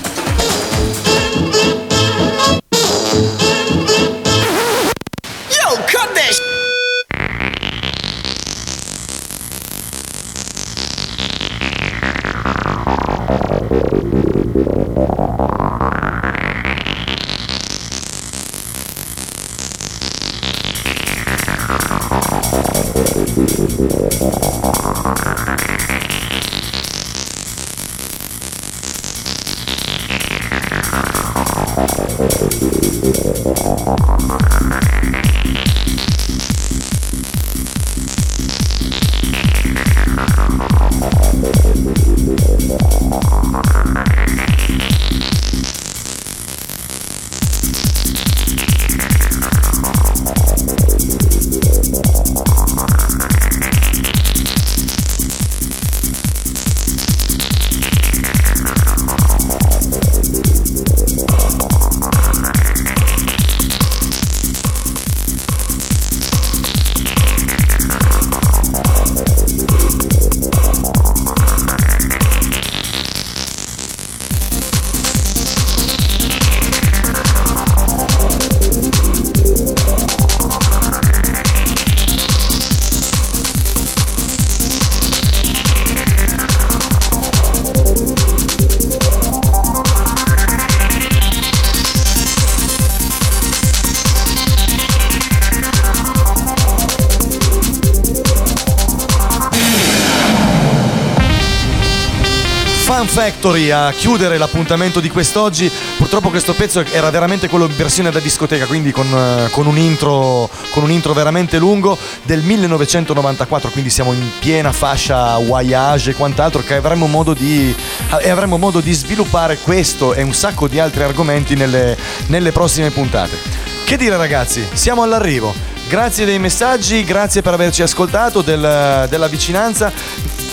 Fan 102.95 103.07
Factory 103.07 103.71
a 103.71 103.91
chiudere 103.91 104.37
l'appuntamento 104.37 105.01
di 105.01 105.09
quest'oggi. 105.09 105.69
Purtroppo 105.97 106.29
questo 106.29 106.53
pezzo 106.53 106.81
era 106.93 107.09
veramente 107.09 107.49
quello 107.49 107.65
in 107.65 107.75
versione 107.75 108.09
da 108.09 108.21
discoteca, 108.21 108.65
quindi 108.67 108.93
con, 108.93 109.05
eh, 109.07 109.49
con 109.49 109.65
un, 109.65 109.77
intro, 109.77 110.49
con 110.69 110.81
un 110.83 110.91
intro 110.91 111.11
veramente 111.11 111.57
lungo 111.57 111.97
del 112.23 112.39
1994, 112.39 113.69
quindi 113.71 113.89
siamo 113.89 114.13
in 114.13 114.25
piena 114.39 114.71
fascia 114.71 115.37
voyage 115.39 116.11
e 116.11 116.13
quant'altro 116.13 116.61
che 116.61 116.75
avremo 116.75 117.07
modo 117.07 117.33
di, 117.33 117.75
e 118.21 118.29
avremo 118.29 118.57
modo 118.57 118.79
di 118.79 118.93
sviluppare 118.93 119.57
questo 119.57 120.13
e 120.13 120.21
un 120.21 120.33
sacco 120.33 120.69
di 120.69 120.79
altri 120.79 121.03
argomenti 121.03 121.53
nelle, 121.55 121.97
nelle 122.27 122.53
prossime 122.53 122.91
puntate. 122.91 123.37
Che 123.83 123.97
dire 123.97 124.15
ragazzi, 124.15 124.65
siamo 124.71 125.03
all'arrivo. 125.03 125.53
Grazie 125.89 126.23
dei 126.23 126.39
messaggi, 126.39 127.03
grazie 127.03 127.41
per 127.41 127.51
averci 127.51 127.81
ascoltato, 127.81 128.41
del- 128.41 129.05
della 129.09 129.27
vicinanza. 129.27 129.91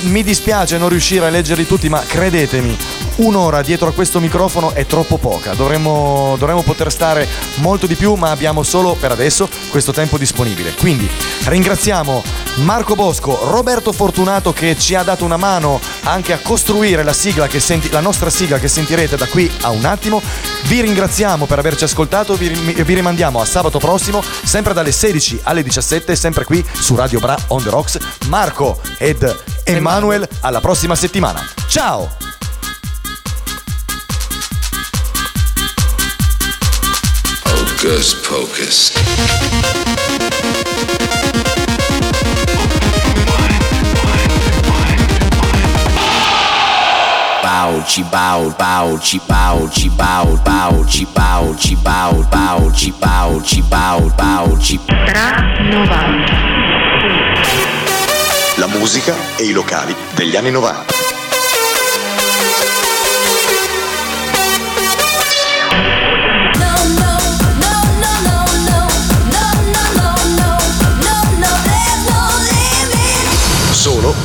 Mi 0.03 0.25
dispiace 0.25 0.79
non 0.79 0.89
riuscire 0.89 1.27
a 1.27 1.31
leggerli 1.31 1.65
tutti, 1.65 1.89
ma 1.89 2.01
credetemi, 2.01 2.77
un'ora 3.17 3.63
dietro 3.63 3.89
a 3.89 3.93
questo 3.93 4.21
microfono 4.21 4.73
è 4.73 4.87
troppo 4.87 5.19
poca. 5.19 5.55
Dovremmo, 5.55 6.37
dovremmo 6.39 6.63
poter 6.63 6.91
stare 6.91 7.29
molto 7.57 7.87
di 7.87 7.95
più, 7.95 8.15
ma 8.15 8.31
abbiamo 8.31 8.63
solo 8.63 8.95
per 8.95 9.11
adesso 9.11 9.49
questo 9.71 9.93
tempo 9.93 10.19
disponibile. 10.19 10.75
Quindi 10.75 11.09
ringraziamo 11.45 12.23
Marco 12.57 12.95
Bosco, 12.95 13.39
Roberto 13.45 13.93
Fortunato 13.93 14.53
che 14.53 14.77
ci 14.79 14.95
ha 14.95 15.03
dato 15.03 15.25
una 15.25 15.37
mano 15.37 15.81
anche 16.03 16.33
a 16.33 16.39
costruire 16.39 17.03
la 17.03 17.13
sigla 17.13 17.47
che 17.47 17.61
senti- 17.61 17.91
la 17.91 18.01
nostra 18.01 18.31
sigla 18.31 18.59
che 18.59 18.69
sentirete 18.69 19.17
da 19.17 19.27
qui 19.27 19.51
a 19.63 19.71
un 19.71 19.85
attimo. 19.85 20.21
Vi 20.65 20.81
ringraziamo 20.81 21.47
per 21.47 21.59
averci 21.59 21.85
ascoltato, 21.85 22.35
vi, 22.35 22.49
vi 22.49 22.95
rimandiamo 22.95 23.41
a 23.41 23.45
sabato 23.45 23.79
prossimo, 23.79 24.23
sempre 24.45 24.73
dalle 24.73 24.93
16 24.93 25.41
alle 25.45 25.63
17, 25.63 26.17
sempre 26.17 26.45
qui 26.45 26.65
su 26.73 26.95
Radio 26.95 27.21
Bra 27.21 27.37
on 27.49 27.63
the 27.63 27.71
Rocks. 27.71 27.99
Marco 28.29 28.81
ed 28.99 29.37
Emanuel, 29.65 30.29
alla 30.41 30.61
prossima 30.61 30.95
settimana. 30.95 31.45
Ciao! 31.69 32.32
Chi 47.93 48.03
bow, 48.05 48.55
bow, 48.57 48.97
chi 48.99 49.21
bow, 49.27 49.69
chi 49.69 49.91
bow, 49.91 50.39
bow, 52.31 52.71
chi 52.71 52.93
bow, 52.93 53.41
chi 53.41 53.63
bow, 53.63 54.11
bow, 54.15 54.57
chi 54.57 54.81
Tra 55.05 55.33
90. 55.61 56.33
La 58.57 58.67
musica 58.69 59.15
e 59.37 59.45
i 59.45 59.53
locali 59.53 59.95
degli 60.15 60.37
anni 60.37 60.51
90. 60.51 61.12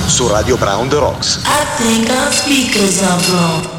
Su 0.09 0.27
Radio 0.27 0.57
Brown 0.57 0.89
The 0.89 0.99
Rocks. 0.99 1.43
I 1.45 1.65
think 1.77 2.09
our 2.09 2.31
speakers. 2.31 3.76